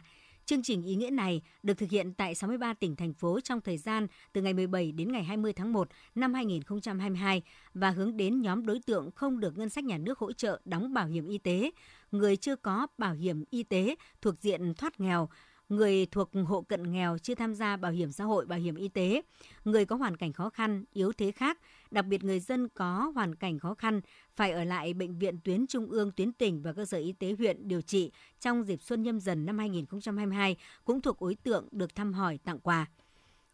Chương 0.50 0.62
trình 0.62 0.82
ý 0.82 0.94
nghĩa 0.94 1.10
này 1.10 1.42
được 1.62 1.74
thực 1.78 1.90
hiện 1.90 2.14
tại 2.14 2.34
63 2.34 2.74
tỉnh 2.74 2.96
thành 2.96 3.12
phố 3.12 3.40
trong 3.40 3.60
thời 3.60 3.78
gian 3.78 4.06
từ 4.32 4.42
ngày 4.42 4.52
17 4.54 4.92
đến 4.92 5.12
ngày 5.12 5.24
20 5.24 5.52
tháng 5.52 5.72
1 5.72 5.88
năm 6.14 6.34
2022 6.34 7.42
và 7.74 7.90
hướng 7.90 8.16
đến 8.16 8.40
nhóm 8.40 8.66
đối 8.66 8.80
tượng 8.86 9.10
không 9.10 9.40
được 9.40 9.58
ngân 9.58 9.68
sách 9.68 9.84
nhà 9.84 9.98
nước 9.98 10.18
hỗ 10.18 10.32
trợ 10.32 10.60
đóng 10.64 10.94
bảo 10.94 11.06
hiểm 11.06 11.28
y 11.28 11.38
tế, 11.38 11.70
người 12.12 12.36
chưa 12.36 12.56
có 12.56 12.86
bảo 12.98 13.14
hiểm 13.14 13.44
y 13.50 13.62
tế 13.62 13.94
thuộc 14.22 14.34
diện 14.40 14.74
thoát 14.74 15.00
nghèo, 15.00 15.28
người 15.70 16.06
thuộc 16.06 16.30
hộ 16.46 16.62
cận 16.62 16.92
nghèo 16.92 17.18
chưa 17.18 17.34
tham 17.34 17.54
gia 17.54 17.76
bảo 17.76 17.92
hiểm 17.92 18.12
xã 18.12 18.24
hội, 18.24 18.46
bảo 18.46 18.58
hiểm 18.58 18.74
y 18.74 18.88
tế, 18.88 19.22
người 19.64 19.84
có 19.84 19.96
hoàn 19.96 20.16
cảnh 20.16 20.32
khó 20.32 20.50
khăn, 20.50 20.84
yếu 20.92 21.12
thế 21.12 21.32
khác, 21.32 21.58
đặc 21.90 22.06
biệt 22.06 22.24
người 22.24 22.40
dân 22.40 22.68
có 22.68 23.12
hoàn 23.14 23.34
cảnh 23.34 23.58
khó 23.58 23.74
khăn 23.74 24.00
phải 24.36 24.52
ở 24.52 24.64
lại 24.64 24.94
bệnh 24.94 25.18
viện 25.18 25.38
tuyến 25.44 25.66
trung 25.66 25.86
ương, 25.86 26.12
tuyến 26.12 26.32
tỉnh 26.32 26.62
và 26.62 26.72
cơ 26.72 26.84
sở 26.84 26.98
y 26.98 27.12
tế 27.12 27.34
huyện 27.38 27.68
điều 27.68 27.80
trị 27.80 28.10
trong 28.40 28.64
dịp 28.64 28.82
xuân 28.82 29.02
nhâm 29.02 29.20
dần 29.20 29.46
năm 29.46 29.58
2022 29.58 30.56
cũng 30.84 31.00
thuộc 31.00 31.22
đối 31.22 31.34
tượng 31.34 31.68
được 31.70 31.94
thăm 31.94 32.12
hỏi 32.12 32.38
tặng 32.44 32.60
quà. 32.60 32.86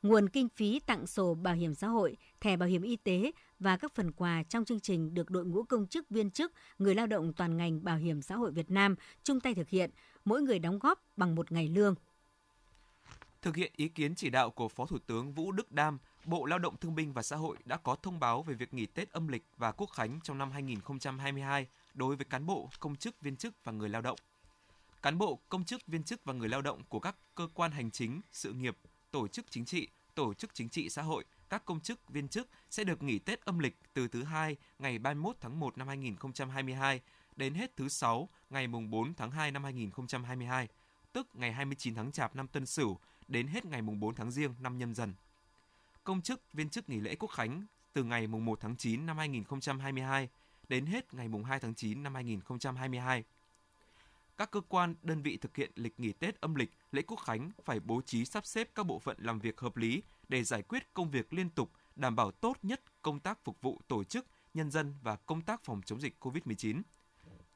Nguồn 0.03 0.29
kinh 0.29 0.49
phí 0.49 0.81
tặng 0.81 1.07
sổ 1.07 1.35
bảo 1.35 1.55
hiểm 1.55 1.75
xã 1.75 1.87
hội, 1.87 2.17
thẻ 2.41 2.57
bảo 2.57 2.69
hiểm 2.69 2.83
y 2.83 2.97
tế 2.97 3.33
và 3.59 3.77
các 3.77 3.95
phần 3.95 4.13
quà 4.13 4.43
trong 4.43 4.65
chương 4.65 4.81
trình 4.81 5.15
được 5.15 5.31
đội 5.31 5.45
ngũ 5.45 5.63
công 5.63 5.87
chức 5.87 6.11
viên 6.11 6.31
chức, 6.31 6.53
người 6.79 6.95
lao 6.95 7.07
động 7.07 7.33
toàn 7.33 7.57
ngành 7.57 7.85
bảo 7.85 7.97
hiểm 7.97 8.23
xã 8.23 8.37
hội 8.37 8.51
Việt 8.53 8.71
Nam 8.71 8.95
chung 9.25 9.41
tay 9.41 9.55
thực 9.55 9.69
hiện, 9.69 9.91
mỗi 10.25 10.43
người 10.43 10.59
đóng 10.59 10.79
góp 10.79 11.03
bằng 11.17 11.35
một 11.35 11.53
ngày 11.53 11.69
lương. 11.69 11.95
Thực 13.47 13.57
hiện 13.57 13.73
ý 13.76 13.88
kiến 13.88 14.15
chỉ 14.15 14.31
đạo 14.31 14.50
của 14.50 14.69
Phó 14.69 14.87
Thủ 14.87 14.99
tướng 15.07 15.33
Vũ 15.33 15.53
Đức 15.53 15.73
Đam, 15.73 15.99
Bộ 16.25 16.45
Lao 16.45 16.59
động 16.59 16.76
Thương 16.76 16.95
binh 16.95 17.12
và 17.12 17.23
Xã 17.23 17.37
hội 17.37 17.57
đã 17.65 17.76
có 17.76 17.97
thông 18.03 18.21
báo 18.21 18.43
về 18.43 18.55
việc 18.55 18.75
nghỉ 18.75 18.87
Tết 18.87 19.11
âm 19.11 19.29
lịch 19.29 19.45
và 19.57 19.73
Quốc 19.73 19.87
khánh 19.87 20.21
trong 20.25 20.38
năm 20.38 20.50
2022 20.50 21.67
đối 21.95 22.17
với 22.17 22.25
cán 22.25 22.47
bộ, 22.47 22.71
công 22.81 22.97
chức, 22.97 23.21
viên 23.21 23.37
chức 23.37 23.55
và 23.65 23.73
người 23.73 23.88
lao 23.88 24.03
động. 24.03 24.19
Cán 25.03 25.19
bộ, 25.19 25.41
công 25.49 25.65
chức, 25.65 25.87
viên 25.87 26.03
chức 26.03 26.25
và 26.25 26.33
người 26.33 26.49
lao 26.49 26.62
động 26.62 26.83
của 26.88 27.00
các 27.00 27.17
cơ 27.35 27.49
quan 27.55 27.71
hành 27.71 27.91
chính, 27.91 28.21
sự 28.33 28.53
nghiệp, 28.53 28.76
tổ 29.11 29.29
chức 29.29 29.47
chính 29.50 29.65
trị, 29.65 29.88
tổ 30.15 30.35
chức 30.35 30.55
chính 30.55 30.69
trị 30.69 30.88
xã 30.88 31.03
hội, 31.03 31.25
các 31.49 31.65
công 31.65 31.81
chức, 31.81 32.09
viên 32.09 32.29
chức 32.29 32.49
sẽ 32.71 32.85
được 32.85 33.03
nghỉ 33.03 33.19
Tết 33.19 33.41
âm 33.45 33.59
lịch 33.59 33.76
từ 33.95 34.09
thứ 34.09 34.23
hai 34.23 34.57
ngày 34.79 34.99
31 34.99 35.37
tháng 35.41 35.61
1 35.61 35.79
năm 35.79 35.88
2022 35.88 37.00
đến 37.37 37.55
hết 37.55 37.76
thứ 37.76 37.88
sáu 37.88 38.29
ngày 38.50 38.67
mùng 38.67 38.91
4 38.91 39.15
tháng 39.15 39.31
2 39.31 39.50
năm 39.50 39.65
2022, 39.65 40.69
tức 41.12 41.29
ngày 41.35 41.53
29 41.53 41.95
tháng 41.95 42.12
Chạp 42.12 42.37
năm 42.37 42.49
Tân 42.49 42.67
Sửu 42.67 42.99
đến 43.28 43.47
hết 43.47 43.64
ngày 43.64 43.83
mùng 43.83 44.00
4 44.00 44.14
tháng 44.14 44.30
Giêng 44.30 44.54
năm 44.61 44.78
Nhâm 44.78 44.95
Dần. 44.95 45.14
Công 46.04 46.23
chức, 46.23 46.52
viên 46.52 46.68
chức 46.68 46.88
nghỉ 46.88 47.00
lễ 47.00 47.16
Quốc 47.18 47.28
khánh 47.28 47.64
từ 47.92 48.04
ngày 48.04 48.26
mùng 48.26 48.45
1 48.45 48.61
tháng 48.61 48.76
9 48.76 49.06
năm 49.06 49.18
2022 49.18 50.28
đến 50.68 50.87
hết 50.87 51.14
ngày 51.14 51.28
mùng 51.28 51.45
2 51.45 51.61
tháng 51.61 51.75
9 51.75 52.02
năm 52.02 52.14
2022. 52.14 53.25
Các 54.37 54.50
cơ 54.50 54.61
quan, 54.68 54.95
đơn 55.02 55.23
vị 55.23 55.37
thực 55.37 55.56
hiện 55.56 55.71
lịch 55.75 56.00
nghỉ 56.00 56.12
Tết 56.12 56.40
âm 56.40 56.54
lịch, 56.54 56.71
lễ 56.92 57.02
Quốc 57.02 57.16
khánh 57.16 57.50
phải 57.64 57.80
bố 57.80 58.00
trí 58.06 58.25
sắp 58.25 58.47
xếp 58.47 58.68
các 58.75 58.87
bộ 58.87 58.99
phận 58.99 59.16
làm 59.21 59.38
việc 59.38 59.61
hợp 59.61 59.76
lý 59.76 60.02
để 60.28 60.45
giải 60.45 60.62
quyết 60.62 60.95
công 60.95 61.11
việc 61.11 61.33
liên 61.33 61.50
tục, 61.50 61.71
đảm 61.97 62.16
bảo 62.16 62.30
tốt 62.30 62.56
nhất 62.62 62.80
công 63.02 63.21
tác 63.21 63.45
phục 63.45 63.61
vụ 63.61 63.80
tổ 63.88 64.04
chức, 64.04 64.26
nhân 64.54 64.71
dân 64.71 64.95
và 65.02 65.16
công 65.16 65.42
tác 65.42 65.64
phòng 65.64 65.80
chống 65.85 66.00
dịch 66.00 66.14
COVID-19. 66.21 66.83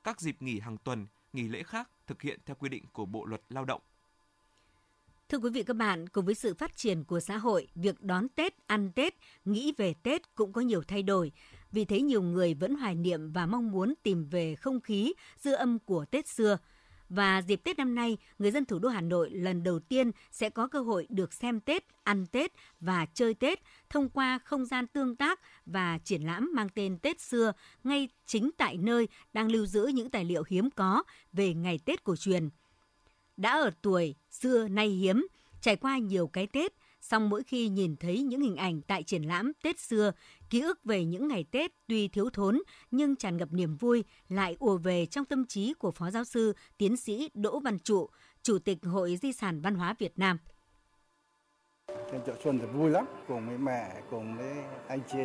Các 0.05 0.21
dịp 0.21 0.43
nghỉ 0.43 0.61
hàng 0.61 0.77
tuần, 0.79 1.07
nghỉ 1.33 1.49
lễ 1.49 1.63
khác 1.63 1.91
thực 2.07 2.23
hiện 2.23 2.41
theo 2.47 2.57
quy 2.57 2.69
định 2.69 2.85
của 2.93 3.07
Bộ 3.07 3.25
luật 3.25 3.43
Lao 3.49 3.65
động. 3.65 3.81
Thưa 5.31 5.39
quý 5.39 5.51
vị 5.51 5.63
các 5.63 5.77
bạn, 5.77 6.09
cùng 6.09 6.25
với 6.25 6.35
sự 6.35 6.55
phát 6.55 6.77
triển 6.77 7.05
của 7.05 7.21
xã 7.21 7.37
hội, 7.37 7.69
việc 7.75 8.03
đón 8.03 8.29
Tết, 8.29 8.55
ăn 8.67 8.93
Tết, 8.95 9.15
nghĩ 9.45 9.73
về 9.77 9.95
Tết 9.95 10.35
cũng 10.35 10.53
có 10.53 10.61
nhiều 10.61 10.83
thay 10.89 11.03
đổi. 11.03 11.33
Vì 11.73 11.85
thế 11.85 12.01
nhiều 12.01 12.23
người 12.23 12.55
vẫn 12.55 12.75
hoài 12.75 12.95
niệm 12.95 13.33
và 13.33 13.47
mong 13.47 13.71
muốn 13.71 13.95
tìm 14.03 14.25
về 14.25 14.55
không 14.55 14.81
khí, 14.81 15.13
dư 15.39 15.53
âm 15.53 15.79
của 15.79 16.05
Tết 16.05 16.29
xưa. 16.29 16.59
Và 17.09 17.43
dịp 17.43 17.61
Tết 17.65 17.79
năm 17.79 17.95
nay, 17.95 18.17
người 18.39 18.51
dân 18.51 18.65
thủ 18.65 18.79
đô 18.79 18.89
Hà 18.89 19.01
Nội 19.01 19.31
lần 19.31 19.63
đầu 19.63 19.79
tiên 19.79 20.11
sẽ 20.31 20.51
có 20.51 20.69
cơ 20.69 20.81
hội 20.81 21.07
được 21.11 21.33
xem 21.33 21.61
Tết, 21.61 21.85
ăn 22.05 22.27
Tết 22.27 22.53
và 22.81 23.07
chơi 23.15 23.35
Tết 23.35 23.61
thông 23.91 24.09
qua 24.09 24.39
không 24.45 24.67
gian 24.67 24.87
tương 24.87 25.17
tác 25.17 25.41
và 25.67 25.99
triển 26.05 26.23
lãm 26.23 26.51
mang 26.55 26.69
tên 26.75 26.99
Tết 26.99 27.21
xưa 27.21 27.53
ngay 27.85 28.09
chính 28.27 28.51
tại 28.59 28.77
nơi 28.77 29.09
đang 29.33 29.51
lưu 29.51 29.67
giữ 29.67 29.87
những 29.95 30.11
tài 30.11 30.25
liệu 30.25 30.43
hiếm 30.49 30.71
có 30.71 31.03
về 31.33 31.55
ngày 31.55 31.79
Tết 31.85 32.05
cổ 32.05 32.17
truyền– 32.17 32.49
đã 33.41 33.51
ở 33.51 33.71
tuổi 33.83 34.15
xưa 34.31 34.69
nay 34.69 34.89
hiếm, 34.89 35.27
trải 35.61 35.77
qua 35.77 35.99
nhiều 35.99 36.27
cái 36.27 36.47
Tết, 36.47 36.73
song 37.01 37.31
mỗi 37.31 37.43
khi 37.43 37.69
nhìn 37.69 37.97
thấy 37.97 38.23
những 38.23 38.41
hình 38.41 38.57
ảnh 38.57 38.81
tại 38.83 39.03
triển 39.03 39.23
lãm 39.23 39.53
Tết 39.63 39.79
xưa, 39.79 40.13
ký 40.51 40.61
ức 40.61 40.85
về 40.85 41.05
những 41.05 41.29
ngày 41.29 41.45
Tết 41.51 41.71
tuy 41.87 42.09
thiếu 42.09 42.31
thốn 42.33 42.63
nhưng 42.91 43.17
tràn 43.17 43.37
ngập 43.37 43.49
niềm 43.53 43.77
vui 43.77 44.05
lại 44.29 44.57
ùa 44.59 44.77
về 44.77 45.07
trong 45.07 45.25
tâm 45.25 45.47
trí 45.47 45.75
của 45.75 45.91
Phó 45.91 46.11
Giáo 46.11 46.25
sư, 46.25 46.53
Tiến 46.79 46.97
sĩ 46.97 47.31
Đỗ 47.35 47.61
Văn 47.61 47.79
Trụ, 47.79 48.09
Chủ 48.43 48.59
tịch 48.59 48.79
Hội 48.83 49.17
Di 49.23 49.33
sản 49.33 49.61
Văn 49.61 49.75
hóa 49.75 49.95
Việt 49.99 50.19
Nam. 50.19 50.39
Trên 52.13 52.21
chợ 52.27 52.35
Xuân 52.45 52.59
thì 52.59 52.67
vui 52.67 52.91
lắm, 52.91 53.05
cùng 53.29 53.47
với 53.47 53.59
mẹ, 53.59 54.03
cùng 54.11 54.37
với 54.37 54.55
anh 54.89 55.01
chị, 55.13 55.25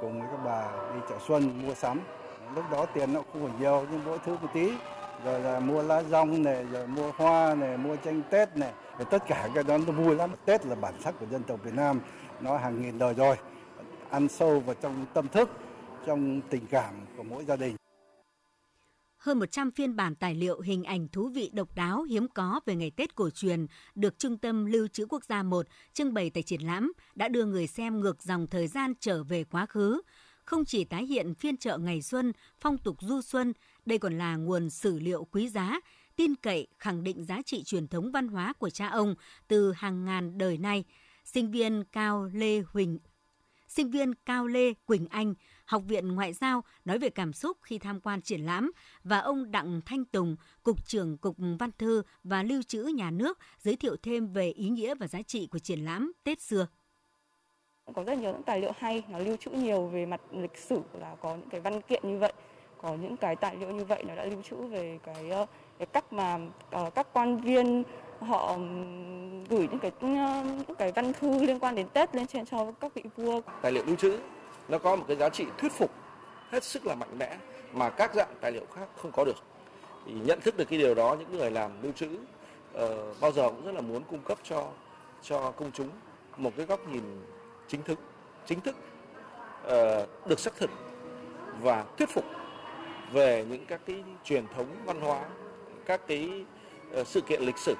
cùng 0.00 0.20
với 0.20 0.28
các 0.30 0.42
bà 0.44 0.94
đi 0.94 1.00
chợ 1.08 1.18
Xuân 1.28 1.62
mua 1.66 1.74
sắm. 1.74 2.00
Lúc 2.54 2.64
đó 2.72 2.86
tiền 2.94 3.12
nó 3.12 3.22
không 3.32 3.42
còn 3.42 3.60
nhiều 3.60 3.86
nhưng 3.90 4.04
mỗi 4.04 4.18
thứ 4.24 4.36
một 4.42 4.48
tí 4.54 4.70
rồi 5.24 5.40
là 5.40 5.60
mua 5.60 5.82
lá 5.82 6.02
rong 6.02 6.42
này 6.42 6.64
rồi 6.72 6.86
mua 6.86 7.12
hoa 7.16 7.54
này 7.54 7.78
mua 7.78 7.96
tranh 7.96 8.22
tết 8.30 8.56
này. 8.56 8.72
Rồi 8.98 9.06
tất 9.10 9.22
cả 9.28 9.48
cái 9.54 9.64
đó 9.64 9.78
nó 9.78 9.92
vui 9.92 10.14
lắm. 10.14 10.30
Tết 10.44 10.66
là 10.66 10.74
bản 10.74 10.94
sắc 11.04 11.14
của 11.20 11.26
dân 11.30 11.42
tộc 11.42 11.60
việt 11.64 11.74
nam. 11.74 12.00
Nó 12.40 12.56
hàng 12.58 12.82
nghìn 12.82 12.98
đời 12.98 13.14
rồi. 13.14 13.36
Ăn 14.10 14.28
sâu 14.28 14.60
vào 14.60 14.74
trong 14.82 15.06
tâm 15.14 15.28
thức 15.28 15.50
trong 16.06 16.40
tình 16.50 16.66
cảm 16.66 16.94
của 17.16 17.22
mỗi 17.22 17.44
gia 17.44 17.56
đình. 17.56 17.76
Hơn 19.16 19.38
100 19.38 19.70
phiên 19.70 19.96
bản 19.96 20.14
tài 20.14 20.34
liệu 20.34 20.60
hình 20.60 20.84
ảnh 20.84 21.08
thú 21.08 21.28
vị 21.28 21.50
độc 21.54 21.74
đáo 21.74 22.02
hiếm 22.02 22.28
có 22.28 22.60
về 22.66 22.74
ngày 22.74 22.90
Tết 22.90 23.14
cổ 23.14 23.30
truyền 23.30 23.66
được 23.94 24.18
Trung 24.18 24.38
tâm 24.38 24.66
Lưu 24.66 24.88
trữ 24.88 25.06
Quốc 25.08 25.24
gia 25.24 25.42
1 25.42 25.66
trưng 25.92 26.14
bày 26.14 26.30
tại 26.30 26.42
triển 26.42 26.60
lãm 26.60 26.92
đã 27.14 27.28
đưa 27.28 27.44
người 27.44 27.66
xem 27.66 28.00
ngược 28.00 28.22
dòng 28.22 28.46
thời 28.46 28.66
gian 28.66 28.92
trở 29.00 29.22
về 29.22 29.44
quá 29.44 29.66
khứ, 29.66 30.00
không 30.44 30.64
chỉ 30.64 30.84
tái 30.84 31.06
hiện 31.06 31.34
phiên 31.34 31.56
chợ 31.56 31.78
ngày 31.78 32.02
xuân, 32.02 32.32
phong 32.60 32.78
tục 32.78 32.96
du 33.00 33.22
xuân, 33.22 33.52
đây 33.90 33.98
còn 33.98 34.18
là 34.18 34.36
nguồn 34.36 34.70
sử 34.70 34.98
liệu 34.98 35.24
quý 35.24 35.48
giá, 35.48 35.80
tin 36.16 36.34
cậy 36.34 36.66
khẳng 36.78 37.02
định 37.02 37.24
giá 37.24 37.42
trị 37.46 37.62
truyền 37.62 37.88
thống 37.88 38.10
văn 38.12 38.28
hóa 38.28 38.52
của 38.52 38.70
cha 38.70 38.88
ông 38.88 39.14
từ 39.48 39.72
hàng 39.72 40.04
ngàn 40.04 40.38
đời 40.38 40.58
nay. 40.58 40.84
Sinh 41.24 41.50
viên 41.50 41.84
Cao 41.84 42.30
Lê 42.34 42.62
Huỳnh 42.72 42.98
Sinh 43.68 43.90
viên 43.90 44.14
Cao 44.14 44.46
Lê 44.46 44.72
Quỳnh 44.74 45.06
Anh, 45.06 45.34
Học 45.64 45.82
viện 45.86 46.08
Ngoại 46.08 46.32
giao 46.32 46.64
nói 46.84 46.98
về 46.98 47.08
cảm 47.08 47.32
xúc 47.32 47.56
khi 47.62 47.78
tham 47.78 48.00
quan 48.00 48.22
triển 48.22 48.40
lãm 48.40 48.72
và 49.04 49.18
ông 49.18 49.50
Đặng 49.50 49.80
Thanh 49.86 50.04
Tùng, 50.04 50.36
Cục 50.62 50.86
trưởng 50.86 51.18
Cục 51.18 51.36
Văn 51.58 51.70
thư 51.78 52.02
và 52.24 52.42
Lưu 52.42 52.62
trữ 52.62 52.82
Nhà 52.82 53.10
nước 53.10 53.38
giới 53.58 53.76
thiệu 53.76 53.96
thêm 54.02 54.32
về 54.32 54.50
ý 54.50 54.68
nghĩa 54.68 54.94
và 54.94 55.06
giá 55.06 55.22
trị 55.22 55.46
của 55.46 55.58
triển 55.58 55.84
lãm 55.84 56.12
Tết 56.24 56.40
xưa 56.40 56.66
có 57.94 58.04
rất 58.04 58.18
nhiều 58.18 58.32
những 58.32 58.42
tài 58.42 58.60
liệu 58.60 58.72
hay 58.78 59.02
nó 59.08 59.18
lưu 59.18 59.36
trữ 59.36 59.50
nhiều 59.50 59.86
về 59.86 60.06
mặt 60.06 60.20
lịch 60.32 60.56
sử 60.56 60.80
là 60.92 61.16
có 61.20 61.36
những 61.36 61.50
cái 61.50 61.60
văn 61.60 61.80
kiện 61.82 62.02
như 62.08 62.18
vậy 62.18 62.32
có 62.82 62.94
những 62.94 63.16
cái 63.16 63.36
tài 63.36 63.56
liệu 63.56 63.70
như 63.70 63.84
vậy 63.84 64.04
nó 64.08 64.14
đã 64.14 64.24
lưu 64.24 64.42
trữ 64.50 64.56
về 64.56 64.98
cái 65.02 65.30
ờ, 65.30 65.46
cái 65.78 65.86
cách 65.86 66.12
mà 66.12 66.38
uh, 66.76 66.94
các 66.94 67.06
quan 67.12 67.40
viên 67.40 67.82
họ 68.20 68.56
gửi 69.48 69.68
những 69.70 69.78
cái 69.78 69.92
những 70.00 70.76
cái 70.78 70.92
văn 70.92 71.12
thư 71.12 71.42
liên 71.44 71.58
quan 71.58 71.74
đến 71.74 71.88
Tết 71.88 72.14
lên 72.14 72.26
trên 72.26 72.46
cho 72.46 72.72
các 72.80 72.94
vị 72.94 73.02
vua. 73.16 73.40
Tài 73.62 73.72
liệu 73.72 73.84
lưu 73.86 73.96
trữ 73.96 74.18
nó 74.68 74.78
có 74.78 74.96
một 74.96 75.04
cái 75.08 75.16
giá 75.16 75.28
trị 75.28 75.46
thuyết 75.58 75.72
phục 75.72 75.90
hết 76.50 76.64
sức 76.64 76.86
là 76.86 76.94
mạnh 76.94 77.18
mẽ 77.18 77.36
mà 77.72 77.90
các 77.90 78.14
dạng 78.14 78.34
tài 78.40 78.52
liệu 78.52 78.66
khác 78.74 78.88
không 78.96 79.12
có 79.12 79.24
được. 79.24 79.36
Thì 80.06 80.12
nhận 80.12 80.40
thức 80.40 80.56
được 80.56 80.64
cái 80.64 80.78
điều 80.78 80.94
đó 80.94 81.16
những 81.18 81.38
người 81.38 81.50
làm 81.50 81.70
lưu 81.82 81.92
trữ 81.92 82.08
uh, 82.08 83.20
bao 83.20 83.32
giờ 83.32 83.48
cũng 83.48 83.64
rất 83.64 83.72
là 83.74 83.80
muốn 83.80 84.02
cung 84.10 84.20
cấp 84.24 84.38
cho 84.42 84.66
cho 85.22 85.50
công 85.50 85.72
chúng 85.72 85.88
một 86.36 86.52
cái 86.56 86.66
góc 86.66 86.88
nhìn 86.88 87.02
chính 87.68 87.82
thức 87.82 87.98
chính 88.46 88.60
thức 88.60 88.76
uh, 89.66 90.28
được 90.28 90.40
xác 90.40 90.56
thực 90.56 90.70
và 91.62 91.84
thuyết 91.96 92.08
phục 92.08 92.39
về 93.12 93.44
những 93.50 93.66
các 93.66 93.80
cái 93.86 94.04
truyền 94.24 94.44
thống 94.54 94.76
văn 94.84 95.00
hóa 95.00 95.28
các 95.86 96.00
cái 96.08 96.44
ờ, 96.92 97.04
sự 97.04 97.20
kiện 97.20 97.42
lịch 97.42 97.58
sử 97.58 97.74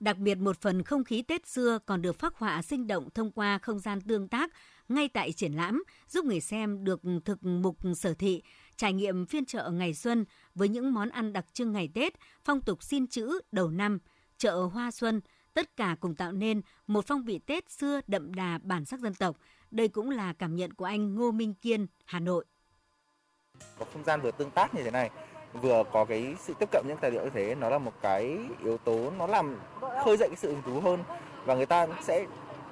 Đặc 0.00 0.18
biệt 0.18 0.34
một 0.34 0.60
phần 0.60 0.82
không 0.82 1.04
khí 1.04 1.22
Tết 1.22 1.46
xưa 1.46 1.78
còn 1.86 2.02
được 2.02 2.18
phác 2.18 2.34
họa 2.34 2.62
sinh 2.62 2.86
động 2.86 3.08
thông 3.14 3.30
qua 3.30 3.58
không 3.58 3.78
gian 3.78 4.00
tương 4.00 4.28
tác 4.28 4.50
ngay 4.88 5.08
tại 5.08 5.32
triển 5.32 5.52
lãm, 5.52 5.84
giúp 6.08 6.24
người 6.24 6.40
xem 6.40 6.84
được 6.84 7.00
thực 7.24 7.44
mục 7.44 7.76
sở 7.96 8.14
thị, 8.14 8.42
trải 8.76 8.92
nghiệm 8.92 9.26
phiên 9.26 9.44
chợ 9.44 9.70
ngày 9.70 9.94
xuân 9.94 10.24
với 10.54 10.68
những 10.68 10.94
món 10.94 11.08
ăn 11.08 11.32
đặc 11.32 11.46
trưng 11.52 11.72
ngày 11.72 11.88
Tết, 11.94 12.14
phong 12.44 12.60
tục 12.60 12.82
xin 12.82 13.06
chữ 13.06 13.40
đầu 13.52 13.70
năm, 13.70 13.98
chợ 14.38 14.56
hoa 14.56 14.90
xuân, 14.90 15.20
tất 15.54 15.76
cả 15.76 15.96
cùng 16.00 16.14
tạo 16.14 16.32
nên 16.32 16.60
một 16.86 17.06
phong 17.06 17.24
vị 17.24 17.38
Tết 17.46 17.70
xưa 17.70 18.00
đậm 18.06 18.34
đà 18.34 18.58
bản 18.62 18.84
sắc 18.84 19.00
dân 19.00 19.14
tộc. 19.14 19.36
Đây 19.70 19.88
cũng 19.88 20.10
là 20.10 20.32
cảm 20.32 20.56
nhận 20.56 20.72
của 20.72 20.84
anh 20.84 21.14
Ngô 21.14 21.30
Minh 21.30 21.54
Kiên, 21.54 21.86
Hà 22.04 22.20
Nội. 22.20 22.44
Có 23.78 23.86
không 23.92 24.04
gian 24.04 24.20
vừa 24.20 24.30
tương 24.30 24.50
tác 24.50 24.74
như 24.74 24.82
thế 24.82 24.90
này, 24.90 25.10
vừa 25.52 25.84
có 25.92 26.04
cái 26.04 26.34
sự 26.40 26.54
tiếp 26.58 26.68
cận 26.72 26.84
những 26.88 26.96
tài 27.00 27.10
liệu 27.10 27.24
như 27.24 27.30
thế, 27.30 27.54
nó 27.54 27.68
là 27.68 27.78
một 27.78 27.92
cái 28.00 28.38
yếu 28.64 28.78
tố 28.78 29.12
nó 29.18 29.26
làm 29.26 29.58
khơi 30.04 30.16
dậy 30.16 30.28
cái 30.28 30.36
sự 30.36 30.48
hứng 30.48 30.62
thú 30.62 30.80
hơn 30.80 31.02
và 31.44 31.54
người 31.54 31.66
ta 31.66 31.86
sẽ 32.02 32.26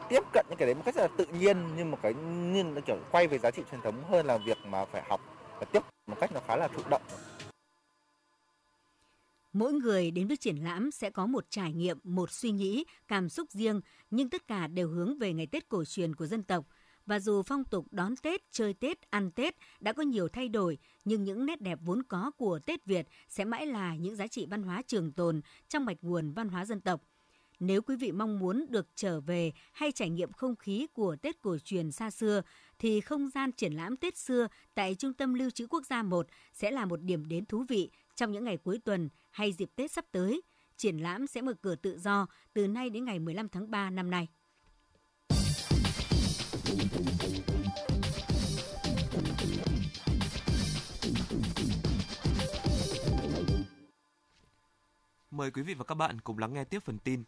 tiếp 0.08 0.22
cận 0.32 0.46
những 0.48 0.58
cái 0.58 0.66
đấy 0.66 0.74
một 0.74 0.82
cách 0.84 0.94
rất 0.94 1.02
là 1.02 1.08
tự 1.16 1.26
nhiên 1.26 1.76
như 1.76 1.84
một 1.84 1.98
cái 2.02 2.14
như 2.14 2.64
kiểu 2.86 2.96
quay 3.10 3.26
về 3.26 3.38
giá 3.38 3.50
trị 3.50 3.62
truyền 3.70 3.80
thống 3.80 4.04
hơn 4.08 4.26
là 4.26 4.38
việc 4.38 4.58
mà 4.66 4.84
phải 4.84 5.02
học 5.08 5.20
và 5.58 5.64
tiếp 5.64 5.82
một 6.06 6.16
cách 6.20 6.32
nó 6.32 6.40
khá 6.46 6.56
là 6.56 6.68
thụ 6.68 6.82
động. 6.90 7.02
Mỗi 9.52 9.72
người 9.72 10.10
đến 10.10 10.28
với 10.28 10.36
triển 10.36 10.56
lãm 10.56 10.90
sẽ 10.90 11.10
có 11.10 11.26
một 11.26 11.44
trải 11.50 11.72
nghiệm, 11.72 11.98
một 12.04 12.30
suy 12.30 12.50
nghĩ, 12.50 12.84
cảm 13.08 13.28
xúc 13.28 13.50
riêng, 13.50 13.80
nhưng 14.10 14.30
tất 14.30 14.46
cả 14.46 14.66
đều 14.66 14.88
hướng 14.88 15.18
về 15.18 15.32
ngày 15.32 15.46
Tết 15.46 15.68
cổ 15.68 15.84
truyền 15.84 16.14
của 16.14 16.26
dân 16.26 16.42
tộc. 16.42 16.64
Và 17.06 17.20
dù 17.20 17.42
phong 17.42 17.64
tục 17.64 17.86
đón 17.90 18.16
Tết, 18.16 18.40
chơi 18.50 18.74
Tết, 18.74 19.10
ăn 19.10 19.30
Tết 19.30 19.56
đã 19.80 19.92
có 19.92 20.02
nhiều 20.02 20.28
thay 20.28 20.48
đổi, 20.48 20.78
nhưng 21.04 21.24
những 21.24 21.46
nét 21.46 21.60
đẹp 21.60 21.78
vốn 21.82 22.02
có 22.02 22.30
của 22.36 22.58
Tết 22.66 22.84
Việt 22.84 23.08
sẽ 23.28 23.44
mãi 23.44 23.66
là 23.66 23.96
những 23.96 24.16
giá 24.16 24.26
trị 24.26 24.46
văn 24.50 24.62
hóa 24.62 24.82
trường 24.86 25.12
tồn 25.12 25.40
trong 25.68 25.84
mạch 25.84 25.98
nguồn 26.02 26.32
văn 26.32 26.48
hóa 26.48 26.64
dân 26.64 26.80
tộc. 26.80 27.02
Nếu 27.60 27.82
quý 27.82 27.96
vị 27.96 28.12
mong 28.12 28.38
muốn 28.38 28.66
được 28.68 28.86
trở 28.94 29.20
về 29.20 29.52
hay 29.72 29.92
trải 29.92 30.10
nghiệm 30.10 30.32
không 30.32 30.56
khí 30.56 30.86
của 30.92 31.16
Tết 31.16 31.42
cổ 31.42 31.58
truyền 31.58 31.92
xa 31.92 32.10
xưa, 32.10 32.42
thì 32.78 33.00
không 33.00 33.28
gian 33.28 33.52
triển 33.52 33.72
lãm 33.72 33.96
Tết 33.96 34.16
xưa 34.16 34.48
tại 34.74 34.94
Trung 34.94 35.14
tâm 35.14 35.34
Lưu 35.34 35.50
trữ 35.50 35.66
Quốc 35.66 35.86
gia 35.86 36.02
1 36.02 36.26
sẽ 36.52 36.70
là 36.70 36.84
một 36.84 37.02
điểm 37.02 37.28
đến 37.28 37.46
thú 37.46 37.64
vị 37.68 37.90
trong 38.14 38.32
những 38.32 38.44
ngày 38.44 38.56
cuối 38.56 38.78
tuần 38.84 39.08
hay 39.30 39.52
dịp 39.52 39.70
Tết 39.76 39.92
sắp 39.92 40.04
tới. 40.12 40.42
Triển 40.76 40.98
lãm 40.98 41.26
sẽ 41.26 41.42
mở 41.42 41.54
cửa 41.54 41.74
tự 41.74 41.98
do 41.98 42.26
từ 42.54 42.66
nay 42.66 42.90
đến 42.90 43.04
ngày 43.04 43.18
15 43.18 43.48
tháng 43.48 43.70
3 43.70 43.90
năm 43.90 44.10
nay. 44.10 44.28
Mời 46.72 46.80
quý 55.50 55.62
vị 55.62 55.74
và 55.74 55.84
các 55.84 55.94
bạn 55.94 56.20
cùng 56.20 56.38
lắng 56.38 56.54
nghe 56.54 56.64
tiếp 56.64 56.78
phần 56.84 56.98
tin. 56.98 57.24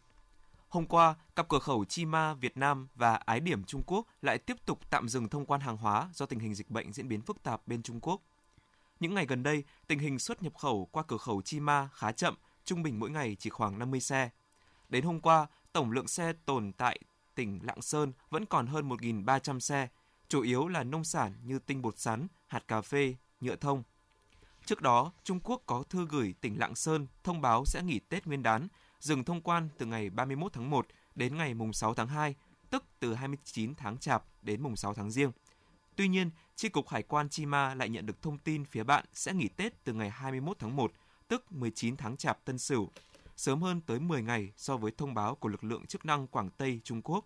Hôm 0.69 0.85
qua, 0.85 1.15
cặp 1.35 1.49
cửa 1.49 1.59
khẩu 1.59 1.85
Chi 1.85 2.05
Ma 2.05 2.33
Việt 2.33 2.57
Nam 2.57 2.87
và 2.95 3.15
Ái 3.15 3.39
Điểm 3.39 3.63
Trung 3.63 3.83
Quốc 3.85 4.07
lại 4.21 4.37
tiếp 4.37 4.57
tục 4.65 4.79
tạm 4.89 5.09
dừng 5.09 5.29
thông 5.29 5.45
quan 5.45 5.61
hàng 5.61 5.77
hóa 5.77 6.09
do 6.13 6.25
tình 6.25 6.39
hình 6.39 6.55
dịch 6.55 6.69
bệnh 6.69 6.93
diễn 6.93 7.07
biến 7.07 7.21
phức 7.21 7.43
tạp 7.43 7.67
bên 7.67 7.83
Trung 7.83 7.99
Quốc. 8.01 8.21
Những 8.99 9.13
ngày 9.13 9.25
gần 9.25 9.43
đây, 9.43 9.63
tình 9.87 9.99
hình 9.99 10.19
xuất 10.19 10.43
nhập 10.43 10.55
khẩu 10.55 10.89
qua 10.91 11.03
cửa 11.07 11.17
khẩu 11.17 11.41
Chi 11.41 11.59
Ma 11.59 11.89
khá 11.93 12.11
chậm, 12.11 12.35
trung 12.65 12.83
bình 12.83 12.99
mỗi 12.99 13.09
ngày 13.09 13.35
chỉ 13.39 13.49
khoảng 13.49 13.79
50 13.79 13.99
xe. 13.99 14.29
Đến 14.89 15.03
hôm 15.03 15.21
qua, 15.21 15.47
tổng 15.73 15.91
lượng 15.91 16.07
xe 16.07 16.33
tồn 16.45 16.71
tại 16.77 16.99
tỉnh 17.35 17.59
Lạng 17.63 17.81
Sơn 17.81 18.13
vẫn 18.29 18.45
còn 18.45 18.67
hơn 18.67 18.89
1.300 18.89 19.59
xe, 19.59 19.87
chủ 20.27 20.41
yếu 20.41 20.67
là 20.67 20.83
nông 20.83 21.03
sản 21.03 21.33
như 21.43 21.59
tinh 21.59 21.81
bột 21.81 21.99
sắn, 21.99 22.27
hạt 22.47 22.67
cà 22.67 22.81
phê, 22.81 23.15
nhựa 23.41 23.55
thông. 23.55 23.83
Trước 24.65 24.81
đó, 24.81 25.11
Trung 25.23 25.39
Quốc 25.39 25.63
có 25.65 25.83
thư 25.89 26.07
gửi 26.07 26.33
tỉnh 26.41 26.59
Lạng 26.59 26.75
Sơn 26.75 27.07
thông 27.23 27.41
báo 27.41 27.65
sẽ 27.65 27.81
nghỉ 27.83 27.99
Tết 27.99 28.27
Nguyên 28.27 28.43
đán, 28.43 28.67
dừng 28.99 29.23
thông 29.23 29.41
quan 29.41 29.69
từ 29.77 29.85
ngày 29.85 30.09
31 30.09 30.53
tháng 30.53 30.69
1 30.69 30.87
đến 31.15 31.37
ngày 31.37 31.53
mùng 31.53 31.73
6 31.73 31.93
tháng 31.93 32.07
2, 32.07 32.35
tức 32.69 32.83
từ 32.99 33.13
29 33.13 33.75
tháng 33.75 33.97
Chạp 33.97 34.23
đến 34.41 34.61
mùng 34.61 34.75
6 34.75 34.93
tháng 34.93 35.11
Giêng. 35.11 35.31
Tuy 35.95 36.07
nhiên, 36.07 36.29
Chi 36.55 36.69
cục 36.69 36.89
Hải 36.89 37.03
quan 37.03 37.29
Chi 37.29 37.45
Ma 37.45 37.75
lại 37.75 37.89
nhận 37.89 38.05
được 38.05 38.21
thông 38.21 38.37
tin 38.37 38.65
phía 38.65 38.83
bạn 38.83 39.05
sẽ 39.13 39.33
nghỉ 39.33 39.47
Tết 39.47 39.83
từ 39.83 39.93
ngày 39.93 40.09
21 40.09 40.59
tháng 40.59 40.75
1, 40.75 40.91
tức 41.27 41.51
19 41.51 41.97
tháng 41.97 42.17
Chạp 42.17 42.45
Tân 42.45 42.57
Sửu, 42.57 42.89
sớm 43.35 43.61
hơn 43.61 43.81
tới 43.81 43.99
10 43.99 44.21
ngày 44.21 44.53
so 44.55 44.77
với 44.77 44.91
thông 44.97 45.13
báo 45.13 45.35
của 45.35 45.49
lực 45.49 45.63
lượng 45.63 45.85
chức 45.85 46.05
năng 46.05 46.27
Quảng 46.27 46.49
Tây, 46.57 46.81
Trung 46.83 47.01
Quốc. 47.01 47.25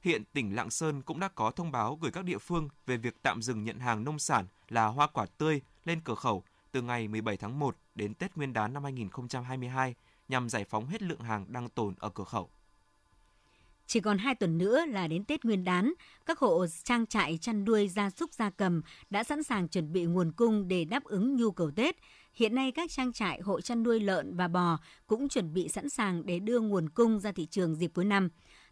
Hiện 0.00 0.24
tỉnh 0.24 0.56
Lạng 0.56 0.70
Sơn 0.70 1.02
cũng 1.02 1.20
đã 1.20 1.28
có 1.28 1.50
thông 1.50 1.72
báo 1.72 1.98
gửi 2.00 2.10
các 2.10 2.24
địa 2.24 2.38
phương 2.38 2.68
về 2.86 2.96
việc 2.96 3.22
tạm 3.22 3.42
dừng 3.42 3.64
nhận 3.64 3.78
hàng 3.78 4.04
nông 4.04 4.18
sản 4.18 4.46
là 4.68 4.86
hoa 4.86 5.06
quả 5.06 5.26
tươi 5.38 5.60
lên 5.84 6.00
cửa 6.04 6.14
khẩu 6.14 6.44
từ 6.72 6.82
ngày 6.82 7.08
17 7.08 7.36
tháng 7.36 7.58
1 7.58 7.76
đến 7.94 8.14
Tết 8.14 8.36
Nguyên 8.36 8.52
đán 8.52 8.74
năm 8.74 8.84
2022 8.84 9.94
nhằm 10.28 10.48
giải 10.48 10.64
phóng 10.64 10.86
hết 10.86 11.02
lượng 11.02 11.20
hàng 11.20 11.52
đang 11.52 11.68
tồn 11.68 11.94
ở 11.98 12.10
cửa 12.10 12.24
khẩu. 12.24 12.50
Chỉ 13.92 14.00
còn 14.00 14.18
2 14.18 14.34
tuần 14.34 14.58
nữa 14.58 14.84
là 14.86 15.06
đến 15.06 15.24
Tết 15.24 15.44
Nguyên 15.44 15.64
đán, 15.64 15.92
các 16.26 16.38
hộ 16.38 16.66
trang 16.84 17.06
trại 17.06 17.38
chăn 17.38 17.64
nuôi 17.64 17.88
gia 17.88 18.10
súc 18.10 18.32
gia 18.32 18.50
cầm 18.50 18.82
đã 19.10 19.24
sẵn 19.24 19.42
sàng 19.42 19.68
chuẩn 19.68 19.92
bị 19.92 20.04
nguồn 20.04 20.32
cung 20.32 20.68
để 20.68 20.84
đáp 20.84 21.04
ứng 21.04 21.36
nhu 21.36 21.50
cầu 21.50 21.70
Tết. 21.76 21.96
Hiện 22.34 22.54
nay 22.54 22.72
các 22.72 22.90
trang 22.90 23.12
trại 23.12 23.40
hộ 23.40 23.60
chăn 23.60 23.82
nuôi 23.82 24.00
lợn 24.00 24.36
và 24.36 24.48
bò 24.48 24.78
cũng 25.06 25.28
chuẩn 25.28 25.54
bị 25.54 25.68
sẵn 25.68 25.88
sàng 25.88 26.26
để 26.26 26.38
đưa 26.38 26.60
nguồn 26.60 26.88
cung 26.88 27.20
ra 27.20 27.32
thị 27.32 27.46
trường 27.46 27.74
dịp 27.74 27.90
cuối 27.94 28.04
năm. 28.04 28.28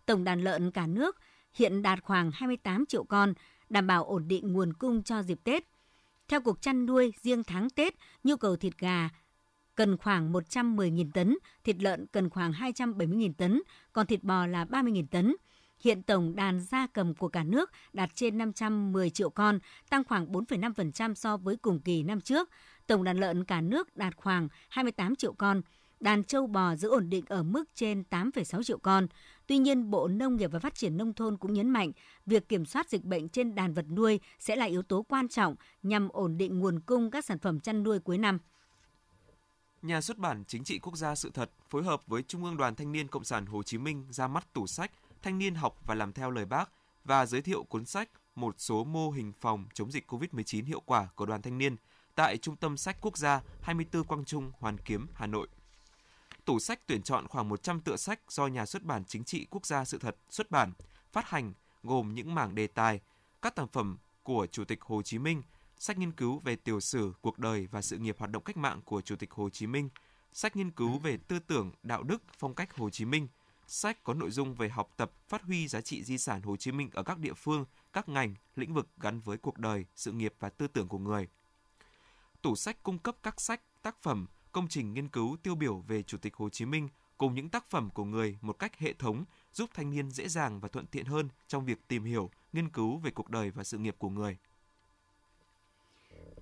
Tổng 0.06 0.24
đàn 0.24 0.40
lợn 0.40 0.70
cả 0.70 0.86
nước 0.86 1.16
hiện 1.54 1.82
đạt 1.82 2.02
khoảng 2.02 2.30
28 2.34 2.86
triệu 2.86 3.04
con, 3.04 3.34
đảm 3.68 3.86
bảo 3.86 4.04
ổn 4.04 4.28
định 4.28 4.52
nguồn 4.52 4.72
cung 4.72 5.02
cho 5.02 5.22
dịp 5.22 5.38
Tết. 5.44 5.64
Theo 6.28 6.40
Cục 6.40 6.62
Chăn 6.62 6.86
nuôi, 6.86 7.12
riêng 7.22 7.44
tháng 7.44 7.70
Tết, 7.70 7.94
nhu 8.24 8.36
cầu 8.36 8.56
thịt 8.56 8.78
gà 8.78 9.08
cần 9.80 9.96
khoảng 9.96 10.32
110.000 10.32 11.10
tấn, 11.14 11.36
thịt 11.64 11.76
lợn 11.82 12.06
cần 12.06 12.30
khoảng 12.30 12.52
270.000 12.52 13.32
tấn, 13.32 13.62
còn 13.92 14.06
thịt 14.06 14.22
bò 14.22 14.46
là 14.46 14.64
30.000 14.64 15.06
tấn. 15.10 15.36
Hiện 15.84 16.02
tổng 16.02 16.36
đàn 16.36 16.60
gia 16.60 16.86
cầm 16.86 17.14
của 17.14 17.28
cả 17.28 17.44
nước 17.44 17.70
đạt 17.92 18.10
trên 18.14 18.38
510 18.38 19.10
triệu 19.10 19.30
con, 19.30 19.58
tăng 19.90 20.04
khoảng 20.04 20.32
4,5% 20.32 21.14
so 21.14 21.36
với 21.36 21.56
cùng 21.56 21.80
kỳ 21.80 22.02
năm 22.02 22.20
trước. 22.20 22.50
Tổng 22.86 23.04
đàn 23.04 23.16
lợn 23.16 23.44
cả 23.44 23.60
nước 23.60 23.96
đạt 23.96 24.16
khoảng 24.16 24.48
28 24.68 25.16
triệu 25.16 25.32
con. 25.32 25.62
Đàn 26.00 26.24
trâu 26.24 26.46
bò 26.46 26.76
giữ 26.76 26.88
ổn 26.88 27.10
định 27.10 27.24
ở 27.28 27.42
mức 27.42 27.64
trên 27.74 28.02
8,6 28.10 28.62
triệu 28.62 28.78
con. 28.78 29.06
Tuy 29.46 29.58
nhiên, 29.58 29.90
Bộ 29.90 30.08
Nông 30.08 30.36
nghiệp 30.36 30.50
và 30.52 30.58
Phát 30.58 30.74
triển 30.74 30.96
Nông 30.96 31.12
thôn 31.12 31.36
cũng 31.36 31.52
nhấn 31.52 31.70
mạnh, 31.70 31.92
việc 32.26 32.48
kiểm 32.48 32.64
soát 32.64 32.90
dịch 32.90 33.04
bệnh 33.04 33.28
trên 33.28 33.54
đàn 33.54 33.74
vật 33.74 33.86
nuôi 33.90 34.20
sẽ 34.38 34.56
là 34.56 34.64
yếu 34.64 34.82
tố 34.82 35.02
quan 35.02 35.28
trọng 35.28 35.54
nhằm 35.82 36.08
ổn 36.08 36.36
định 36.36 36.58
nguồn 36.58 36.80
cung 36.80 37.10
các 37.10 37.24
sản 37.24 37.38
phẩm 37.38 37.60
chăn 37.60 37.82
nuôi 37.82 37.98
cuối 37.98 38.18
năm. 38.18 38.38
Nhà 39.82 40.00
xuất 40.00 40.18
bản 40.18 40.44
Chính 40.48 40.64
trị 40.64 40.78
Quốc 40.78 40.96
gia 40.96 41.14
Sự 41.14 41.30
thật 41.34 41.50
phối 41.68 41.84
hợp 41.84 42.06
với 42.06 42.22
Trung 42.22 42.44
ương 42.44 42.56
Đoàn 42.56 42.74
Thanh 42.74 42.92
niên 42.92 43.08
Cộng 43.08 43.24
sản 43.24 43.46
Hồ 43.46 43.62
Chí 43.62 43.78
Minh 43.78 44.06
ra 44.10 44.28
mắt 44.28 44.52
tủ 44.52 44.66
sách 44.66 44.90
Thanh 45.22 45.38
niên 45.38 45.54
học 45.54 45.76
và 45.86 45.94
làm 45.94 46.12
theo 46.12 46.30
lời 46.30 46.44
bác 46.44 46.70
và 47.04 47.26
giới 47.26 47.42
thiệu 47.42 47.64
cuốn 47.64 47.84
sách 47.84 48.08
một 48.34 48.54
số 48.58 48.84
mô 48.84 49.10
hình 49.10 49.32
phòng 49.40 49.66
chống 49.74 49.90
dịch 49.90 50.12
COVID-19 50.12 50.64
hiệu 50.64 50.80
quả 50.80 51.08
của 51.14 51.26
đoàn 51.26 51.42
thanh 51.42 51.58
niên 51.58 51.76
tại 52.14 52.36
Trung 52.36 52.56
tâm 52.56 52.76
Sách 52.76 52.96
Quốc 53.00 53.18
gia 53.18 53.42
24 53.60 54.04
Quang 54.04 54.24
Trung, 54.24 54.52
Hoàn 54.58 54.78
Kiếm, 54.78 55.06
Hà 55.14 55.26
Nội. 55.26 55.48
Tủ 56.44 56.58
sách 56.58 56.80
tuyển 56.86 57.02
chọn 57.02 57.28
khoảng 57.28 57.48
100 57.48 57.80
tựa 57.80 57.96
sách 57.96 58.20
do 58.28 58.46
Nhà 58.46 58.66
xuất 58.66 58.82
bản 58.82 59.04
Chính 59.04 59.24
trị 59.24 59.46
Quốc 59.50 59.66
gia 59.66 59.84
Sự 59.84 59.98
thật 59.98 60.16
xuất 60.30 60.50
bản, 60.50 60.72
phát 61.12 61.28
hành 61.28 61.52
gồm 61.82 62.14
những 62.14 62.34
mảng 62.34 62.54
đề 62.54 62.66
tài, 62.66 63.00
các 63.42 63.54
tác 63.54 63.72
phẩm 63.72 63.98
của 64.22 64.46
Chủ 64.46 64.64
tịch 64.64 64.82
Hồ 64.82 65.02
Chí 65.02 65.18
Minh, 65.18 65.42
sách 65.80 65.98
nghiên 65.98 66.12
cứu 66.12 66.38
về 66.38 66.56
tiểu 66.56 66.80
sử, 66.80 67.12
cuộc 67.20 67.38
đời 67.38 67.68
và 67.70 67.82
sự 67.82 67.98
nghiệp 67.98 68.16
hoạt 68.18 68.30
động 68.30 68.42
cách 68.42 68.56
mạng 68.56 68.80
của 68.84 69.00
Chủ 69.00 69.16
tịch 69.16 69.30
Hồ 69.30 69.50
Chí 69.50 69.66
Minh, 69.66 69.88
sách 70.32 70.56
nghiên 70.56 70.70
cứu 70.70 70.98
về 70.98 71.16
tư 71.16 71.38
tưởng, 71.38 71.72
đạo 71.82 72.02
đức, 72.02 72.22
phong 72.38 72.54
cách 72.54 72.76
Hồ 72.76 72.90
Chí 72.90 73.04
Minh, 73.04 73.28
sách 73.66 74.04
có 74.04 74.14
nội 74.14 74.30
dung 74.30 74.54
về 74.54 74.68
học 74.68 74.90
tập, 74.96 75.12
phát 75.28 75.42
huy 75.42 75.68
giá 75.68 75.80
trị 75.80 76.04
di 76.04 76.18
sản 76.18 76.42
Hồ 76.42 76.56
Chí 76.56 76.72
Minh 76.72 76.90
ở 76.92 77.02
các 77.02 77.18
địa 77.18 77.34
phương, 77.34 77.64
các 77.92 78.08
ngành, 78.08 78.34
lĩnh 78.56 78.74
vực 78.74 78.88
gắn 79.00 79.20
với 79.20 79.38
cuộc 79.38 79.58
đời, 79.58 79.84
sự 79.96 80.12
nghiệp 80.12 80.34
và 80.40 80.48
tư 80.48 80.66
tưởng 80.68 80.88
của 80.88 80.98
người. 80.98 81.28
Tủ 82.42 82.56
sách 82.56 82.82
cung 82.82 82.98
cấp 82.98 83.16
các 83.22 83.40
sách, 83.40 83.60
tác 83.82 84.02
phẩm, 84.02 84.26
công 84.52 84.68
trình 84.68 84.94
nghiên 84.94 85.08
cứu 85.08 85.36
tiêu 85.42 85.54
biểu 85.54 85.78
về 85.78 86.02
Chủ 86.02 86.18
tịch 86.18 86.34
Hồ 86.34 86.48
Chí 86.48 86.64
Minh 86.64 86.88
cùng 87.18 87.34
những 87.34 87.48
tác 87.48 87.70
phẩm 87.70 87.90
của 87.90 88.04
người 88.04 88.38
một 88.40 88.58
cách 88.58 88.78
hệ 88.78 88.92
thống, 88.92 89.24
giúp 89.52 89.70
thanh 89.74 89.90
niên 89.90 90.10
dễ 90.10 90.28
dàng 90.28 90.60
và 90.60 90.68
thuận 90.68 90.86
tiện 90.86 91.04
hơn 91.04 91.28
trong 91.48 91.64
việc 91.64 91.88
tìm 91.88 92.04
hiểu, 92.04 92.30
nghiên 92.52 92.68
cứu 92.68 92.98
về 92.98 93.10
cuộc 93.10 93.30
đời 93.30 93.50
và 93.50 93.64
sự 93.64 93.78
nghiệp 93.78 93.96
của 93.98 94.08
người. 94.10 94.38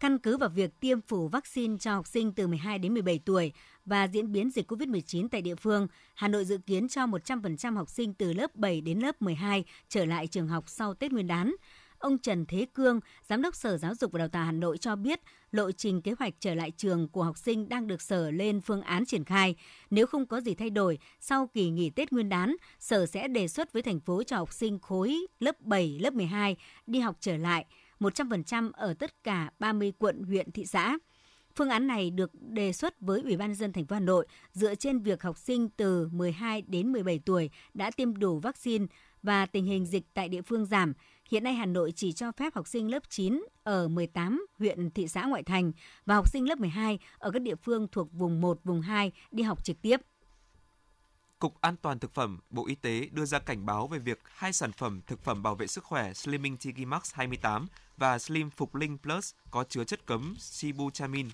Căn 0.01 0.19
cứ 0.19 0.37
vào 0.37 0.49
việc 0.49 0.81
tiêm 0.81 1.01
phủ 1.01 1.29
vaccine 1.29 1.77
cho 1.81 1.95
học 1.95 2.07
sinh 2.07 2.33
từ 2.33 2.47
12 2.47 2.79
đến 2.79 2.95
17 2.95 3.21
tuổi 3.25 3.53
và 3.85 4.05
diễn 4.05 4.33
biến 4.33 4.51
dịch 4.51 4.71
COVID-19 4.71 5.29
tại 5.29 5.43
địa 5.43 5.55
phương, 5.55 5.87
Hà 6.15 6.29
Nội 6.29 6.45
dự 6.45 6.59
kiến 6.59 6.89
cho 6.89 7.07
100% 7.07 7.75
học 7.75 7.91
sinh 7.91 8.15
từ 8.15 8.33
lớp 8.33 8.57
7 8.57 8.81
đến 8.81 8.99
lớp 8.99 9.23
12 9.23 9.65
trở 9.89 10.05
lại 10.05 10.27
trường 10.27 10.49
học 10.49 10.65
sau 10.67 10.95
Tết 10.95 11.13
Nguyên 11.13 11.27
đán. 11.27 11.55
Ông 11.99 12.19
Trần 12.19 12.47
Thế 12.47 12.67
Cương, 12.75 13.01
Giám 13.29 13.43
đốc 13.43 13.55
Sở 13.55 13.77
Giáo 13.77 13.95
dục 13.95 14.13
và 14.13 14.19
Đào 14.19 14.29
tạo 14.29 14.45
Hà 14.45 14.53
Nội 14.53 14.79
cho 14.79 14.97
biết, 14.97 15.21
lộ 15.51 15.73
trình 15.73 16.03
kế 16.03 16.15
hoạch 16.19 16.35
trở 16.41 16.55
lại 16.55 16.71
trường 16.71 17.09
của 17.09 17.23
học 17.23 17.39
sinh 17.39 17.69
đang 17.69 17.87
được 17.87 18.03
Sở 18.03 18.31
lên 18.31 18.61
phương 18.61 18.83
án 18.83 19.07
triển 19.07 19.25
khai. 19.25 19.55
Nếu 19.91 20.07
không 20.07 20.27
có 20.27 20.41
gì 20.41 20.55
thay 20.55 20.71
đổi, 20.71 20.99
sau 21.21 21.47
kỳ 21.47 21.71
nghỉ 21.71 21.91
Tết 21.91 22.13
Nguyên 22.13 22.29
đán, 22.29 22.57
Sở 22.79 23.07
sẽ 23.07 23.29
đề 23.29 23.49
xuất 23.49 23.73
với 23.73 23.83
thành 23.83 24.01
phố 24.01 24.23
cho 24.23 24.37
học 24.37 24.53
sinh 24.53 24.79
khối 24.79 25.17
lớp 25.41 25.61
7, 25.61 25.99
lớp 26.01 26.13
12 26.13 26.57
đi 26.87 27.01
học 27.01 27.17
trở 27.21 27.37
lại– 27.37 27.67
100% 28.01 28.71
ở 28.73 28.95
tất 28.95 29.25
cả 29.25 29.51
30 29.59 29.93
quận, 29.99 30.23
huyện, 30.23 30.53
thị 30.53 30.67
xã. 30.67 30.99
Phương 31.55 31.69
án 31.69 31.87
này 31.87 32.11
được 32.11 32.31
đề 32.41 32.73
xuất 32.73 33.01
với 33.01 33.21
Ủy 33.21 33.37
ban 33.37 33.55
dân 33.55 33.73
thành 33.73 33.87
phố 33.87 33.95
Hà 33.95 34.01
Nội 34.01 34.27
dựa 34.53 34.75
trên 34.75 34.99
việc 34.99 35.23
học 35.23 35.39
sinh 35.39 35.69
từ 35.69 36.09
12 36.13 36.63
đến 36.63 36.93
17 36.93 37.21
tuổi 37.27 37.51
đã 37.75 37.91
tiêm 37.91 38.17
đủ 38.17 38.39
vaccine 38.39 38.87
và 39.23 39.47
tình 39.47 39.67
hình 39.67 39.87
dịch 39.87 40.05
tại 40.15 40.29
địa 40.29 40.43
phương 40.43 40.65
giảm. 40.65 40.93
Hiện 41.31 41.45
nay 41.45 41.55
Hà 41.55 41.67
Nội 41.67 41.93
chỉ 41.97 42.13
cho 42.13 42.33
phép 42.33 42.55
học 42.55 42.69
sinh 42.69 42.91
lớp 42.91 43.03
9 43.09 43.43
ở 43.63 43.89
18 43.89 44.47
huyện 44.59 44.91
thị 44.91 45.09
xã 45.09 45.25
ngoại 45.25 45.43
thành 45.43 45.73
và 46.07 46.15
học 46.15 46.29
sinh 46.29 46.49
lớp 46.49 46.59
12 46.59 46.99
ở 47.19 47.31
các 47.31 47.43
địa 47.43 47.55
phương 47.55 47.87
thuộc 47.93 48.13
vùng 48.13 48.41
1, 48.41 48.61
vùng 48.65 48.81
2 48.81 49.13
đi 49.31 49.43
học 49.43 49.65
trực 49.65 49.83
tiếp. 49.83 50.01
Cục 51.39 51.61
An 51.61 51.77
toàn 51.77 51.99
Thực 51.99 52.15
phẩm, 52.15 52.39
Bộ 52.51 52.67
Y 52.67 52.75
tế 52.75 53.09
đưa 53.13 53.25
ra 53.25 53.39
cảnh 53.39 53.67
báo 53.67 53.87
về 53.87 53.99
việc 53.99 54.21
hai 54.25 54.53
sản 54.53 54.73
phẩm 54.73 55.01
thực 55.07 55.25
phẩm 55.25 55.43
bảo 55.43 55.55
vệ 55.55 55.67
sức 55.67 55.85
khỏe 55.85 56.13
Slimming 56.13 56.57
Tiki 56.57 56.87
Max 56.87 57.15
28 57.15 57.67
và 57.97 58.19
Slim 58.19 58.51
Phục 58.51 58.75
Linh 58.75 58.99
Plus 58.99 59.35
có 59.51 59.65
chứa 59.65 59.85
chất 59.85 60.07
cấm 60.07 60.35
sibutramine. 60.39 61.29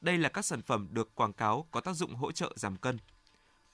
Đây 0.00 0.18
là 0.18 0.28
các 0.28 0.44
sản 0.44 0.62
phẩm 0.62 0.88
được 0.90 1.14
quảng 1.14 1.32
cáo 1.32 1.66
có 1.70 1.80
tác 1.80 1.96
dụng 1.96 2.14
hỗ 2.14 2.32
trợ 2.32 2.52
giảm 2.56 2.76
cân. 2.76 2.98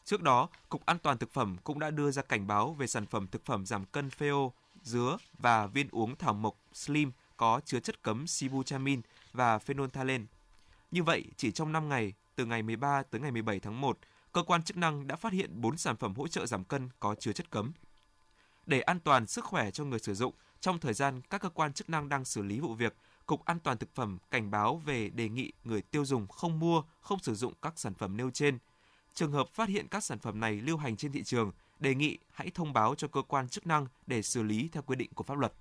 Trước 0.04 0.22
đó, 0.22 0.48
Cục 0.68 0.86
An 0.86 0.98
toàn 0.98 1.18
Thực 1.18 1.32
phẩm 1.32 1.56
cũng 1.64 1.78
đã 1.78 1.90
đưa 1.90 2.10
ra 2.10 2.22
cảnh 2.22 2.46
báo 2.46 2.72
về 2.72 2.86
sản 2.86 3.06
phẩm 3.06 3.26
thực 3.30 3.44
phẩm 3.44 3.66
giảm 3.66 3.84
cân 3.84 4.10
pheo, 4.10 4.52
dứa 4.82 5.16
và 5.38 5.66
viên 5.66 5.88
uống 5.90 6.16
thảo 6.16 6.34
mộc 6.34 6.56
Slim 6.74 7.12
có 7.36 7.60
chứa 7.64 7.80
chất 7.80 8.02
cấm 8.02 8.26
sibutramine 8.26 9.02
và 9.32 9.58
phenolphthalein. 9.58 10.26
Như 10.90 11.02
vậy, 11.02 11.24
chỉ 11.36 11.50
trong 11.50 11.72
5 11.72 11.88
ngày, 11.88 12.12
từ 12.36 12.44
ngày 12.46 12.62
13 12.62 13.02
tới 13.02 13.20
ngày 13.20 13.30
17 13.30 13.60
tháng 13.60 13.80
1, 13.80 13.98
cơ 14.38 14.42
quan 14.42 14.62
chức 14.62 14.76
năng 14.76 15.06
đã 15.06 15.16
phát 15.16 15.32
hiện 15.32 15.60
4 15.60 15.76
sản 15.76 15.96
phẩm 15.96 16.14
hỗ 16.14 16.28
trợ 16.28 16.46
giảm 16.46 16.64
cân 16.64 16.88
có 17.00 17.14
chứa 17.14 17.32
chất 17.32 17.50
cấm. 17.50 17.72
Để 18.66 18.80
an 18.80 19.00
toàn 19.00 19.26
sức 19.26 19.44
khỏe 19.44 19.70
cho 19.70 19.84
người 19.84 19.98
sử 19.98 20.14
dụng, 20.14 20.34
trong 20.60 20.78
thời 20.78 20.94
gian 20.94 21.20
các 21.30 21.40
cơ 21.40 21.48
quan 21.48 21.72
chức 21.72 21.90
năng 21.90 22.08
đang 22.08 22.24
xử 22.24 22.42
lý 22.42 22.60
vụ 22.60 22.74
việc, 22.74 22.96
Cục 23.26 23.44
An 23.44 23.58
toàn 23.60 23.78
thực 23.78 23.94
phẩm 23.94 24.18
cảnh 24.30 24.50
báo 24.50 24.76
về 24.76 25.08
đề 25.08 25.28
nghị 25.28 25.52
người 25.64 25.82
tiêu 25.82 26.04
dùng 26.04 26.26
không 26.26 26.58
mua, 26.58 26.82
không 27.00 27.18
sử 27.18 27.34
dụng 27.34 27.52
các 27.62 27.72
sản 27.76 27.94
phẩm 27.94 28.16
nêu 28.16 28.30
trên. 28.30 28.58
Trường 29.14 29.32
hợp 29.32 29.48
phát 29.54 29.68
hiện 29.68 29.88
các 29.88 30.04
sản 30.04 30.18
phẩm 30.18 30.40
này 30.40 30.54
lưu 30.60 30.76
hành 30.76 30.96
trên 30.96 31.12
thị 31.12 31.22
trường, 31.22 31.52
đề 31.78 31.94
nghị 31.94 32.18
hãy 32.30 32.50
thông 32.50 32.72
báo 32.72 32.94
cho 32.94 33.08
cơ 33.08 33.22
quan 33.22 33.48
chức 33.48 33.66
năng 33.66 33.86
để 34.06 34.22
xử 34.22 34.42
lý 34.42 34.68
theo 34.72 34.82
quy 34.82 34.96
định 34.96 35.10
của 35.14 35.24
pháp 35.24 35.38
luật. 35.38 35.52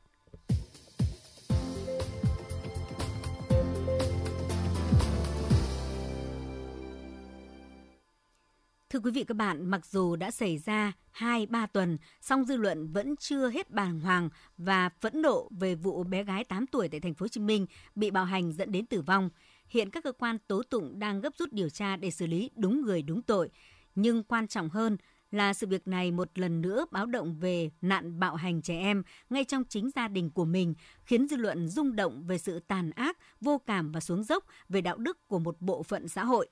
Thưa 8.90 9.00
quý 9.00 9.12
vị 9.12 9.24
các 9.24 9.38
bạn, 9.38 9.66
mặc 9.66 9.86
dù 9.86 10.16
đã 10.16 10.32
xảy 10.32 10.58
ra 10.58 10.92
2-3 11.18 11.68
tuần, 11.74 11.98
song 12.22 12.44
dư 12.46 12.58
luận 12.58 12.88
vẫn 12.92 13.16
chưa 13.16 13.50
hết 13.50 13.72
bàng 13.72 14.00
hoàng 14.00 14.30
và 14.58 14.90
phẫn 14.90 15.22
nộ 15.22 15.50
về 15.60 15.76
vụ 15.76 16.04
bé 16.04 16.24
gái 16.24 16.44
8 16.44 16.68
tuổi 16.68 16.88
tại 16.90 17.00
thành 17.00 17.14
phố 17.14 17.24
Hồ 17.24 17.28
Chí 17.28 17.42
Minh 17.42 17.66
bị 17.96 18.12
bạo 18.12 18.26
hành 18.26 18.54
dẫn 18.54 18.72
đến 18.72 18.86
tử 18.86 19.02
vong. 19.02 19.30
Hiện 19.68 19.90
các 19.90 20.04
cơ 20.04 20.12
quan 20.12 20.38
tố 20.48 20.64
tụng 20.64 21.00
đang 21.00 21.22
gấp 21.22 21.36
rút 21.38 21.54
điều 21.54 21.70
tra 21.70 21.96
để 21.96 22.12
xử 22.12 22.28
lý 22.28 22.50
đúng 22.56 22.82
người 22.82 23.02
đúng 23.02 23.22
tội. 23.22 23.50
Nhưng 23.96 24.24
quan 24.24 24.48
trọng 24.48 24.70
hơn 24.70 24.98
là 25.32 25.54
sự 25.54 25.68
việc 25.68 25.88
này 25.88 26.12
một 26.12 26.40
lần 26.40 26.62
nữa 26.62 26.86
báo 26.92 27.06
động 27.06 27.36
về 27.40 27.70
nạn 27.82 28.20
bạo 28.20 28.36
hành 28.36 28.62
trẻ 28.62 28.80
em 28.80 29.04
ngay 29.30 29.44
trong 29.44 29.64
chính 29.70 29.90
gia 29.96 30.08
đình 30.08 30.30
của 30.30 30.46
mình, 30.46 30.74
khiến 31.04 31.28
dư 31.28 31.38
luận 31.38 31.68
rung 31.68 31.96
động 31.96 32.24
về 32.28 32.38
sự 32.38 32.60
tàn 32.60 32.92
ác, 32.92 33.18
vô 33.42 33.62
cảm 33.68 33.92
và 33.92 34.00
xuống 34.00 34.24
dốc 34.24 34.46
về 34.70 34.82
đạo 34.82 34.98
đức 34.98 35.28
của 35.28 35.40
một 35.40 35.62
bộ 35.62 35.84
phận 35.84 36.08
xã 36.08 36.24
hội. 36.24 36.50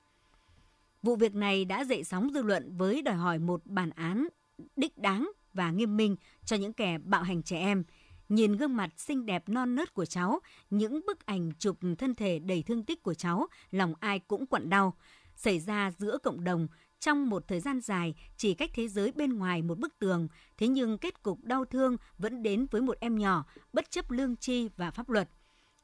Vụ 1.05 1.15
việc 1.15 1.35
này 1.35 1.65
đã 1.65 1.83
dậy 1.85 2.03
sóng 2.03 2.29
dư 2.33 2.41
luận 2.41 2.77
với 2.77 3.01
đòi 3.01 3.15
hỏi 3.15 3.39
một 3.39 3.61
bản 3.65 3.89
án 3.89 4.27
đích 4.75 4.97
đáng 4.97 5.31
và 5.53 5.71
nghiêm 5.71 5.97
minh 5.97 6.15
cho 6.45 6.55
những 6.55 6.73
kẻ 6.73 6.97
bạo 6.97 7.23
hành 7.23 7.43
trẻ 7.43 7.59
em. 7.59 7.83
Nhìn 8.29 8.57
gương 8.57 8.75
mặt 8.75 8.89
xinh 8.97 9.25
đẹp 9.25 9.49
non 9.49 9.75
nớt 9.75 9.93
của 9.93 10.05
cháu, 10.05 10.39
những 10.69 11.01
bức 11.07 11.25
ảnh 11.25 11.51
chụp 11.59 11.77
thân 11.97 12.15
thể 12.15 12.39
đầy 12.39 12.63
thương 12.63 12.83
tích 12.83 13.03
của 13.03 13.13
cháu, 13.13 13.47
lòng 13.71 13.93
ai 13.99 14.19
cũng 14.19 14.45
quặn 14.45 14.69
đau. 14.69 14.97
Xảy 15.35 15.59
ra 15.59 15.91
giữa 15.97 16.17
cộng 16.23 16.43
đồng 16.43 16.67
trong 16.99 17.29
một 17.29 17.47
thời 17.47 17.59
gian 17.59 17.81
dài, 17.81 18.15
chỉ 18.37 18.53
cách 18.53 18.71
thế 18.73 18.87
giới 18.87 19.11
bên 19.11 19.33
ngoài 19.33 19.61
một 19.61 19.79
bức 19.79 19.99
tường, 19.99 20.27
thế 20.57 20.67
nhưng 20.67 20.97
kết 20.97 21.23
cục 21.23 21.43
đau 21.43 21.65
thương 21.65 21.97
vẫn 22.17 22.43
đến 22.43 22.67
với 22.71 22.81
một 22.81 22.97
em 22.99 23.17
nhỏ, 23.17 23.45
bất 23.73 23.91
chấp 23.91 24.11
lương 24.11 24.35
tri 24.35 24.69
và 24.77 24.91
pháp 24.91 25.09
luật. 25.09 25.29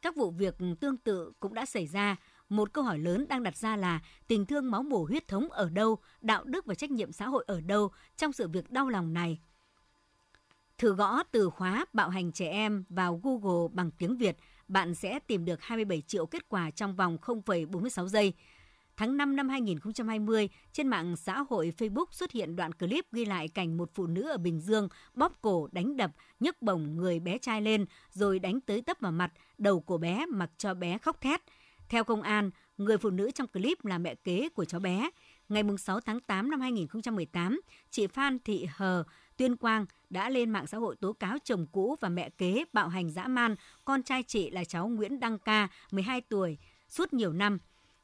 Các 0.02 0.16
vụ 0.16 0.32
việc 0.32 0.56
tương 0.80 0.98
tự 0.98 1.32
cũng 1.40 1.54
đã 1.54 1.66
xảy 1.66 1.88
ra, 1.88 2.16
một 2.52 2.74
câu 2.74 2.84
hỏi 2.84 3.00
lớn 3.00 3.26
đang 3.30 3.44
đặt 3.44 3.58
ra 3.58 3.76
là 3.76 4.00
tình 4.28 4.46
thương 4.46 4.72
máu 4.72 4.84
mủ 4.84 5.06
huyết 5.06 5.28
thống 5.28 5.50
ở 5.50 5.70
đâu, 5.70 5.98
đạo 6.22 6.44
đức 6.44 6.66
và 6.66 6.76
trách 6.76 6.92
nhiệm 6.92 7.12
xã 7.12 7.28
hội 7.28 7.44
ở 7.48 7.62
đâu 7.62 7.92
trong 8.18 8.34
sự 8.34 8.48
việc 8.48 8.72
đau 8.72 8.90
lòng 8.90 9.14
này. 9.14 9.40
Thử 10.78 10.96
gõ 10.96 11.24
từ 11.24 11.50
khóa 11.50 11.86
bạo 11.94 12.10
hành 12.10 12.32
trẻ 12.32 12.50
em 12.50 12.84
vào 12.90 13.22
Google 13.24 13.68
bằng 13.74 13.92
tiếng 13.92 14.18
Việt, 14.18 14.38
bạn 14.68 14.96
sẽ 14.96 15.20
tìm 15.20 15.46
được 15.46 15.62
27 15.62 16.02
triệu 16.02 16.26
kết 16.26 16.50
quả 16.50 16.72
trong 16.72 16.96
vòng 16.96 17.18
0,46 17.22 18.08
giây. 18.08 18.34
Tháng 18.98 19.18
5 19.18 19.36
năm 19.36 19.50
2020, 19.50 20.50
trên 20.74 20.88
mạng 20.88 21.16
xã 21.16 21.46
hội 21.50 21.74
Facebook 21.78 22.06
xuất 22.12 22.32
hiện 22.32 22.56
đoạn 22.56 22.74
clip 22.74 23.06
ghi 23.12 23.26
lại 23.26 23.48
cảnh 23.48 23.78
một 23.78 23.90
phụ 23.94 24.08
nữ 24.08 24.30
ở 24.30 24.38
Bình 24.38 24.60
Dương 24.60 24.90
bóp 25.14 25.42
cổ, 25.42 25.68
đánh 25.72 25.98
đập, 25.98 26.12
nhấc 26.40 26.62
bổng 26.62 26.98
người 26.98 27.20
bé 27.20 27.38
trai 27.38 27.62
lên 27.62 27.86
rồi 28.10 28.40
đánh 28.40 28.62
tới 28.62 28.82
tấp 28.82 28.98
vào 29.00 29.12
mặt, 29.12 29.32
đầu 29.58 29.80
của 29.80 29.98
bé 29.98 30.26
mặc 30.26 30.50
cho 30.58 30.74
bé 30.74 30.98
khóc 30.98 31.22
thét– 31.22 31.42
theo 31.92 32.04
công 32.04 32.22
an, 32.22 32.50
người 32.78 32.98
phụ 32.98 33.10
nữ 33.10 33.32
trong 33.32 33.48
clip 33.48 33.86
là 33.86 33.98
mẹ 33.98 34.16
kế 34.16 34.50
của 34.50 34.66
cháu 34.66 34.80
bé. 34.80 35.10
Ngày 35.50 35.64
6 35.80 36.00
tháng 36.00 36.20
8 36.20 36.52
năm 36.52 36.62
2018, 36.62 37.62
chị 37.90 38.08
Phan 38.08 38.40
Thị 38.40 38.68
Hờ, 38.76 39.04
Tuyên 39.38 39.58
Quang 39.58 39.86
đã 40.10 40.30
lên 40.30 40.50
mạng 40.50 40.68
xã 40.68 40.78
hội 40.78 40.96
tố 40.96 41.14
cáo 41.14 41.38
chồng 41.44 41.66
cũ 41.72 41.96
và 42.02 42.10
mẹ 42.10 42.30
kế 42.30 42.64
bạo 42.74 42.88
hành 42.88 43.10
dã 43.10 43.28
man 43.28 43.56
con 43.86 44.04
trai 44.04 44.24
chị 44.24 44.50
là 44.50 44.64
cháu 44.64 44.88
Nguyễn 44.88 45.20
Đăng 45.20 45.40
Ca, 45.40 45.68
12 45.92 46.22
tuổi, 46.22 46.58
suốt 46.90 47.14
nhiều 47.14 47.34
năm. 47.34 47.58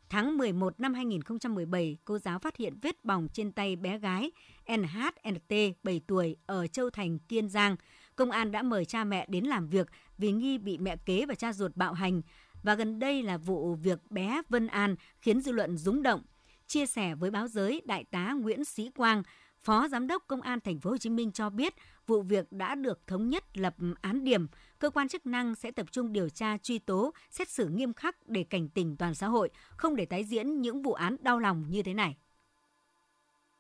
Tháng 0.10 0.38
11 0.38 0.80
năm 0.80 0.94
2017, 0.94 1.98
cô 2.06 2.18
giáo 2.18 2.40
phát 2.40 2.58
hiện 2.58 2.74
vết 2.82 3.06
bỏng 3.06 3.28
trên 3.34 3.52
tay 3.52 3.76
bé 3.76 4.00
gái 4.00 4.32
NHNT 4.78 5.54
7 5.84 6.02
tuổi 6.08 6.36
ở 6.46 6.68
Châu 6.68 6.90
Thành, 6.90 7.20
Kiên 7.20 7.50
Giang. 7.50 7.76
Công 8.16 8.32
an 8.32 8.52
đã 8.52 8.62
mời 8.62 8.86
cha 8.86 9.04
mẹ 9.04 9.26
đến 9.30 9.46
làm 9.46 9.68
việc 9.68 9.88
vì 10.18 10.32
nghi 10.32 10.58
bị 10.58 10.78
mẹ 10.78 10.96
kế 11.06 11.26
và 11.26 11.36
cha 11.36 11.54
ruột 11.54 11.76
bạo 11.76 11.94
hành. 11.94 12.22
Và 12.64 12.76
gần 12.76 13.00
đây 13.00 13.24
là 13.24 13.38
vụ 13.38 13.76
việc 13.76 14.12
bé 14.12 14.42
Vân 14.50 14.68
An 14.68 14.96
khiến 15.20 15.42
dư 15.42 15.52
luận 15.52 15.78
rúng 15.78 16.04
động. 16.04 16.24
Chia 16.68 16.86
sẻ 16.86 17.16
với 17.16 17.32
báo 17.32 17.48
giới, 17.48 17.82
Đại 17.86 18.06
tá 18.12 18.34
Nguyễn 18.34 18.66
Sĩ 18.66 18.92
Quang, 18.96 19.24
Phó 19.60 19.88
Giám 19.88 20.08
đốc 20.08 20.24
Công 20.28 20.42
an 20.42 20.60
Thành 20.60 20.80
phố 20.80 20.90
Hồ 20.90 20.98
Chí 20.98 21.10
Minh 21.10 21.32
cho 21.32 21.50
biết 21.50 21.74
vụ 22.08 22.22
việc 22.22 22.52
đã 22.52 22.76
được 22.76 23.08
thống 23.08 23.30
nhất 23.30 23.44
lập 23.54 23.76
án 24.02 24.24
điểm, 24.24 24.48
cơ 24.80 24.90
quan 24.90 25.08
chức 25.08 25.26
năng 25.26 25.56
sẽ 25.56 25.72
tập 25.72 25.86
trung 25.92 26.14
điều 26.14 26.30
tra 26.30 26.58
truy 26.58 26.80
tố, 26.80 27.14
xét 27.32 27.50
xử 27.50 27.68
nghiêm 27.68 27.94
khắc 27.94 28.16
để 28.26 28.46
cảnh 28.50 28.70
tỉnh 28.70 28.98
toàn 28.98 29.16
xã 29.16 29.28
hội, 29.28 29.50
không 29.78 29.96
để 29.96 30.06
tái 30.06 30.24
diễn 30.24 30.62
những 30.62 30.82
vụ 30.82 30.94
án 30.94 31.16
đau 31.20 31.40
lòng 31.40 31.66
như 31.70 31.84
thế 31.84 31.94
này. 31.94 32.18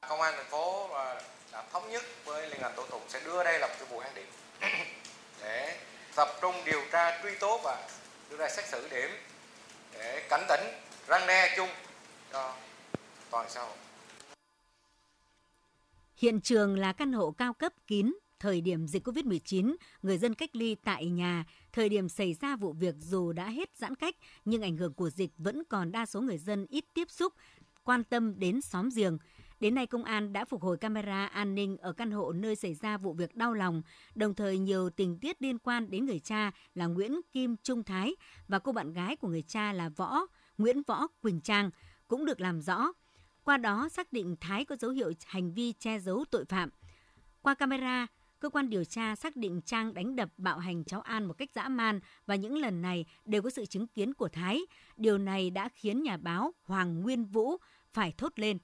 Công 0.10 0.22
an 0.22 0.34
thành 0.38 0.50
phố 0.50 0.94
à, 0.94 1.22
đã 1.52 1.64
thống 1.72 1.90
nhất 1.90 2.04
với 2.26 2.50
liên 2.50 2.62
ngành 2.62 2.74
tố 2.76 2.86
tụng 2.92 3.02
sẽ 3.08 3.22
đưa 3.26 3.44
đây 3.44 3.60
là 3.60 3.68
một 3.68 3.74
cái 3.80 3.88
vụ 3.90 4.00
án 4.00 4.16
điểm 4.16 4.28
để 5.42 5.80
tập 6.16 6.28
trung 6.42 6.56
điều 6.66 6.82
tra 6.92 7.22
truy 7.24 7.32
tố 7.40 7.60
và 7.64 7.88
đưa 8.30 8.38
ra 8.38 8.50
xét 8.50 8.66
xử 8.66 8.88
điểm 8.92 9.10
để 9.94 10.28
cảnh 10.30 10.46
tỉnh 10.50 10.62
răng 11.08 11.28
đe 11.28 11.54
chung 11.58 11.70
cho 12.34 12.56
toàn 13.32 13.46
xã 13.50 13.62
hội. 13.62 13.78
Hiện 16.18 16.42
trường 16.42 16.80
là 16.80 16.94
căn 16.94 17.13
hộ 17.13 17.32
cao 17.32 17.54
cấp 17.54 17.74
kín, 17.88 18.13
thời 18.40 18.62
điểm 18.62 18.88
dịch 18.88 19.08
Covid-19, 19.08 19.76
người 20.02 20.18
dân 20.18 20.34
cách 20.34 20.56
ly 20.56 20.76
tại 20.76 21.06
nhà, 21.06 21.46
thời 21.72 21.90
điểm 21.90 22.10
xảy 22.10 22.34
ra 22.34 22.56
vụ 22.56 22.74
việc 22.74 22.96
dù 23.00 23.32
đã 23.32 23.50
hết 23.50 23.70
giãn 23.76 23.96
cách, 23.96 24.16
nhưng 24.46 24.62
ảnh 24.62 24.78
hưởng 24.78 24.94
của 24.94 25.10
dịch 25.10 25.32
vẫn 25.38 25.63
còn 25.70 25.92
đa 25.92 26.06
số 26.06 26.22
người 26.22 26.38
dân 26.38 26.66
ít 26.70 26.86
tiếp 26.94 27.12
xúc, 27.12 27.34
quan 27.84 28.04
tâm 28.04 28.40
đến 28.40 28.62
xóm 28.62 28.90
giềng. 28.96 29.18
Đến 29.60 29.76
nay, 29.76 29.88
công 29.88 30.04
an 30.04 30.34
đã 30.34 30.46
phục 30.46 30.62
hồi 30.62 30.78
camera 30.78 31.26
an 31.26 31.56
ninh 31.56 31.78
ở 31.78 31.93
căn 31.93 32.12
hộ 32.12 32.32
nơi 32.32 32.56
xảy 32.56 32.74
ra 32.74 32.98
vụ 32.98 33.13
việc 33.13 33.36
đau 33.36 33.54
lòng, 33.54 33.82
đồng 34.15 34.34
thời 34.34 34.58
nhiều 34.58 34.89
tình 34.89 35.20
tiết 35.20 35.41
liên 35.41 35.60
quan 35.60 35.89
đến 35.89 36.06
người 36.06 36.20
cha 36.20 36.52
là 36.76 36.86
Nguyễn 36.86 37.22
Kim 37.34 37.56
Trung 37.63 37.84
Thái 37.84 38.15
và 38.48 38.60
cô 38.60 38.72
bạn 38.72 38.93
gái 38.93 39.15
của 39.15 39.28
người 39.28 39.41
cha 39.41 39.74
là 39.74 39.89
Võ, 39.89 40.20
Nguyễn 40.58 40.82
Võ 40.88 41.08
Quỳnh 41.08 41.41
Trang 41.41 41.72
cũng 42.08 42.26
được 42.26 42.41
làm 42.41 42.62
rõ. 42.62 42.88
Qua 43.43 43.58
đó 43.58 43.89
xác 43.89 44.13
định 44.13 44.36
Thái 44.39 44.65
có 44.65 44.76
dấu 44.76 44.91
hiệu 44.91 45.13
hành 45.26 45.54
vi 45.54 45.74
che 45.80 46.00
giấu 46.00 46.26
tội 46.32 46.46
phạm. 46.46 46.70
Qua 47.41 47.54
camera, 47.54 48.08
cơ 48.39 48.50
quan 48.50 48.70
điều 48.70 48.84
tra 48.84 49.15
xác 49.15 49.36
định 49.36 49.62
Trang 49.62 49.93
đánh 49.93 50.15
đập 50.15 50.30
bạo 50.38 50.60
hành 50.60 50.84
cháu 50.84 51.02
An 51.02 51.26
một 51.26 51.34
cách 51.34 51.50
dã 51.56 51.67
man 51.67 52.00
và 52.26 52.36
những 52.36 52.58
lần 52.58 52.82
này 52.82 53.06
đều 53.26 53.41
có 53.41 53.50
sự 53.50 53.65
chứng 53.65 53.88
kiến 53.88 54.13
của 54.13 54.30
Thái. 54.30 54.62
Điều 54.98 55.17
này 55.17 55.50
đã 55.50 55.70
khiến 55.70 56.04
nhà 56.04 56.17
báo 56.17 56.54
Hoàng 56.63 57.02
Nguyên 57.02 57.26
Vũ 57.26 57.58
phải 57.93 58.13
thốt 58.17 58.39
lên. 58.39 58.58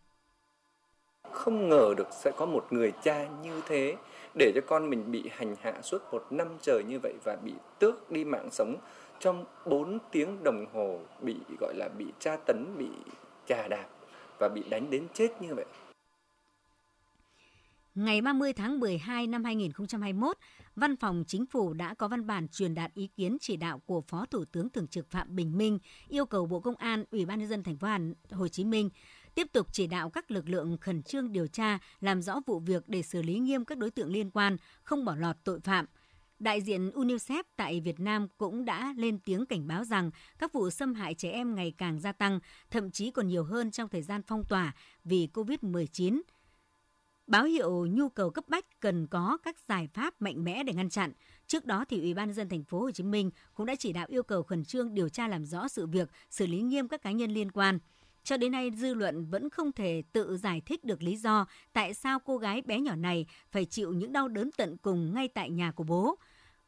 Không 1.31 1.69
ngờ 1.69 1.93
được 1.97 2.07
sẽ 2.23 2.31
có 2.37 2.45
một 2.45 2.67
người 2.69 2.93
cha 3.03 3.27
như 3.43 3.61
thế 3.67 3.95
để 4.39 4.51
cho 4.55 4.61
con 4.67 4.89
mình 4.89 5.11
bị 5.11 5.29
hành 5.31 5.55
hạ 5.61 5.81
suốt 5.81 6.01
một 6.11 6.27
năm 6.29 6.47
trời 6.61 6.83
như 6.83 6.99
vậy 7.03 7.13
và 7.23 7.35
bị 7.43 7.53
tước 7.79 8.11
đi 8.11 8.25
mạng 8.25 8.49
sống 8.51 8.75
trong 9.19 9.45
4 9.65 9.99
tiếng 10.11 10.43
đồng 10.43 10.65
hồ 10.73 10.99
bị 11.21 11.35
gọi 11.59 11.73
là 11.75 11.89
bị 11.97 12.05
tra 12.19 12.37
tấn, 12.45 12.75
bị 12.77 12.89
trà 13.47 13.67
đạp 13.67 13.87
và 14.39 14.49
bị 14.49 14.63
đánh 14.69 14.89
đến 14.89 15.07
chết 15.13 15.41
như 15.41 15.55
vậy. 15.55 15.65
Ngày 17.95 18.21
30 18.21 18.53
tháng 18.53 18.79
12 18.79 19.27
năm 19.27 19.43
2021, 19.43 20.37
Văn 20.75 20.95
phòng 20.95 21.23
Chính 21.27 21.45
phủ 21.45 21.73
đã 21.73 21.93
có 21.93 22.07
văn 22.07 22.27
bản 22.27 22.47
truyền 22.47 22.75
đạt 22.75 22.93
ý 22.93 23.07
kiến 23.07 23.37
chỉ 23.41 23.57
đạo 23.57 23.79
của 23.85 24.01
Phó 24.01 24.25
Thủ 24.25 24.45
tướng 24.51 24.69
Thường 24.69 24.87
trực 24.87 25.11
Phạm 25.11 25.35
Bình 25.35 25.57
Minh 25.57 25.79
yêu 26.07 26.25
cầu 26.25 26.45
Bộ 26.45 26.59
Công 26.59 26.75
an, 26.75 27.05
Ủy 27.11 27.25
ban 27.25 27.39
nhân 27.39 27.49
dân 27.49 27.63
thành 27.63 27.77
phố 27.77 27.87
Hà 27.87 27.99
Hồ 28.31 28.47
Chí 28.47 28.63
Minh 28.63 28.89
tiếp 29.35 29.47
tục 29.53 29.67
chỉ 29.71 29.87
đạo 29.87 30.09
các 30.09 30.31
lực 30.31 30.49
lượng 30.49 30.77
khẩn 30.77 31.03
trương 31.03 31.31
điều 31.31 31.47
tra, 31.47 31.79
làm 32.01 32.21
rõ 32.21 32.39
vụ 32.45 32.59
việc 32.59 32.83
để 32.87 33.01
xử 33.01 33.21
lý 33.21 33.39
nghiêm 33.39 33.65
các 33.65 33.77
đối 33.77 33.91
tượng 33.91 34.11
liên 34.11 34.31
quan, 34.31 34.57
không 34.83 35.05
bỏ 35.05 35.15
lọt 35.15 35.35
tội 35.43 35.59
phạm. 35.59 35.85
Đại 36.39 36.61
diện 36.61 36.91
UNICEF 36.91 37.43
tại 37.55 37.79
Việt 37.79 37.99
Nam 37.99 38.27
cũng 38.37 38.65
đã 38.65 38.93
lên 38.97 39.19
tiếng 39.19 39.45
cảnh 39.45 39.67
báo 39.67 39.83
rằng 39.83 40.11
các 40.39 40.53
vụ 40.53 40.69
xâm 40.69 40.93
hại 40.93 41.13
trẻ 41.13 41.31
em 41.31 41.55
ngày 41.55 41.73
càng 41.77 41.99
gia 41.99 42.11
tăng, 42.11 42.39
thậm 42.71 42.91
chí 42.91 43.11
còn 43.11 43.27
nhiều 43.27 43.43
hơn 43.43 43.71
trong 43.71 43.89
thời 43.89 44.01
gian 44.01 44.21
phong 44.27 44.43
tỏa 44.49 44.73
vì 45.03 45.27
COVID-19 45.33 46.21
báo 47.27 47.43
hiệu 47.43 47.87
nhu 47.91 48.09
cầu 48.09 48.29
cấp 48.29 48.43
bách 48.47 48.79
cần 48.79 49.07
có 49.07 49.37
các 49.43 49.59
giải 49.67 49.87
pháp 49.93 50.21
mạnh 50.21 50.43
mẽ 50.43 50.63
để 50.63 50.73
ngăn 50.73 50.89
chặn. 50.89 51.11
Trước 51.47 51.65
đó 51.65 51.85
thì 51.89 52.01
Ủy 52.01 52.13
ban 52.13 52.27
nhân 52.27 52.35
dân 52.35 52.49
thành 52.49 52.63
phố 52.63 52.79
Hồ 52.79 52.91
Chí 52.91 53.03
Minh 53.03 53.31
cũng 53.53 53.65
đã 53.65 53.75
chỉ 53.75 53.93
đạo 53.93 54.05
yêu 54.09 54.23
cầu 54.23 54.43
khẩn 54.43 54.65
trương 54.65 54.93
điều 54.93 55.09
tra 55.09 55.27
làm 55.27 55.45
rõ 55.45 55.67
sự 55.67 55.87
việc, 55.87 56.09
xử 56.29 56.47
lý 56.47 56.61
nghiêm 56.61 56.87
các 56.87 57.01
cá 57.01 57.11
nhân 57.11 57.31
liên 57.31 57.51
quan. 57.51 57.79
Cho 58.23 58.37
đến 58.37 58.51
nay, 58.51 58.71
dư 58.75 58.93
luận 58.93 59.25
vẫn 59.25 59.49
không 59.49 59.71
thể 59.71 60.03
tự 60.13 60.37
giải 60.37 60.61
thích 60.65 60.83
được 60.83 61.03
lý 61.03 61.17
do 61.17 61.45
tại 61.73 61.93
sao 61.93 62.19
cô 62.19 62.37
gái 62.37 62.61
bé 62.61 62.79
nhỏ 62.79 62.95
này 62.95 63.25
phải 63.51 63.65
chịu 63.65 63.93
những 63.93 64.13
đau 64.13 64.27
đớn 64.27 64.49
tận 64.57 64.77
cùng 64.77 65.13
ngay 65.13 65.27
tại 65.27 65.49
nhà 65.49 65.71
của 65.71 65.83
bố. 65.83 66.15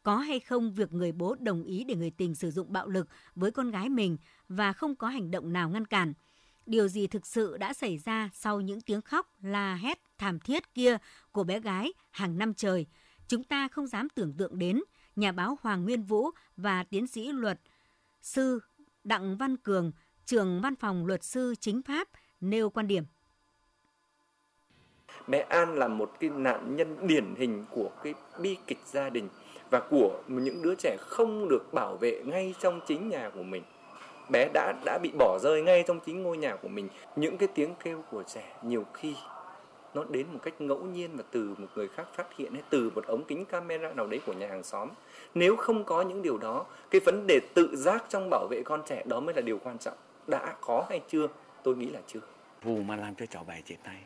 Có 0.04 0.18
hay 0.18 0.40
không 0.40 0.74
việc 0.74 0.94
người 0.94 1.12
bố 1.12 1.36
đồng 1.36 1.64
ý 1.64 1.84
để 1.84 1.96
người 1.96 2.12
tình 2.12 2.36
sử 2.36 2.52
dụng 2.52 2.74
bạo 2.74 2.88
lực 2.88 3.08
với 3.36 3.52
con 3.52 3.72
gái 3.72 3.90
mình 3.90 4.18
và 4.50 4.74
không 4.74 4.96
có 4.96 5.08
hành 5.08 5.32
động 5.32 5.54
nào 5.54 5.70
ngăn 5.70 5.86
cản. 5.86 6.14
Điều 6.66 6.88
gì 6.88 7.08
thực 7.08 7.26
sự 7.26 7.58
đã 7.58 7.74
xảy 7.74 7.98
ra 7.98 8.30
sau 8.34 8.62
những 8.62 8.82
tiếng 8.82 9.02
khóc, 9.02 9.32
la 9.42 9.76
hét, 9.76 10.00
thảm 10.18 10.40
thiết 10.40 10.74
kia 10.74 10.98
của 11.32 11.44
bé 11.44 11.60
gái 11.60 11.94
hàng 12.12 12.38
năm 12.38 12.54
trời, 12.54 12.86
chúng 13.28 13.44
ta 13.44 13.68
không 13.68 13.88
dám 13.88 14.10
tưởng 14.10 14.34
tượng 14.38 14.60
đến, 14.60 14.82
nhà 15.16 15.32
báo 15.32 15.58
Hoàng 15.62 15.84
Nguyên 15.84 16.04
Vũ 16.04 16.30
và 16.58 16.84
tiến 16.84 17.08
sĩ 17.08 17.32
luật 17.32 17.62
sư 18.22 18.60
Đặng 19.04 19.38
Văn 19.38 19.58
Cường, 19.58 19.92
trưởng 20.26 20.62
văn 20.62 20.76
phòng 20.76 21.06
luật 21.06 21.24
sư 21.24 21.56
chính 21.60 21.82
pháp 21.82 22.08
nêu 22.42 22.70
quan 22.70 22.88
điểm. 22.88 23.04
mẹ 25.28 25.46
An 25.50 25.76
là 25.76 25.88
một 25.88 26.12
cái 26.20 26.30
nạn 26.30 26.76
nhân 26.76 27.08
điển 27.08 27.36
hình 27.36 27.66
của 27.72 27.90
cái 28.04 28.14
bi 28.40 28.58
kịch 28.68 28.80
gia 28.86 29.10
đình 29.10 29.30
và 29.72 29.80
của 29.90 30.22
những 30.28 30.62
đứa 30.62 30.76
trẻ 30.76 30.98
không 31.00 31.50
được 31.50 31.74
bảo 31.74 31.98
vệ 31.98 32.22
ngay 32.26 32.56
trong 32.60 32.82
chính 32.88 33.10
nhà 33.10 33.30
của 33.30 33.44
mình. 33.44 33.64
Bé 34.32 34.50
đã 34.54 34.74
đã 34.86 35.00
bị 35.04 35.12
bỏ 35.18 35.40
rơi 35.42 35.62
ngay 35.62 35.84
trong 35.88 36.00
chính 36.06 36.24
ngôi 36.24 36.38
nhà 36.38 36.56
của 36.56 36.68
mình. 36.68 36.90
Những 37.16 37.38
cái 37.38 37.50
tiếng 37.56 37.76
kêu 37.84 38.04
của 38.12 38.24
trẻ 38.24 38.56
nhiều 38.64 38.86
khi 38.94 39.16
nó 39.94 40.04
đến 40.10 40.28
một 40.34 40.40
cách 40.44 40.62
ngẫu 40.62 40.84
nhiên 40.84 41.10
và 41.18 41.24
từ 41.32 41.56
một 41.58 41.68
người 41.76 41.88
khác 41.88 42.08
phát 42.16 42.38
hiện 42.38 42.54
hay 42.54 42.64
từ 42.70 42.92
một 42.96 43.06
ống 43.08 43.24
kính 43.24 43.46
camera 43.46 43.94
nào 43.94 44.08
đấy 44.08 44.20
của 44.26 44.34
nhà 44.34 44.48
hàng 44.48 44.64
xóm. 44.64 44.90
Nếu 45.36 45.56
không 45.56 45.84
có 45.84 46.02
những 46.02 46.22
điều 46.22 46.38
đó, 46.38 46.66
cái 46.92 47.02
vấn 47.06 47.28
đề 47.28 47.40
tự 47.54 47.76
giác 47.76 48.06
trong 48.10 48.30
bảo 48.30 48.48
vệ 48.50 48.62
con 48.66 48.82
trẻ 48.86 49.04
đó 49.06 49.20
mới 49.20 49.36
là 49.36 49.42
điều 49.42 49.60
quan 49.64 49.78
trọng 49.78 49.98
đã 50.28 50.56
có 50.62 50.86
hay 50.90 51.02
chưa? 51.10 51.28
Tôi 51.64 51.76
nghĩ 51.76 51.86
là 51.86 52.00
chưa. 52.08 52.20
Vụ 52.64 52.78
mà 52.78 52.96
làm 52.96 53.16
cho 53.16 53.26
cháu 53.26 53.44
bé 53.44 53.62
chết 53.66 53.76
này 53.84 54.02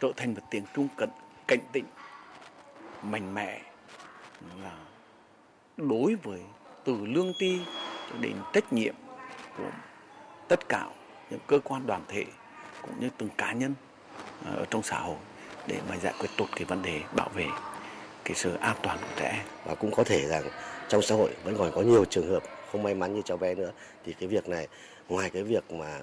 trở 0.00 0.12
thành 0.16 0.34
một 0.34 0.40
tiếng 0.50 0.64
trung 0.74 0.88
cận 0.96 1.08
cảnh 1.46 1.60
tỉnh 1.72 1.84
mạnh 3.02 3.34
mẽ 3.34 3.60
là 4.62 4.76
đối 5.76 6.14
với 6.14 6.40
từ 6.84 6.96
lương 7.06 7.32
ti 7.38 7.60
đến 8.20 8.36
trách 8.52 8.72
nhiệm 8.72 8.94
của 9.58 9.70
tất 10.48 10.68
cả 10.68 10.88
những 11.30 11.40
cơ 11.46 11.58
quan 11.64 11.86
đoàn 11.86 12.04
thể 12.08 12.24
cũng 12.82 13.00
như 13.00 13.08
từng 13.18 13.28
cá 13.38 13.52
nhân 13.52 13.74
ờ, 14.44 14.56
ở 14.56 14.64
trong 14.70 14.82
xã 14.82 14.98
hội 14.98 15.16
để 15.66 15.80
mà 15.88 15.96
giải 15.96 16.14
quyết 16.18 16.28
tốt 16.36 16.46
cái 16.56 16.64
vấn 16.64 16.82
đề 16.82 17.00
bảo 17.16 17.28
vệ 17.34 17.46
cái 18.24 18.34
sự 18.34 18.54
an 18.54 18.76
toàn 18.82 18.98
của 19.00 19.14
trẻ 19.16 19.28
em. 19.36 19.46
Và 19.64 19.74
cũng 19.74 19.90
có 19.94 20.04
thể 20.04 20.28
rằng 20.28 20.42
trong 20.88 21.02
xã 21.02 21.14
hội 21.14 21.30
vẫn 21.44 21.54
còn 21.58 21.72
có 21.74 21.80
nhiều 21.80 22.04
trường 22.04 22.30
hợp 22.30 22.42
không 22.72 22.82
may 22.82 22.94
mắn 22.94 23.14
như 23.14 23.22
cháu 23.22 23.36
bé 23.36 23.54
nữa. 23.54 23.70
Thì 24.04 24.12
cái 24.12 24.28
việc 24.28 24.48
này 24.48 24.68
ngoài 25.08 25.30
cái 25.30 25.42
việc 25.42 25.72
mà 25.72 26.00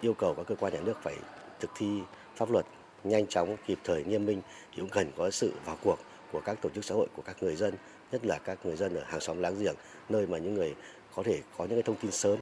yêu 0.00 0.14
cầu 0.14 0.34
các 0.34 0.46
cơ 0.46 0.54
quan 0.54 0.72
nhà 0.72 0.80
nước 0.80 1.02
phải 1.02 1.16
thực 1.60 1.70
thi 1.74 2.00
pháp 2.36 2.50
luật 2.50 2.66
nhanh 3.04 3.26
chóng, 3.26 3.56
kịp 3.66 3.78
thời, 3.84 4.04
nghiêm 4.04 4.26
minh 4.26 4.42
thì 4.72 4.80
cũng 4.80 4.88
cần 4.88 5.10
có 5.16 5.30
sự 5.30 5.52
vào 5.64 5.76
cuộc 5.82 5.98
của 6.32 6.40
các 6.40 6.62
tổ 6.62 6.68
chức 6.68 6.84
xã 6.84 6.94
hội, 6.94 7.08
của 7.16 7.22
các 7.22 7.42
người 7.42 7.56
dân, 7.56 7.74
nhất 8.12 8.26
là 8.26 8.38
các 8.38 8.66
người 8.66 8.76
dân 8.76 8.94
ở 8.94 9.04
hàng 9.06 9.20
xóm 9.20 9.40
láng 9.40 9.58
giềng, 9.58 9.74
nơi 10.08 10.26
mà 10.26 10.38
những 10.38 10.54
người 10.54 10.74
có 11.14 11.22
thể 11.22 11.40
có 11.56 11.64
những 11.64 11.74
cái 11.74 11.82
thông 11.82 11.96
tin 11.96 12.10
sớm 12.10 12.38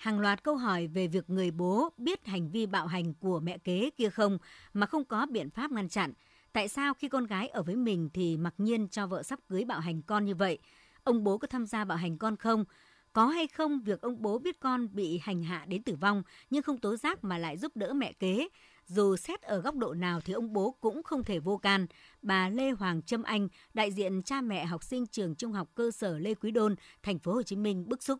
hàng 0.00 0.20
loạt 0.20 0.42
câu 0.42 0.56
hỏi 0.56 0.86
về 0.86 1.06
việc 1.06 1.30
người 1.30 1.50
bố 1.50 1.88
biết 1.96 2.26
hành 2.26 2.50
vi 2.50 2.66
bạo 2.66 2.86
hành 2.86 3.14
của 3.14 3.40
mẹ 3.40 3.58
kế 3.58 3.90
kia 3.96 4.10
không 4.10 4.38
mà 4.72 4.86
không 4.86 5.04
có 5.04 5.26
biện 5.26 5.50
pháp 5.50 5.70
ngăn 5.70 5.88
chặn. 5.88 6.12
Tại 6.52 6.68
sao 6.68 6.94
khi 6.94 7.08
con 7.08 7.26
gái 7.26 7.48
ở 7.48 7.62
với 7.62 7.76
mình 7.76 8.10
thì 8.14 8.36
mặc 8.36 8.54
nhiên 8.58 8.88
cho 8.88 9.06
vợ 9.06 9.22
sắp 9.22 9.38
cưới 9.48 9.64
bạo 9.64 9.80
hành 9.80 10.02
con 10.02 10.24
như 10.24 10.34
vậy? 10.34 10.58
Ông 11.04 11.24
bố 11.24 11.38
có 11.38 11.46
tham 11.46 11.66
gia 11.66 11.84
bạo 11.84 11.98
hành 11.98 12.18
con 12.18 12.36
không? 12.36 12.64
Có 13.12 13.26
hay 13.26 13.46
không 13.46 13.80
việc 13.80 14.00
ông 14.00 14.22
bố 14.22 14.38
biết 14.38 14.60
con 14.60 14.88
bị 14.92 15.20
hành 15.22 15.42
hạ 15.42 15.64
đến 15.68 15.82
tử 15.82 15.94
vong 16.00 16.22
nhưng 16.50 16.62
không 16.62 16.78
tố 16.78 16.96
giác 16.96 17.24
mà 17.24 17.38
lại 17.38 17.56
giúp 17.56 17.76
đỡ 17.76 17.92
mẹ 17.92 18.12
kế? 18.12 18.48
Dù 18.84 19.16
xét 19.16 19.42
ở 19.42 19.60
góc 19.60 19.74
độ 19.74 19.94
nào 19.94 20.20
thì 20.24 20.32
ông 20.32 20.52
bố 20.52 20.74
cũng 20.80 21.02
không 21.02 21.24
thể 21.24 21.38
vô 21.38 21.56
can. 21.56 21.86
Bà 22.22 22.48
Lê 22.48 22.70
Hoàng 22.70 23.02
Trâm 23.02 23.22
Anh, 23.22 23.48
đại 23.74 23.92
diện 23.92 24.22
cha 24.22 24.40
mẹ 24.40 24.64
học 24.64 24.82
sinh 24.82 25.06
trường 25.06 25.34
trung 25.34 25.52
học 25.52 25.68
cơ 25.74 25.90
sở 25.90 26.18
Lê 26.18 26.34
Quý 26.34 26.50
Đôn, 26.50 26.74
thành 27.02 27.18
phố 27.18 27.32
Hồ 27.32 27.42
Chí 27.42 27.56
Minh 27.56 27.88
bức 27.88 28.02
xúc. 28.02 28.18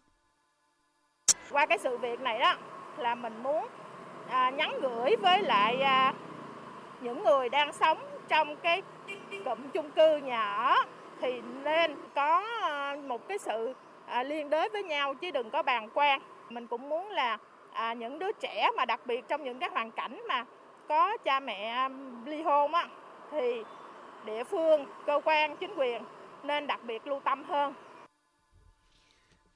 Qua 1.50 1.66
cái 1.66 1.78
sự 1.78 1.98
việc 1.98 2.20
này 2.20 2.38
đó 2.38 2.56
là 2.98 3.14
mình 3.14 3.42
muốn 3.42 3.68
à, 4.28 4.50
nhắn 4.50 4.80
gửi 4.82 5.16
với 5.16 5.42
lại 5.42 5.80
à, 5.80 6.14
những 7.02 7.24
người 7.24 7.48
đang 7.48 7.72
sống 7.72 7.98
trong 8.28 8.56
cái 8.56 8.82
cụm 9.44 9.58
chung 9.72 9.90
cư 9.90 10.16
nhà 10.16 10.52
ở 10.52 10.76
thì 11.20 11.40
nên 11.64 11.96
có 12.14 12.44
à, 12.62 12.96
một 13.08 13.28
cái 13.28 13.38
sự 13.38 13.72
à, 14.10 14.22
liên 14.22 14.50
đới 14.50 14.68
với 14.72 14.82
nhau 14.82 15.14
chứ 15.14 15.30
đừng 15.30 15.50
có 15.50 15.62
bàn 15.62 15.88
quan. 15.94 16.22
Mình 16.50 16.66
cũng 16.66 16.88
muốn 16.88 17.08
là 17.08 17.38
à, 17.72 17.92
những 17.92 18.18
đứa 18.18 18.32
trẻ 18.40 18.70
mà 18.76 18.84
đặc 18.84 19.00
biệt 19.06 19.24
trong 19.28 19.44
những 19.44 19.58
cái 19.58 19.68
hoàn 19.72 19.90
cảnh 19.90 20.22
mà 20.28 20.44
có 20.88 21.16
cha 21.24 21.40
mẹ 21.40 21.86
um, 21.86 22.24
ly 22.24 22.42
hôn 22.42 22.74
á 22.74 22.88
thì 23.30 23.62
địa 24.26 24.44
phương, 24.44 24.86
cơ 25.06 25.20
quan, 25.24 25.56
chính 25.56 25.74
quyền 25.76 26.02
nên 26.42 26.66
đặc 26.66 26.80
biệt 26.84 27.06
lưu 27.06 27.20
tâm 27.24 27.44
hơn. 27.44 27.74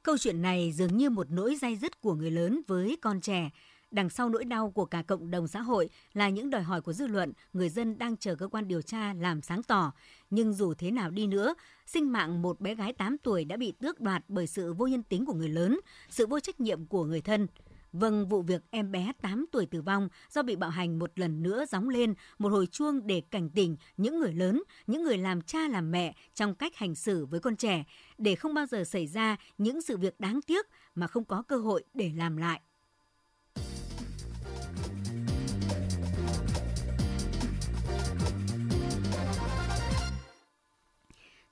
Câu 0.02 0.18
chuyện 0.18 0.42
này 0.42 0.72
dường 0.74 0.96
như 0.96 1.10
một 1.10 1.26
nỗi 1.30 1.56
dai 1.56 1.76
dứt 1.76 2.00
của 2.00 2.14
người 2.14 2.30
lớn 2.30 2.60
với 2.66 2.98
con 3.02 3.20
trẻ. 3.20 3.50
Đằng 3.94 4.10
sau 4.10 4.28
nỗi 4.28 4.44
đau 4.44 4.70
của 4.70 4.84
cả 4.84 5.02
cộng 5.02 5.30
đồng 5.30 5.48
xã 5.48 5.60
hội 5.60 5.88
là 6.12 6.28
những 6.28 6.50
đòi 6.50 6.62
hỏi 6.62 6.80
của 6.80 6.92
dư 6.92 7.06
luận, 7.06 7.32
người 7.52 7.68
dân 7.68 7.98
đang 7.98 8.16
chờ 8.16 8.34
cơ 8.34 8.48
quan 8.48 8.68
điều 8.68 8.82
tra 8.82 9.14
làm 9.14 9.42
sáng 9.42 9.62
tỏ. 9.62 9.92
Nhưng 10.30 10.52
dù 10.52 10.74
thế 10.74 10.90
nào 10.90 11.10
đi 11.10 11.26
nữa, 11.26 11.54
sinh 11.86 12.12
mạng 12.12 12.42
một 12.42 12.60
bé 12.60 12.74
gái 12.74 12.92
8 12.92 13.18
tuổi 13.18 13.44
đã 13.44 13.56
bị 13.56 13.72
tước 13.72 14.00
đoạt 14.00 14.24
bởi 14.28 14.46
sự 14.46 14.72
vô 14.72 14.86
nhân 14.86 15.02
tính 15.02 15.26
của 15.26 15.32
người 15.32 15.48
lớn, 15.48 15.80
sự 16.08 16.26
vô 16.26 16.40
trách 16.40 16.60
nhiệm 16.60 16.86
của 16.86 17.04
người 17.04 17.20
thân. 17.20 17.46
Vâng, 17.92 18.28
vụ 18.28 18.42
việc 18.42 18.62
em 18.70 18.92
bé 18.92 19.12
8 19.22 19.46
tuổi 19.52 19.66
tử 19.66 19.82
vong 19.82 20.08
do 20.30 20.42
bị 20.42 20.56
bạo 20.56 20.70
hành 20.70 20.98
một 20.98 21.18
lần 21.18 21.42
nữa 21.42 21.64
gióng 21.68 21.88
lên 21.88 22.14
một 22.38 22.48
hồi 22.48 22.66
chuông 22.66 23.06
để 23.06 23.22
cảnh 23.30 23.50
tỉnh 23.50 23.76
những 23.96 24.20
người 24.20 24.32
lớn, 24.32 24.62
những 24.86 25.02
người 25.02 25.18
làm 25.18 25.40
cha 25.40 25.68
làm 25.68 25.90
mẹ 25.90 26.14
trong 26.34 26.54
cách 26.54 26.76
hành 26.76 26.94
xử 26.94 27.26
với 27.26 27.40
con 27.40 27.56
trẻ 27.56 27.84
để 28.18 28.34
không 28.34 28.54
bao 28.54 28.66
giờ 28.66 28.84
xảy 28.84 29.06
ra 29.06 29.36
những 29.58 29.82
sự 29.82 29.96
việc 29.96 30.20
đáng 30.20 30.40
tiếc 30.46 30.66
mà 30.94 31.06
không 31.06 31.24
có 31.24 31.42
cơ 31.42 31.56
hội 31.56 31.84
để 31.94 32.12
làm 32.16 32.36
lại. 32.36 32.60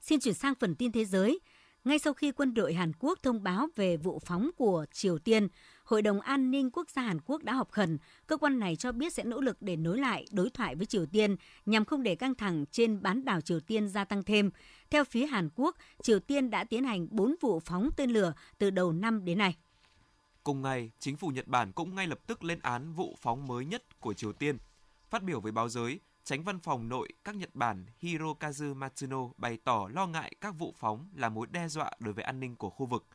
Xin 0.03 0.21
chuyển 0.21 0.35
sang 0.35 0.55
phần 0.55 0.75
tin 0.75 0.93
thế 0.93 1.05
giới. 1.05 1.41
Ngay 1.85 1.99
sau 1.99 2.13
khi 2.13 2.33
quân 2.33 2.55
đội 2.55 2.75
Hàn 2.75 2.93
Quốc 2.99 3.19
thông 3.23 3.43
báo 3.43 3.69
về 3.77 3.97
vụ 3.97 4.19
phóng 4.19 4.51
của 4.57 4.87
Triều 4.93 5.19
Tiên, 5.19 5.49
Hội 5.85 6.03
đồng 6.03 6.21
An 6.21 6.51
ninh 6.51 6.71
Quốc 6.71 6.91
gia 6.91 7.03
Hàn 7.03 7.21
Quốc 7.25 7.43
đã 7.43 7.53
họp 7.53 7.71
khẩn. 7.71 7.99
Cơ 8.27 8.37
quan 8.37 8.59
này 8.59 8.77
cho 8.77 8.93
biết 8.93 9.13
sẽ 9.13 9.25
nỗ 9.25 9.41
lực 9.41 9.57
để 9.63 9.77
nối 9.77 9.99
lại 9.99 10.27
đối 10.33 10.51
thoại 10.51 10.75
với 10.75 10.87
Triều 10.87 11.07
Tiên 11.07 11.37
nhằm 11.67 11.85
không 11.85 12.03
để 12.03 12.15
căng 12.15 12.35
thẳng 12.35 12.65
trên 12.71 13.03
bán 13.03 13.25
đảo 13.25 13.41
Triều 13.41 13.61
Tiên 13.61 13.89
gia 13.89 14.05
tăng 14.05 14.23
thêm. 14.23 14.51
Theo 14.91 15.05
phía 15.05 15.27
Hàn 15.27 15.49
Quốc, 15.55 15.77
Triều 16.03 16.21
Tiên 16.21 16.51
đã 16.51 16.65
tiến 16.65 16.85
hành 16.85 17.07
4 17.11 17.35
vụ 17.41 17.61
phóng 17.61 17.91
tên 17.97 18.11
lửa 18.11 18.35
từ 18.59 18.71
đầu 18.71 18.93
năm 18.93 19.25
đến 19.25 19.39
nay. 19.39 19.57
Cùng 20.45 20.63
ngày, 20.63 20.91
chính 20.99 21.17
phủ 21.17 21.29
Nhật 21.29 21.47
Bản 21.47 21.73
cũng 21.73 21.95
ngay 21.95 22.07
lập 22.07 22.19
tức 22.27 22.45
lên 22.45 22.59
án 22.63 22.93
vụ 22.93 23.17
phóng 23.21 23.47
mới 23.47 23.65
nhất 23.65 24.01
của 24.01 24.15
Triều 24.15 24.33
Tiên. 24.33 24.59
Phát 25.11 25.23
biểu 25.23 25.41
với 25.41 25.53
báo 25.53 25.69
giới, 25.69 26.01
Tránh 26.25 26.45
văn 26.45 26.59
phòng 26.59 26.89
nội 26.89 27.09
các 27.25 27.37
Nhật 27.37 27.55
Bản 27.55 27.87
Hirokazu 28.01 28.75
Matsuno 28.75 29.29
bày 29.37 29.59
tỏ 29.65 29.89
lo 29.93 30.07
ngại 30.07 30.35
các 30.41 30.55
vụ 30.59 30.75
phóng 30.79 31.09
là 31.15 31.29
mối 31.29 31.47
đe 31.51 31.69
dọa 31.69 31.91
đối 31.99 32.15
với 32.15 32.25
an 32.25 32.41
ninh 32.41 32.57
của 32.57 32.71
khu 32.71 32.87
vực. 32.87 33.07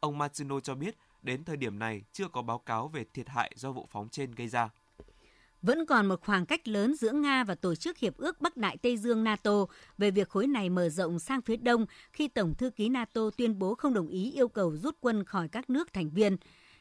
Ông 0.00 0.18
Matsuno 0.18 0.60
cho 0.60 0.74
biết 0.74 0.96
đến 1.22 1.44
thời 1.44 1.56
điểm 1.56 1.78
này 1.78 2.02
chưa 2.12 2.28
có 2.28 2.42
báo 2.42 2.58
cáo 2.58 2.88
về 2.88 3.04
thiệt 3.14 3.28
hại 3.28 3.52
do 3.56 3.72
vụ 3.72 3.86
phóng 3.90 4.08
trên 4.08 4.34
gây 4.34 4.48
ra. 4.48 4.68
Vẫn 5.62 5.86
còn 5.86 6.06
một 6.06 6.20
khoảng 6.20 6.46
cách 6.46 6.68
lớn 6.68 6.94
giữa 6.94 7.12
Nga 7.12 7.44
và 7.44 7.54
Tổ 7.54 7.74
chức 7.74 7.98
Hiệp 7.98 8.16
ước 8.16 8.40
Bắc 8.40 8.56
Đại 8.56 8.76
Tây 8.76 8.96
Dương 8.96 9.24
NATO 9.24 9.66
về 9.98 10.10
việc 10.10 10.28
khối 10.28 10.46
này 10.46 10.70
mở 10.70 10.88
rộng 10.88 11.18
sang 11.18 11.42
phía 11.42 11.56
đông 11.56 11.86
khi 12.12 12.28
Tổng 12.28 12.54
thư 12.54 12.70
ký 12.70 12.88
NATO 12.88 13.30
tuyên 13.36 13.58
bố 13.58 13.74
không 13.74 13.94
đồng 13.94 14.08
ý 14.08 14.32
yêu 14.32 14.48
cầu 14.48 14.76
rút 14.76 14.96
quân 15.00 15.24
khỏi 15.24 15.48
các 15.48 15.70
nước 15.70 15.92
thành 15.92 16.10
viên. 16.10 16.36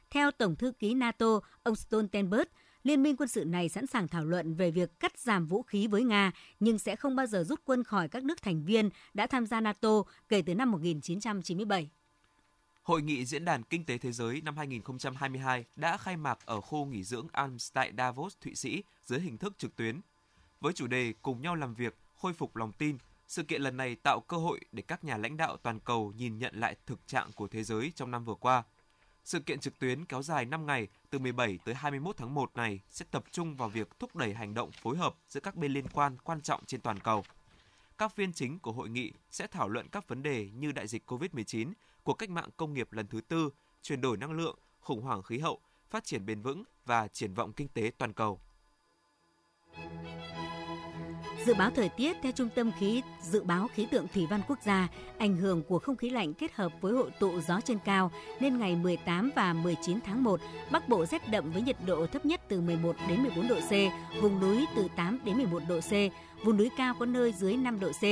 Theo 0.09 0.31
Tổng 0.31 0.55
thư 0.55 0.71
ký 0.71 0.93
NATO, 0.93 1.39
ông 1.63 1.75
Stoltenberg, 1.75 2.47
Liên 2.85 3.03
minh 3.03 3.15
quân 3.17 3.29
sự 3.29 3.45
này 3.45 3.69
sẵn 3.69 3.87
sàng 3.87 4.07
thảo 4.07 4.25
luận 4.25 4.53
về 4.53 4.71
việc 4.71 4.99
cắt 4.99 5.19
giảm 5.19 5.47
vũ 5.47 5.61
khí 5.61 5.87
với 5.87 6.03
Nga, 6.03 6.31
nhưng 6.59 6.79
sẽ 6.79 6.95
không 6.95 7.15
bao 7.15 7.25
giờ 7.25 7.43
rút 7.43 7.61
quân 7.65 7.83
khỏi 7.83 8.07
các 8.07 8.23
nước 8.23 8.41
thành 8.41 8.63
viên 8.63 8.89
đã 9.13 9.27
tham 9.27 9.45
gia 9.45 9.61
NATO 9.61 10.03
kể 10.29 10.41
từ 10.41 10.55
năm 10.55 10.71
1997. 10.71 11.89
Hội 12.83 13.01
nghị 13.01 13.25
Diễn 13.25 13.45
đàn 13.45 13.63
Kinh 13.63 13.85
tế 13.85 13.97
Thế 13.97 14.11
giới 14.11 14.41
năm 14.41 14.57
2022 14.57 15.65
đã 15.75 15.97
khai 15.97 16.17
mạc 16.17 16.39
ở 16.45 16.61
khu 16.61 16.85
nghỉ 16.85 17.03
dưỡng 17.03 17.27
Alms 17.31 17.73
tại 17.73 17.91
Davos, 17.97 18.35
Thụy 18.41 18.55
Sĩ 18.55 18.83
dưới 19.05 19.19
hình 19.19 19.37
thức 19.37 19.53
trực 19.57 19.75
tuyến. 19.75 20.01
Với 20.61 20.73
chủ 20.73 20.87
đề 20.87 21.13
Cùng 21.21 21.41
nhau 21.41 21.55
làm 21.55 21.73
việc, 21.73 21.97
khôi 22.15 22.33
phục 22.33 22.55
lòng 22.55 22.71
tin, 22.71 22.97
sự 23.27 23.43
kiện 23.43 23.61
lần 23.61 23.77
này 23.77 23.95
tạo 23.95 24.19
cơ 24.19 24.37
hội 24.37 24.59
để 24.71 24.83
các 24.87 25.03
nhà 25.03 25.17
lãnh 25.17 25.37
đạo 25.37 25.57
toàn 25.57 25.79
cầu 25.79 26.13
nhìn 26.17 26.37
nhận 26.37 26.55
lại 26.55 26.75
thực 26.85 27.07
trạng 27.07 27.31
của 27.31 27.47
thế 27.47 27.63
giới 27.63 27.91
trong 27.95 28.11
năm 28.11 28.25
vừa 28.25 28.35
qua– 28.35 28.63
sự 29.25 29.39
kiện 29.39 29.59
trực 29.59 29.79
tuyến 29.79 30.05
kéo 30.05 30.21
dài 30.21 30.45
5 30.45 30.65
ngày 30.65 30.87
từ 31.09 31.19
17 31.19 31.59
tới 31.65 31.75
21 31.75 32.17
tháng 32.17 32.33
1 32.33 32.51
này 32.55 32.79
sẽ 32.89 33.05
tập 33.11 33.23
trung 33.31 33.55
vào 33.55 33.69
việc 33.69 33.99
thúc 33.99 34.15
đẩy 34.15 34.33
hành 34.33 34.53
động 34.53 34.71
phối 34.71 34.97
hợp 34.97 35.15
giữa 35.27 35.39
các 35.39 35.55
bên 35.55 35.71
liên 35.71 35.87
quan 35.87 36.17
quan 36.23 36.41
trọng 36.41 36.65
trên 36.65 36.81
toàn 36.81 36.99
cầu. 36.99 37.23
Các 37.97 38.15
phiên 38.15 38.33
chính 38.33 38.59
của 38.59 38.71
hội 38.71 38.89
nghị 38.89 39.11
sẽ 39.31 39.47
thảo 39.47 39.69
luận 39.69 39.87
các 39.91 40.07
vấn 40.07 40.23
đề 40.23 40.49
như 40.55 40.71
đại 40.71 40.87
dịch 40.87 41.11
COVID-19, 41.11 41.73
cuộc 42.03 42.13
cách 42.13 42.29
mạng 42.29 42.49
công 42.57 42.73
nghiệp 42.73 42.93
lần 42.93 43.07
thứ 43.07 43.21
tư, 43.21 43.49
chuyển 43.81 44.01
đổi 44.01 44.17
năng 44.17 44.31
lượng, 44.31 44.57
khủng 44.79 45.01
hoảng 45.01 45.23
khí 45.23 45.39
hậu, 45.39 45.59
phát 45.89 46.03
triển 46.03 46.25
bền 46.25 46.41
vững 46.41 46.63
và 46.85 47.07
triển 47.07 47.33
vọng 47.33 47.53
kinh 47.53 47.67
tế 47.67 47.91
toàn 47.97 48.13
cầu. 48.13 48.39
Dự 51.45 51.53
báo 51.53 51.71
thời 51.75 51.89
tiết 51.89 52.17
theo 52.21 52.31
Trung 52.31 52.49
tâm 52.55 52.71
khí 52.79 53.01
dự 53.21 53.43
báo 53.43 53.67
khí 53.73 53.87
tượng 53.91 54.07
thủy 54.13 54.27
văn 54.29 54.41
quốc 54.47 54.59
gia, 54.65 54.87
ảnh 55.17 55.37
hưởng 55.37 55.63
của 55.63 55.79
không 55.79 55.95
khí 55.95 56.09
lạnh 56.09 56.33
kết 56.33 56.55
hợp 56.55 56.71
với 56.81 56.93
hội 56.93 57.11
tụ 57.19 57.41
gió 57.41 57.61
trên 57.61 57.77
cao 57.85 58.11
nên 58.39 58.59
ngày 58.59 58.75
18 58.75 59.31
và 59.35 59.53
19 59.53 59.99
tháng 60.05 60.23
1, 60.23 60.39
Bắc 60.71 60.89
Bộ 60.89 61.05
rét 61.05 61.29
đậm 61.29 61.51
với 61.51 61.61
nhiệt 61.61 61.75
độ 61.85 62.07
thấp 62.07 62.25
nhất 62.25 62.41
từ 62.47 62.61
11 62.61 62.95
đến 63.09 63.23
14 63.23 63.47
độ 63.47 63.55
C, 63.55 63.71
vùng 64.21 64.39
núi 64.39 64.65
từ 64.75 64.87
8 64.95 65.19
đến 65.25 65.37
11 65.37 65.61
độ 65.69 65.79
C, 65.79 65.91
vùng 66.45 66.57
núi 66.57 66.69
cao 66.77 66.93
có 66.99 67.05
nơi 67.05 67.33
dưới 67.33 67.57
5 67.57 67.79
độ 67.79 67.91
C, 67.91 68.03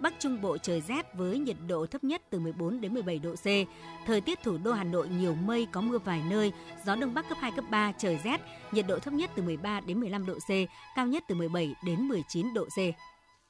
Bắc 0.00 0.14
Trung 0.18 0.40
Bộ 0.40 0.58
trời 0.58 0.80
rét 0.80 1.14
với 1.14 1.38
nhiệt 1.38 1.56
độ 1.66 1.86
thấp 1.86 2.04
nhất 2.04 2.22
từ 2.30 2.38
14 2.38 2.80
đến 2.80 2.94
17 2.94 3.18
độ 3.18 3.34
C. 3.34 3.46
Thời 4.06 4.20
tiết 4.20 4.42
thủ 4.42 4.58
đô 4.58 4.72
Hà 4.72 4.84
Nội 4.84 5.08
nhiều 5.08 5.34
mây 5.34 5.66
có 5.72 5.80
mưa 5.80 5.98
vài 5.98 6.22
nơi, 6.30 6.52
gió 6.84 6.96
đông 6.96 7.14
bắc 7.14 7.28
cấp 7.28 7.38
2 7.40 7.52
cấp 7.56 7.64
3 7.70 7.92
trời 7.98 8.20
rét, 8.24 8.40
nhiệt 8.72 8.86
độ 8.88 8.98
thấp 8.98 9.14
nhất 9.14 9.30
từ 9.34 9.42
13 9.42 9.80
đến 9.80 10.00
15 10.00 10.26
độ 10.26 10.34
C, 10.34 10.50
cao 10.96 11.06
nhất 11.06 11.24
từ 11.28 11.34
17 11.34 11.74
đến 11.84 12.08
19 12.08 12.54
độ 12.54 12.64
C. 12.64 12.78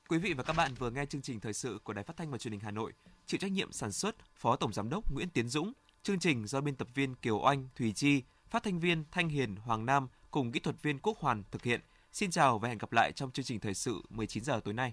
Quý 0.08 0.18
vị 0.18 0.32
và 0.32 0.42
các 0.42 0.56
bạn 0.56 0.74
vừa 0.74 0.90
nghe 0.90 1.06
chương 1.06 1.22
trình 1.22 1.40
thời 1.40 1.52
sự 1.52 1.78
của 1.84 1.92
Đài 1.92 2.04
Phát 2.04 2.16
thanh 2.16 2.30
và 2.30 2.38
Truyền 2.38 2.52
hình 2.52 2.60
Hà 2.60 2.70
Nội, 2.70 2.92
chịu 3.26 3.38
trách 3.38 3.52
nhiệm 3.52 3.72
sản 3.72 3.92
xuất 3.92 4.16
Phó 4.34 4.56
Tổng 4.56 4.72
giám 4.72 4.88
đốc 4.88 5.12
Nguyễn 5.12 5.28
Tiến 5.28 5.48
Dũng, 5.48 5.72
chương 6.02 6.18
trình 6.18 6.46
do 6.46 6.60
biên 6.60 6.74
tập 6.74 6.88
viên 6.94 7.14
Kiều 7.14 7.38
Oanh, 7.38 7.68
Thùy 7.76 7.92
Chi, 7.92 8.22
phát 8.50 8.62
thanh 8.62 8.80
viên 8.80 9.04
Thanh 9.10 9.28
Hiền, 9.28 9.56
Hoàng 9.56 9.86
Nam 9.86 10.08
cùng 10.30 10.52
kỹ 10.52 10.60
thuật 10.60 10.82
viên 10.82 10.98
Quốc 10.98 11.18
Hoàn 11.18 11.42
thực 11.50 11.62
hiện. 11.62 11.80
Xin 12.12 12.30
chào 12.30 12.58
và 12.58 12.68
hẹn 12.68 12.78
gặp 12.78 12.92
lại 12.92 13.12
trong 13.12 13.30
chương 13.30 13.44
trình 13.44 13.60
thời 13.60 13.74
sự 13.74 14.02
19 14.08 14.44
giờ 14.44 14.60
tối 14.64 14.74
nay. 14.74 14.92